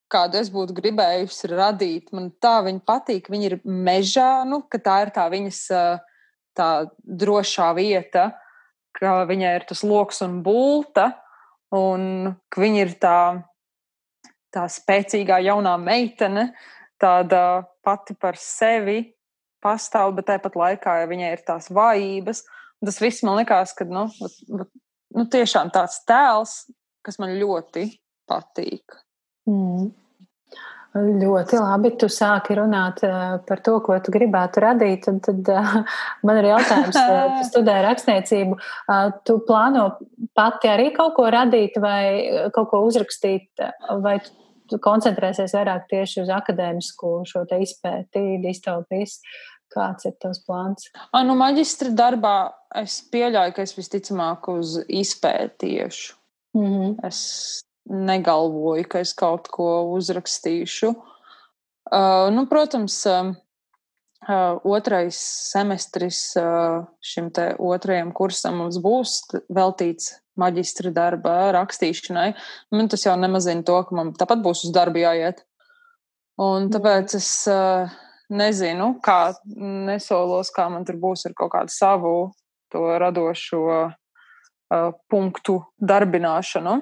kādu 0.08 0.38
es 0.40 0.48
būtu 0.52 0.76
gribējusi 0.78 1.50
radīt. 1.52 2.12
Man 2.16 2.30
tā 2.40 2.56
viņa 2.64 2.80
patīk. 2.88 3.28
Viņa 3.32 3.50
ir 3.50 3.58
mežā, 3.64 4.30
nu, 4.48 4.62
ka 4.70 4.80
tā 4.80 4.96
ir 5.04 5.12
tā 5.12 5.26
viņas 5.32 5.60
tā 6.56 6.68
drošā 7.04 7.68
vieta, 7.76 8.30
ka 8.94 9.24
viņai 9.28 9.54
ir 9.58 9.66
tas 9.68 9.82
lokus 9.86 10.22
un 10.24 10.40
bulta, 10.44 11.10
un 11.74 12.34
ka 12.52 12.62
viņa 12.62 12.84
ir 12.84 12.94
tā, 13.02 13.18
tā 14.54 14.66
spēcīgā 14.70 15.40
jaunā 15.44 15.74
meitene, 15.82 16.52
tāda 17.00 17.64
pati 17.84 18.16
par 18.16 18.38
sevi 18.40 19.00
pastāv, 19.64 20.14
bet 20.18 20.28
tāpat 20.28 20.56
laikā 20.60 21.00
ja 21.02 21.10
viņai 21.10 21.32
ir 21.34 21.42
tās 21.46 21.70
vājības. 21.72 22.44
Tas 22.84 23.00
viss 23.00 23.24
man 23.24 23.38
likās, 23.40 23.72
ka 23.76 23.86
nu, 23.88 24.06
nu, 24.52 25.26
tiešām 25.32 25.72
tāds 25.72 26.02
tēls, 26.08 26.56
kas 27.04 27.18
man 27.22 27.32
ļoti 27.40 27.88
patīk. 28.28 28.98
Mm. 29.48 29.92
Ļoti 30.94 31.58
labi. 31.58 31.90
Tu 31.98 32.06
sāki 32.12 32.54
runāt 32.54 33.00
uh, 33.02 33.40
par 33.48 33.62
to, 33.66 33.80
ko 33.82 33.96
tu 34.04 34.12
gribētu 34.14 34.62
radīt. 34.62 35.08
Tad, 35.08 35.18
tad 35.26 35.50
uh, 35.50 35.72
man 36.26 36.38
ir 36.38 36.52
jautājums, 36.52 36.98
uh, 37.00 37.34
tu 37.40 37.46
studē 37.50 37.80
rakstniecību. 37.88 38.58
Tu 39.26 39.36
plāno 39.48 39.88
pati 40.38 40.70
arī 40.70 40.92
kaut 40.94 41.16
ko 41.18 41.26
radīt 41.34 41.80
vai 41.82 42.46
kaut 42.54 42.70
ko 42.70 42.84
uzrakstīt, 42.86 43.50
vai 44.04 44.20
tu 44.70 44.78
koncentrēsies 44.82 45.56
vairāk 45.58 45.90
tieši 45.90 46.22
uz 46.22 46.30
akadēmisku 46.32 47.16
šo 47.28 47.42
te 47.50 47.58
izpēti, 47.64 48.38
distopijas? 48.44 49.18
Kāds 49.74 50.06
ir 50.06 50.14
tavs 50.22 50.38
plāns? 50.46 50.86
A, 51.10 51.24
nu, 51.26 51.34
maģistra 51.34 51.90
darbā 51.98 52.36
es 52.78 53.00
pieļauju, 53.10 53.56
ka 53.56 53.64
es 53.66 53.74
visticamāk 53.74 54.46
uz 54.52 54.76
izpētiešu. 54.86 56.14
Mm 56.54 56.68
-hmm. 56.70 56.92
Es 57.08 57.64
negalvoju, 57.90 58.86
ka 58.88 59.02
es 59.04 59.12
kaut 59.16 59.48
ko 59.52 59.84
uzrakstīšu. 59.94 60.92
Uh, 61.92 62.30
nu, 62.32 62.46
protams, 62.48 62.96
uh, 63.06 63.34
uh, 64.28 64.60
otrais 64.64 65.18
semestris 65.52 66.36
uh, 66.40 66.84
šim 67.04 67.30
te 67.34 67.50
otrajam 67.60 68.12
kursam 68.16 68.62
mums 68.62 68.78
būs 68.82 69.18
veltīts 69.52 70.14
maģistra 70.40 70.90
darba 70.94 71.52
rakstīšanai. 71.54 72.30
Man 72.74 72.88
tas 72.90 73.04
jau 73.06 73.14
nemazina 73.20 73.62
to, 73.66 73.76
ka 73.86 73.96
man 73.96 74.14
tāpat 74.18 74.42
būs 74.44 74.64
uz 74.66 74.72
darbu 74.74 75.04
jāiet. 75.04 75.44
Un 76.40 76.70
tāpēc 76.72 77.14
es 77.20 77.28
uh, 77.50 77.92
nezinu, 78.32 78.94
kā 79.04 79.34
nesolos, 79.54 80.50
kā 80.54 80.66
man 80.72 80.86
tur 80.88 80.98
būs 81.02 81.28
ar 81.28 81.36
kaut 81.38 81.52
kādu 81.52 81.74
savu 81.74 82.16
to 82.74 82.82
radošo 82.98 83.62
uh, 83.68 84.90
punktu 85.12 85.60
darbināšanu. 85.78 86.80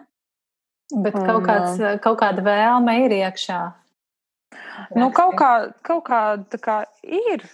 Bet 0.93 1.17
un, 1.17 1.25
kaut, 1.25 1.47
kāds, 1.47 1.81
kaut 2.05 2.19
kāda 2.21 2.45
vēlme 2.45 2.99
ir 3.07 3.15
iekšā. 3.23 3.61
Nu, 4.97 5.09
kaut 5.15 5.39
kā, 5.41 5.51
kaut 5.87 6.05
kā 6.09 6.21
tā 6.53 6.59
kā 6.61 6.77
ir, 7.03 7.45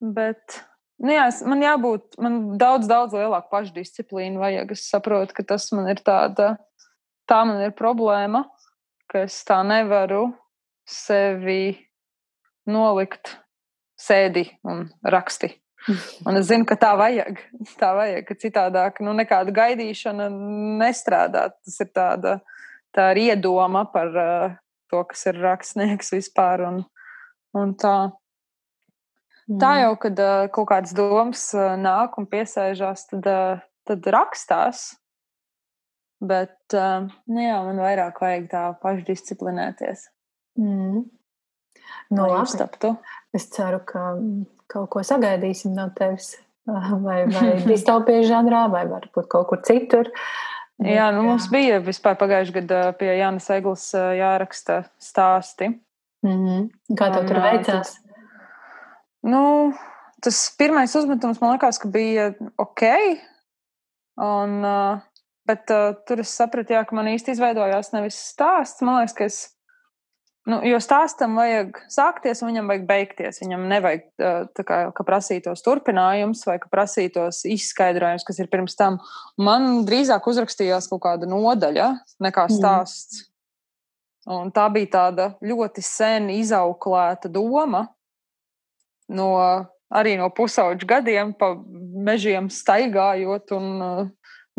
bet 0.00 0.60
nu 1.02 1.12
jā, 1.12 1.26
man 1.48 1.64
jābūt, 1.64 2.16
man 2.22 2.38
daudz, 2.60 2.88
daudz 2.88 3.16
lielāka 3.16 3.50
pašdisciplīna 3.52 4.40
vajag. 4.40 4.72
Es 4.76 4.86
saprotu, 4.88 5.36
ka 5.36 5.44
tas 5.52 5.68
man 5.76 5.90
ir 5.92 6.00
tāda, 6.06 6.54
tā 7.28 7.42
man 7.48 7.60
ir 7.66 7.76
problēma, 7.76 8.46
ka 9.10 9.26
es 9.28 9.36
tā 9.48 9.60
nevaru 9.66 10.30
sevi 10.88 11.76
nolikt 12.70 13.36
sēdi 14.00 14.46
un 14.64 14.86
raksti. 15.04 15.52
Un 15.88 16.36
es 16.36 16.48
zinu, 16.50 16.66
ka 16.68 16.76
tā 16.80 16.92
vajag. 16.98 17.40
Tā 17.80 17.92
vajag, 17.96 18.24
ka 18.28 18.36
citādāk 18.38 19.00
nu, 19.04 19.14
nekāda 19.16 19.52
gaidīšana 19.56 20.28
nestrādā. 20.80 21.48
Tas 21.56 21.80
ir 21.80 21.90
tāda 21.96 22.38
tā 22.96 23.10
ir 23.14 23.22
iedoma 23.30 23.86
par 23.92 24.10
uh, 24.12 24.56
to, 24.92 25.02
kas 25.08 25.26
ir 25.30 25.40
rakstnieks 25.40 26.12
vispār. 26.16 26.66
Un, 26.68 26.82
un 27.56 27.74
tā. 27.80 27.96
Mm. 29.50 29.58
tā 29.58 29.72
jau, 29.80 29.94
kad 30.04 30.20
uh, 30.22 30.46
kaut 30.54 30.68
kādas 30.70 30.94
domas 30.94 31.48
uh, 31.56 31.74
nāk 31.80 32.18
un 32.20 32.28
piesēžās, 32.30 33.08
tad, 33.10 33.26
uh, 33.26 33.62
tad 33.88 34.10
rakstās. 34.14 34.90
Bet 36.20 36.76
uh, 36.76 37.08
nu, 37.32 37.40
jā, 37.40 37.56
man 37.64 37.80
vairāk 37.80 38.20
vajag 38.20 38.50
tā 38.52 38.66
pašdisciplinēties. 38.84 40.10
Mm. 40.60 41.06
Nu, 42.10 42.26
labi. 42.26 42.92
Es 43.34 43.46
ceru, 43.54 43.80
ka 43.86 44.12
kaut 44.70 44.90
ko 44.92 45.02
sagaidīsim 45.06 45.74
no 45.76 45.88
tevis. 45.96 46.34
Vai, 46.70 47.24
vai 47.34 47.52
distopijas 47.66 48.28
žanrā, 48.30 48.66
vai 48.72 48.84
varbūt 48.90 49.28
kaut 49.30 49.48
kur 49.50 49.62
citur. 49.66 50.10
Jā, 50.80 51.10
nu, 51.12 51.24
jā. 51.24 51.26
mums 51.28 51.48
bija 51.52 51.80
vispār 51.84 52.16
pagājušajā 52.20 52.62
gadā 52.62 52.82
pie 52.96 53.10
Jānis 53.18 53.50
Eglis 53.52 53.90
jāraksta 53.94 54.84
stāsti. 55.02 55.74
Mm 56.24 56.38
-hmm. 56.44 56.96
Kā 56.96 57.10
tev 57.12 57.26
tur 57.28 57.40
veicās? 57.44 57.98
Nu, 59.22 59.72
tas 60.24 60.38
pirmais 60.58 60.94
uzmetums 60.96 61.40
man 61.40 61.50
liekas, 61.56 61.78
ka 61.78 61.88
bija 61.88 62.32
ok. 62.56 62.82
Un, 64.20 64.64
bet 65.48 65.70
uh, 65.70 65.94
tur 66.06 66.20
es 66.20 66.32
sapratu, 66.36 66.72
jā, 66.72 66.84
ka 66.84 66.96
man 66.96 67.06
īsti 67.06 67.30
izveidojās 67.30 67.92
nevis 67.92 68.16
stāsts. 68.32 68.82
Man 68.82 69.00
liekas, 69.00 69.14
ka 69.16 69.24
es 69.24 69.38
Nu, 70.50 70.58
jo 70.66 70.78
stāstam 70.82 71.36
vajag 71.38 71.78
sākties, 71.92 72.40
un 72.42 72.50
viņam 72.50 72.70
vajag 72.72 72.84
beigties. 72.88 73.40
Viņam 73.42 73.66
nevajag 73.70 74.04
kā, 74.66 74.78
ka 74.96 75.06
prasītos 75.06 75.62
turpinājums 75.62 76.42
vai 76.48 76.56
ka 76.62 76.70
prasītos 76.72 77.44
izskaidrojums, 77.46 78.24
kas 78.26 78.40
ir 78.42 78.50
pirms 78.50 78.74
tam. 78.78 78.98
Man 79.38 79.84
drīzāk 79.88 80.26
uzrakstījās 80.30 80.90
kaut 80.90 81.04
kāda 81.06 81.28
nodaļa 81.30 81.90
nekā 82.24 82.46
mm. 82.48 82.56
stāsts. 82.56 83.22
Mm. 83.22 83.30
Un 84.30 84.50
tā 84.54 84.66
bija 84.72 84.90
tāda 84.96 85.28
ļoti 85.42 85.82
sen 85.84 86.28
izauklēta 86.34 87.30
doma 87.32 87.86
no, 89.10 89.30
arī 89.90 90.16
no 90.20 90.28
pusauģu 90.34 90.88
gadiem, 90.88 91.32
pa 91.34 91.54
mežiem 92.10 92.50
staigājot 92.52 93.54
un 93.56 93.70
uh, 93.84 94.02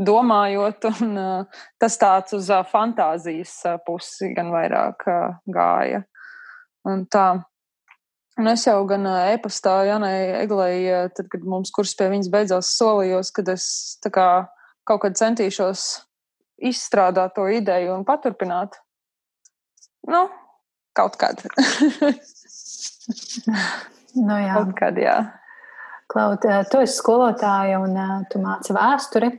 domājot, 0.06 0.88
un 1.04 1.14
uh, 1.20 1.62
tas 1.82 1.98
tāds 2.02 2.36
uz 2.38 2.50
uh, 2.52 2.64
fantāzijas 2.68 3.54
uh, 3.70 3.78
pusi 3.86 4.32
gan 4.36 4.52
vairāk 4.54 5.08
uh, 5.08 5.40
gāja. 5.54 6.04
Un 6.90 7.06
tā. 7.12 7.28
Un 8.40 8.48
es 8.50 8.64
jau 8.66 8.80
gan 8.90 9.06
uh, 9.06 9.28
e-pastā 9.34 9.82
Janai 9.90 10.42
Eglei, 10.42 10.86
uh, 10.90 11.10
tad, 11.14 11.28
kad 11.32 11.44
mums 11.46 11.74
kurs 11.76 11.94
pie 12.00 12.10
viņas 12.14 12.32
beidzās, 12.34 12.72
solījos, 12.78 13.34
kad 13.36 13.52
es 13.54 13.66
kā, 14.08 14.30
kaut 14.88 15.04
kad 15.04 15.20
centīšos 15.20 15.90
izstrādāt 16.72 17.36
to 17.36 17.48
ideju 17.52 17.94
un 17.98 18.06
paturpināt. 18.08 18.80
Nu, 20.10 20.26
kaut 20.98 21.18
kad. 21.22 21.44
nu, 24.28 24.36
jā. 24.42 24.56
Kaut 24.56 24.74
kad, 24.80 24.98
jā. 24.98 25.20
Klaut, 26.12 26.44
tu 26.44 26.82
esi 26.84 26.98
skolotāja 26.98 27.80
un 27.80 27.96
tu 28.32 28.42
māci 28.44 28.74
vēsturi. 28.76 29.30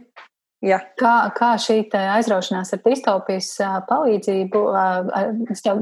Ja. 0.62 0.78
Kā, 0.98 1.14
kā 1.34 1.54
šī 1.58 1.80
aizraušanās 1.90 2.70
ar 2.76 2.82
distopijas 2.84 3.50
palīdzību, 3.88 4.60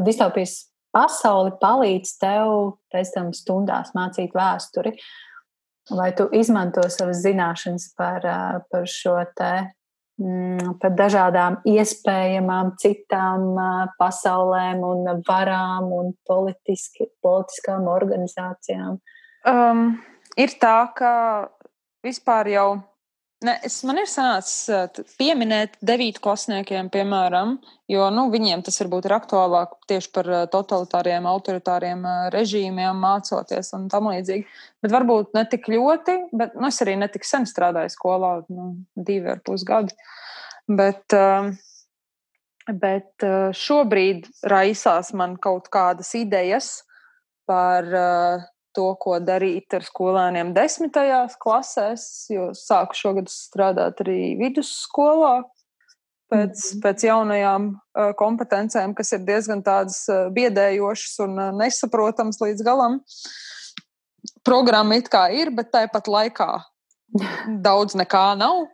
distopijas 0.07 0.55
pasauli 0.95 1.53
palīdz 1.61 2.15
tev 2.23 2.55
pēc 2.93 3.13
tam 3.13 3.35
stundās 3.37 3.93
mācīt 3.97 4.33
vēsturi? 4.37 4.95
Vai 5.91 6.13
tu 6.17 6.29
izmanto 6.37 6.87
savas 6.89 7.21
zināšanas 7.25 7.91
par, 7.99 8.25
par 8.71 8.89
šo 8.89 9.19
te, 9.37 9.53
mm, 10.23 10.77
par 10.81 10.95
dažādām 10.97 11.59
iespējamām 11.69 12.73
citām 12.81 13.49
pasaulēm 13.99 14.85
un 14.87 15.09
varām 15.29 15.91
un 15.93 16.13
politiski, 16.31 17.11
politiskām 17.21 17.91
organizācijām? 17.91 19.01
Um, 19.51 19.99
ir 20.41 20.55
tā, 20.63 20.79
ka 20.97 21.13
vispār 22.07 22.55
jau 22.55 22.69
Ne, 23.41 23.55
es, 23.65 23.79
man 23.89 23.97
ir 23.97 24.09
sanācis 24.11 25.07
pieminēt 25.17 25.79
devītklasniekiem, 25.89 26.91
piemēram, 26.93 27.55
jo 27.89 28.09
nu, 28.13 28.27
viņiem 28.29 28.61
tas 28.67 28.77
varbūt 28.83 29.09
ir 29.09 29.15
aktuālāk 29.17 29.73
tieši 29.89 30.11
par 30.13 30.29
totalitāriem, 30.53 31.25
autoritāriem 31.31 32.05
režīmiem, 32.35 33.01
mācoties 33.01 33.73
un 33.79 33.87
tam 33.93 34.11
līdzīgi. 34.13 34.45
Bet 34.85 34.93
varbūt 34.93 35.33
ne 35.39 35.47
tik 35.49 35.71
ļoti, 35.73 36.19
bet 36.37 36.53
nu, 36.61 36.69
es 36.69 36.83
arī 36.85 36.99
netik 37.01 37.25
sen 37.25 37.49
strādāju 37.49 37.95
skolā, 37.97 38.35
nu, 38.53 38.75
divi 39.09 39.33
ar 39.33 39.41
pus 39.47 39.65
gadi. 39.65 39.97
Bet, 40.69 41.17
bet 42.69 43.29
šobrīd 43.57 44.29
raisās 44.53 45.15
man 45.17 45.41
kaut 45.41 45.73
kādas 45.73 46.13
idejas 46.19 46.75
par 47.49 47.89
to, 48.77 48.87
ko 49.03 49.19
darīt 49.23 49.75
ar 49.77 49.85
skolēniem 49.87 50.53
desmitajās 50.57 51.37
klasēs, 51.41 52.05
jo 52.33 52.51
sāku 52.57 52.99
šogad 52.99 53.31
strādāt 53.33 54.03
arī 54.05 54.37
vidusskolā. 54.41 55.41
Pēc, 56.31 56.55
mm 56.55 56.63
-hmm. 56.63 56.81
pēc 56.85 57.05
jaunajām 57.09 57.65
uh, 57.75 58.13
kompetencēm, 58.15 58.93
kas 58.95 59.13
ir 59.13 59.25
diezgan 59.27 59.65
tādas 59.67 60.05
uh, 60.09 60.29
biedējošas 60.31 61.17
un 61.25 61.39
uh, 61.39 61.49
nesaprotamas 61.59 62.39
līdz 62.39 62.63
galam. 62.63 63.01
Programma 64.47 64.95
it 64.95 65.09
kā 65.11 65.27
ir, 65.35 65.51
bet 65.51 65.73
tāpat 65.75 66.07
laikā 66.07 66.63
daudz 67.67 67.99
nekā 67.99 68.39
nav. 68.39 68.69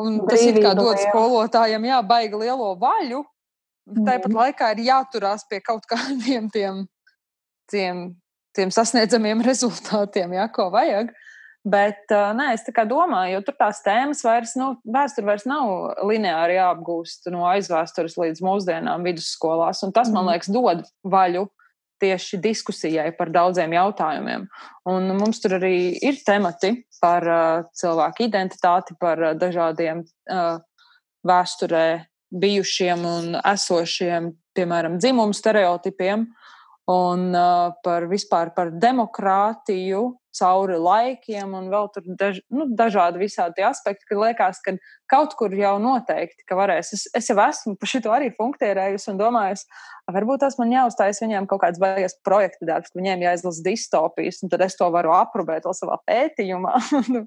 Un 0.00 0.22
tas 0.24 0.40
ir 0.40 0.56
kā 0.64 0.72
dod 0.72 0.96
skolotājiem, 0.96 1.84
jā, 1.84 2.00
baigi 2.02 2.38
lielo 2.40 2.72
vaļu. 2.80 3.20
Tāpat 3.92 4.30
mm. 4.30 4.36
laikā 4.38 4.72
ir 4.72 4.84
jāturās 4.86 5.44
pie 5.50 5.60
kaut 5.60 5.84
kādiem 5.90 6.48
tiem, 6.48 6.86
tiem 7.68 8.21
tiem 8.56 8.72
sasniedzamiem 8.74 9.44
rezultātiem, 9.50 10.36
ja, 10.38 10.48
ko 10.52 10.70
vajag. 10.74 11.12
Bet 11.62 12.10
nē, 12.10 12.48
es 12.56 12.64
domāju, 12.66 13.36
jo 13.36 13.40
tur 13.46 13.54
tās 13.54 13.78
tēmas 13.84 14.24
vairs, 14.26 14.56
nu, 14.58 14.72
vēsture 14.82 15.28
vairs 15.28 15.44
nav 15.46 15.92
lineāri 16.02 16.56
jāapgūst 16.56 17.30
no 17.30 17.44
aizvēstures 17.46 18.16
līdz 18.18 18.42
mūsdienām 18.42 19.06
vidusskolās. 19.06 19.84
Un 19.86 19.94
tas, 19.94 20.10
man 20.10 20.24
mhm. 20.26 20.32
liekas, 20.32 20.50
dod 20.50 20.82
vaļu 21.06 21.46
tieši 22.02 22.40
diskusijai 22.42 23.12
par 23.14 23.30
daudziem 23.30 23.76
jautājumiem. 23.76 24.48
Un 24.90 25.10
mums 25.18 25.38
tur 25.42 25.56
arī 25.60 25.94
ir 26.02 26.18
temati 26.26 26.74
par 27.02 27.26
uh, 27.26 27.64
cilvēku 27.78 28.26
identitāti, 28.26 28.96
par 29.00 29.22
uh, 29.22 29.34
dažādiem 29.38 30.02
uh, 30.02 30.58
vēsturē 31.26 31.86
bijušiem 32.42 33.04
un 33.06 33.36
esošiem, 33.38 34.32
piemēram, 34.56 34.98
dzimumu 35.00 35.36
stereotipiem 35.36 36.26
un 36.90 37.30
uh, 37.30 37.70
par 37.84 38.08
vispār 38.10 38.50
par 38.56 38.72
demokrātiju 38.74 40.08
cauri 40.32 40.78
laikiem 40.80 41.52
un 41.56 41.68
vēl 41.72 41.88
tur 41.92 42.06
daž, 42.18 42.40
nu, 42.52 42.66
dažādi 42.76 43.20
visādi 43.20 43.64
aspekti, 43.66 44.06
ka 44.08 44.16
liekas, 44.16 44.62
ka 44.64 44.74
kaut 45.10 45.34
kur 45.36 45.52
jau 45.56 45.74
noteikti, 45.82 46.46
ka 46.48 46.56
varēs. 46.56 46.92
Es, 46.96 47.04
es 47.18 47.28
jau 47.28 47.36
esmu 47.44 47.74
par 47.80 47.90
šito 47.90 48.12
arī 48.14 48.30
funkcionējusi 48.38 49.10
un 49.12 49.20
domājusi, 49.20 49.66
varbūt 50.16 50.42
tas 50.46 50.56
man 50.60 50.72
jāuzstājas 50.72 51.20
viņiem 51.24 51.48
kaut 51.50 51.62
kāds 51.66 51.82
baigas 51.82 52.16
projekta 52.24 52.68
darbs, 52.70 52.92
ka 52.92 53.00
viņiem 53.00 53.26
jāizlasa 53.26 53.66
distopijas, 53.66 54.40
un 54.42 54.52
tad 54.52 54.64
es 54.64 54.78
to 54.80 54.88
varu 54.94 55.12
aprobēt 55.18 55.68
vēl 55.68 55.76
savā 55.78 56.00
pētījumā. 56.08 56.74
Nu, 57.12 57.24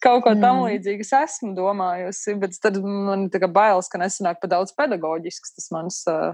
kaut 0.00 0.22
ko 0.24 0.30
tam 0.38 0.62
mm. 0.62 0.66
līdzīgu 0.70 1.04
es 1.04 1.10
esmu 1.18 1.50
domājusi, 1.56 2.36
bet 2.40 2.54
tad 2.62 2.78
man 2.80 3.26
ir 3.26 3.46
bailes, 3.52 3.88
ka 3.92 3.98
nesanāk 4.00 4.38
pa 4.40 4.48
daudz 4.48 4.72
pedagoģisks 4.78 5.56
tas 5.58 5.66
mans 5.74 5.98
uh, 6.08 6.30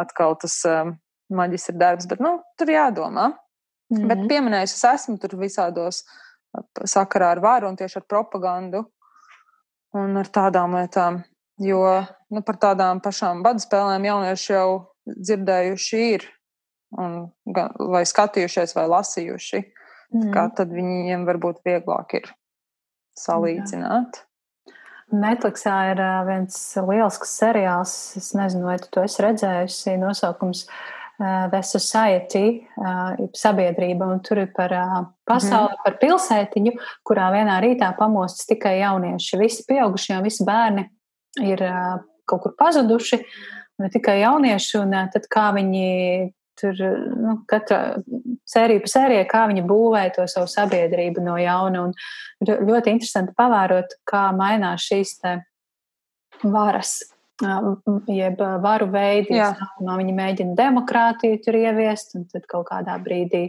atkal 0.00 0.38
tas 0.40 0.54
uh, 0.68 0.94
maģistra 1.32 1.76
darbs, 1.78 2.08
bet 2.10 2.20
nu, 2.22 2.36
tur 2.58 2.72
jādomā. 2.72 3.32
Mm 3.90 3.96
-hmm. 3.96 4.08
Bet 4.08 4.18
mhm. 4.18 4.28
pieminējis, 4.28 4.74
es 4.74 4.84
esmu 4.84 5.18
tur 5.18 5.38
visādos 5.38 6.04
sakarā 6.84 7.30
ar 7.34 7.40
varu 7.40 7.68
un 7.68 7.76
tieši 7.76 7.98
ar 7.98 8.06
propagandu 8.08 8.84
un 9.92 10.16
ar 10.16 10.26
tādām 10.26 10.74
lietām. 10.74 11.22
Jo 11.58 12.04
nu, 12.30 12.42
par 12.42 12.56
tādām 12.56 13.00
pašām 13.00 13.42
badu 13.42 13.62
spēlēm 13.62 14.04
jaunieši 14.04 14.52
jau 14.52 14.94
dzirdējuši 15.06 15.98
ir, 16.14 16.24
un, 16.98 17.30
vai 17.78 18.02
skatījušies, 18.04 18.74
vai 18.74 18.86
lasījuši. 18.88 19.60
Mm. 20.14 20.32
Kā 20.34 20.48
tad 20.56 20.68
viņiem 20.68 21.26
varbūt 21.26 21.62
vieglāk 21.64 22.14
ir 22.14 22.34
salīdzināt. 23.18 24.16
Jā. 24.16 24.74
Netflixā 25.12 25.92
ir 25.92 26.02
viens 26.26 26.76
liels 26.88 27.20
seriāls, 27.28 28.16
es 28.16 28.34
nezinu, 28.34 28.64
vai 28.64 28.78
tu 28.78 28.88
to 28.90 29.02
esi 29.02 29.22
redzējusi, 29.22 29.96
nosaukums 29.98 30.66
Uh, 30.66 31.03
the 31.18 31.60
Society, 31.62 32.66
uh, 32.80 33.14
sabiedrība, 33.36 34.08
un 34.10 34.22
tur 34.24 34.40
ir 34.42 34.52
par 34.56 34.72
uh, 34.74 35.00
pasauli, 35.28 35.76
mm. 35.76 35.82
par 35.84 35.98
pilsētiņu, 36.00 36.72
kurā 37.06 37.28
vienā 37.34 37.60
rītā 37.62 37.92
pamostas 37.98 38.48
tikai 38.50 38.80
jaunieši. 38.80 39.38
Visi 39.40 39.66
pieaugušie 39.68 40.16
un 40.18 40.26
visi 40.26 40.46
bērni 40.46 40.88
ir 41.44 41.62
kaut 42.26 42.42
kur 42.42 42.54
pazuduši, 42.58 43.20
un 43.78 43.92
tikai 43.94 44.20
jaunieši, 44.22 44.74
un 44.82 44.96
tad 45.14 45.28
kā 45.30 45.48
viņi 45.56 45.88
tur, 46.60 46.78
nu, 47.18 47.38
katra 47.50 47.80
sērija 48.48 48.82
pa 48.84 48.90
sērijai, 48.90 49.24
kā 49.30 49.46
viņi 49.50 49.64
būvē 49.66 50.04
to 50.14 50.26
savu 50.30 50.50
sabiedrību 50.50 51.24
no 51.24 51.34
jauna, 51.40 51.88
un 51.88 51.94
ļoti 52.44 52.94
interesanti 52.94 53.34
pavērot, 53.38 53.98
kā 54.08 54.28
mainās 54.36 54.86
šīs 54.86 55.16
te 55.22 55.34
varas 56.44 57.00
jeb 57.42 58.42
varu 58.62 58.90
veidi. 58.92 59.38
Sākumā 59.38 59.96
viņi 60.00 60.14
mēģina 60.14 60.54
demokrātiju 60.58 61.40
tur 61.44 61.58
ieviest, 61.58 62.14
un 62.18 62.28
tad 62.30 62.46
kaut 62.50 62.68
kādā 62.70 62.98
brīdī 63.02 63.48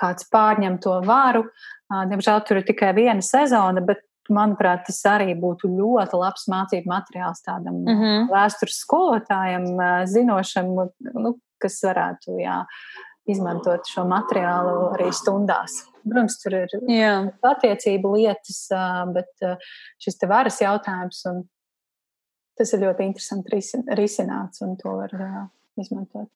kāds 0.00 0.26
pārņem 0.32 0.80
to 0.82 0.98
varu. 1.06 1.44
Diemžēl 1.90 2.42
tur 2.46 2.60
ir 2.60 2.66
tikai 2.66 2.92
viena 2.96 3.22
sezona, 3.22 3.80
bet 3.84 4.02
manuprāt, 4.32 4.86
tas 4.86 5.02
arī 5.06 5.34
būtu 5.36 5.68
ļoti 5.68 6.18
labs 6.18 6.46
mācību 6.48 6.88
materiāls 6.88 7.44
tādam 7.44 7.82
mm 7.84 7.96
-hmm. 8.00 8.28
vēstures 8.32 8.80
skolotājam, 8.80 9.66
zinošam, 10.08 10.72
nu, 11.14 11.34
kas 11.60 11.82
varētu 11.84 12.38
jā, 12.40 12.64
izmantot 13.28 13.86
šo 13.86 14.04
materiālu 14.08 14.94
arī 14.96 15.12
stundās. 15.12 15.84
Protams, 16.04 16.38
tur 16.42 16.54
ir 16.54 16.68
jā. 16.88 17.32
attiecību 17.40 18.16
lietas, 18.16 18.68
bet 19.14 19.46
šis 19.98 20.18
te 20.18 20.26
varas 20.26 20.60
jautājums 20.60 21.22
un 21.30 21.44
tas 22.58 22.72
ir 22.74 22.84
ļoti 22.84 23.08
interesanti 23.08 23.60
risināts 23.98 24.62
un 24.64 24.76
to 24.80 24.96
var 25.00 25.14
uh, 25.18 25.44
izmantot. 25.80 26.30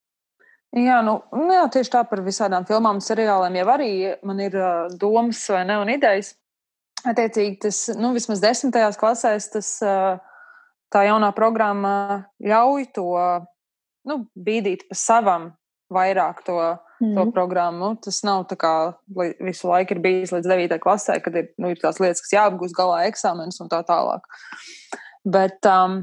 Jā, 0.76 0.98
nu, 1.00 1.14
nu, 1.32 1.48
jā, 1.54 1.64
tieši 1.72 1.94
tā 1.94 2.02
par 2.04 2.20
visādām 2.26 2.66
filmām 2.68 2.98
un 2.98 3.04
seriāliem 3.04 3.56
jau 3.56 3.68
arī 3.72 3.92
man 4.26 4.42
ir 4.44 4.56
uh, 4.58 4.90
domas 5.00 5.40
vai 5.54 5.64
ne 5.68 5.78
un 5.80 5.92
idejas. 5.92 6.34
Attiecīgi, 7.06 7.60
tas 7.62 7.84
nu, 7.96 8.10
vismaz 8.16 8.42
desmitajās 8.42 8.98
klasēs 9.00 9.48
tas, 9.54 9.70
uh, 9.86 10.18
tā 10.92 11.04
jaunā 11.08 11.30
programma 11.36 11.94
ļauj 12.42 12.90
to 12.96 13.08
nu, 14.08 14.20
bīdīt 14.36 14.88
pa 14.88 14.98
savam 14.98 15.52
vairāk 15.92 16.42
to, 16.46 16.58
mm. 17.00 17.14
to 17.16 17.26
programmu. 17.32 17.94
Tas 18.04 18.20
nav 18.26 18.44
tā 18.50 18.58
kā 18.60 18.74
visu 19.44 19.70
laiku 19.70 19.96
ir 19.96 20.02
bijis 20.04 20.34
līdz 20.34 20.50
9. 20.50 20.76
klasē, 20.82 21.18
kad 21.24 21.36
ir, 21.38 21.50
nu, 21.60 21.72
ir 21.72 21.80
tās 21.80 22.00
lietas, 22.02 22.22
kas 22.24 22.34
jāapgūst 22.36 22.76
galā 22.76 23.04
eksāmenis 23.08 23.60
un 23.64 23.72
tā 23.72 23.80
tālāk. 23.88 24.28
Bet 25.26 25.66
um, 25.66 26.02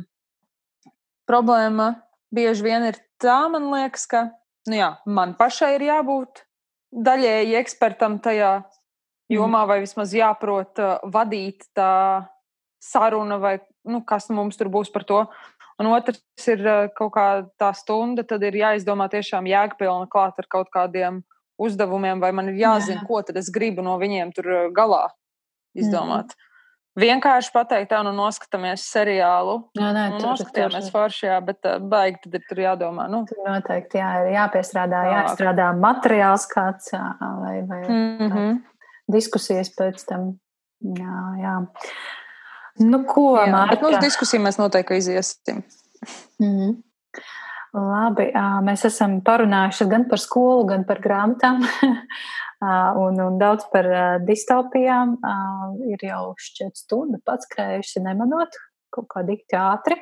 problēma 1.29 1.93
bieži 2.35 2.65
vien 2.65 2.87
ir 2.89 2.99
tā, 3.21 3.45
man 3.51 3.69
liekas, 3.71 4.05
ka 4.11 4.27
nu 4.69 4.79
jā, 4.79 4.91
man 5.05 5.35
pašai 5.39 5.75
ir 5.77 5.87
jābūt 5.87 6.43
daļēji 6.95 7.57
ekspertam 7.59 8.19
tajā 8.23 8.53
jomā, 9.31 9.63
mm. 9.63 9.69
vai 9.71 9.79
vismaz 9.83 10.13
jāprot 10.15 10.81
uh, 10.81 10.97
vadīt 11.11 11.67
tā 11.75 12.27
saruna, 12.83 13.39
vai 13.41 13.57
nu, 13.89 14.03
kas 14.05 14.29
mums 14.33 14.59
tur 14.59 14.69
būs 14.73 14.91
par 14.93 15.05
to. 15.07 15.25
Un 15.81 15.91
otrs 15.91 16.21
ir 16.51 16.61
uh, 16.63 16.87
kaut 16.95 17.15
kā 17.17 17.27
tā 17.59 17.71
stunda, 17.75 18.23
tad 18.27 18.43
ir 18.47 18.57
jāizdomā 18.61 19.09
tiešām 19.11 19.47
jēgpilna 19.49 20.07
klāt 20.11 20.39
ar 20.39 20.49
kaut 20.51 20.71
kādiem 20.73 21.23
uzdevumiem, 21.61 22.19
vai 22.19 22.33
man 22.35 22.51
ir 22.51 22.59
jāzina, 22.59 23.01
Jā. 23.01 23.07
ko 23.07 23.21
tad 23.23 23.39
es 23.39 23.47
gribu 23.53 23.83
no 23.83 23.95
viņiem 23.99 24.33
tur 24.35 24.51
uh, 24.51 24.65
galā 24.75 25.07
izdomāt. 25.75 26.35
Mm 26.35 26.41
vienkārši 26.99 27.51
pateikt, 27.53 27.89
tā, 27.91 28.01
nu, 28.05 28.13
noskatāmies 28.15 28.85
seriālu. 28.91 29.57
Jā, 29.77 29.91
nē, 29.95 30.05
nu, 30.13 30.19
tur, 30.21 30.33
noskatījāmies 30.33 30.89
foršajā, 30.93 31.39
bet 31.47 31.69
uh, 31.69 31.77
baigi 31.93 32.23
tad 32.23 32.39
ir 32.39 32.45
tur 32.49 32.61
jādomā. 32.63 33.07
Nu. 33.11 33.23
Tur 33.29 33.43
noteikti 33.45 34.01
jā, 34.01 34.09
ir 34.23 34.33
jāpiestrādā, 34.35 35.03
tā. 35.03 35.13
jāstrādā 35.17 35.69
materiāls 35.79 36.47
kāds 36.51 36.91
vai, 36.95 37.55
vai 37.67 37.81
mm 37.83 38.31
-hmm. 38.31 38.57
diskusijas 39.11 39.71
pēc 39.75 40.05
tam. 40.09 40.33
Jā, 40.95 41.21
jā. 41.41 41.55
Nu, 42.83 43.03
ko, 43.07 43.37
jā, 43.39 43.47
Mārta? 43.51 43.75
Bet 43.75 43.81
mūsu 43.87 44.01
diskusiju 44.01 44.41
mēs 44.43 44.59
noteikti 44.59 44.97
iziesim. 44.99 45.63
Mm 46.39 46.51
-hmm. 46.59 46.75
Labi, 47.75 48.29
mēs 48.63 48.85
esam 48.87 49.17
parunājuši 49.21 49.87
gan 49.91 50.05
par 50.09 50.19
skolu, 50.19 50.63
gan 50.65 50.85
par 50.87 51.01
grāmatām. 51.03 51.59
un, 53.01 53.19
un 53.21 53.39
daudz 53.41 53.67
par 53.73 53.87
distopijām. 54.27 55.17
Ir 55.91 56.07
jau 56.07 56.21
šķiet 56.41 56.79
stunda 56.79 57.19
pats 57.25 57.49
krējuši, 57.51 58.03
nemanot 58.05 58.57
kaut 58.95 59.09
kā 59.11 59.25
dikti 59.27 59.57
ātri. 59.59 59.97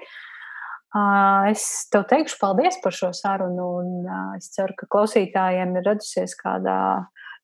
Es 1.49 1.65
tev 1.89 2.05
teikšu 2.11 2.37
paldies 2.41 2.77
par 2.83 2.93
šo 2.93 3.09
sarunu, 3.17 3.69
un 3.81 4.35
es 4.37 4.51
ceru, 4.53 4.75
ka 4.77 4.89
klausītājiem 4.93 5.73
ir 5.79 5.87
radusies 5.89 6.35
kādā 6.37 6.77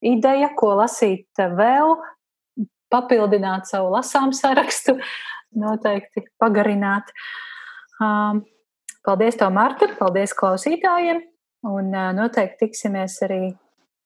ideja, 0.06 0.52
ko 0.56 0.76
lasīt 0.78 1.42
vēl, 1.58 1.96
papildināt 2.90 3.66
savu 3.70 3.90
lasām 3.96 4.30
sarakstu, 4.36 4.96
noteikti 5.58 6.28
pagarināt. 6.38 7.10
Paldies, 7.98 9.36
tev, 9.40 9.50
Marta! 9.56 9.90
Paldies 9.98 10.34
klausītājiem! 10.36 11.24
Un 11.66 11.90
noteikti 12.16 12.68
tiksimies 12.68 13.18
arī 13.26 13.42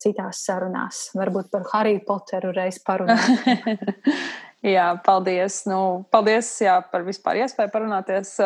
citās 0.03 0.42
sarunās. 0.47 1.09
Varbūt 1.16 1.51
par 1.53 1.66
Harry 1.72 1.99
Potteru 2.05 2.53
reiz 2.57 2.80
parunāt. 2.84 3.47
jā, 4.74 4.88
paldies. 5.07 5.62
Nu, 5.70 6.05
paldies 6.12 6.51
jā, 6.64 6.78
par 6.90 7.07
vispār 7.07 7.45
iespēju 7.45 7.72
parunāties. 7.72 8.36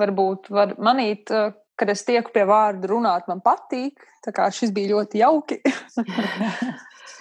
Varbūt 0.00 0.48
var 0.52 0.76
manīt, 0.82 1.30
kad 1.78 1.92
es 1.92 2.04
tieku 2.06 2.32
pie 2.34 2.46
vārdu 2.48 2.94
runāt, 2.94 3.28
man 3.30 3.42
patīk. 3.44 4.00
Tā 4.22 4.32
kā 4.34 4.48
šis 4.54 4.72
bija 4.74 4.94
ļoti 4.94 5.22
jauki. 5.22 5.60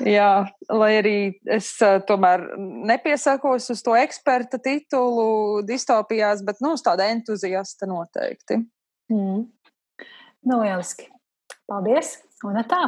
Jā, 0.07 0.47
lai 0.71 0.89
arī 0.97 1.15
es 1.51 1.73
tomēr 2.07 2.43
nepiesakos 2.89 3.69
uz 3.73 3.81
to 3.85 3.93
eksperta 3.97 4.57
titulu 4.61 5.61
distopijās, 5.67 6.41
bet 6.45 6.61
nu, 6.63 6.73
uz 6.77 6.81
tāda 6.85 7.09
entuziasta 7.11 7.89
noteikti. 7.89 8.61
Mm. 9.13 9.43
Nu, 10.49 10.61
lieliski. 10.63 11.09
Paldies! 11.69 12.15
Un 12.47 12.57
tā! 12.65 12.81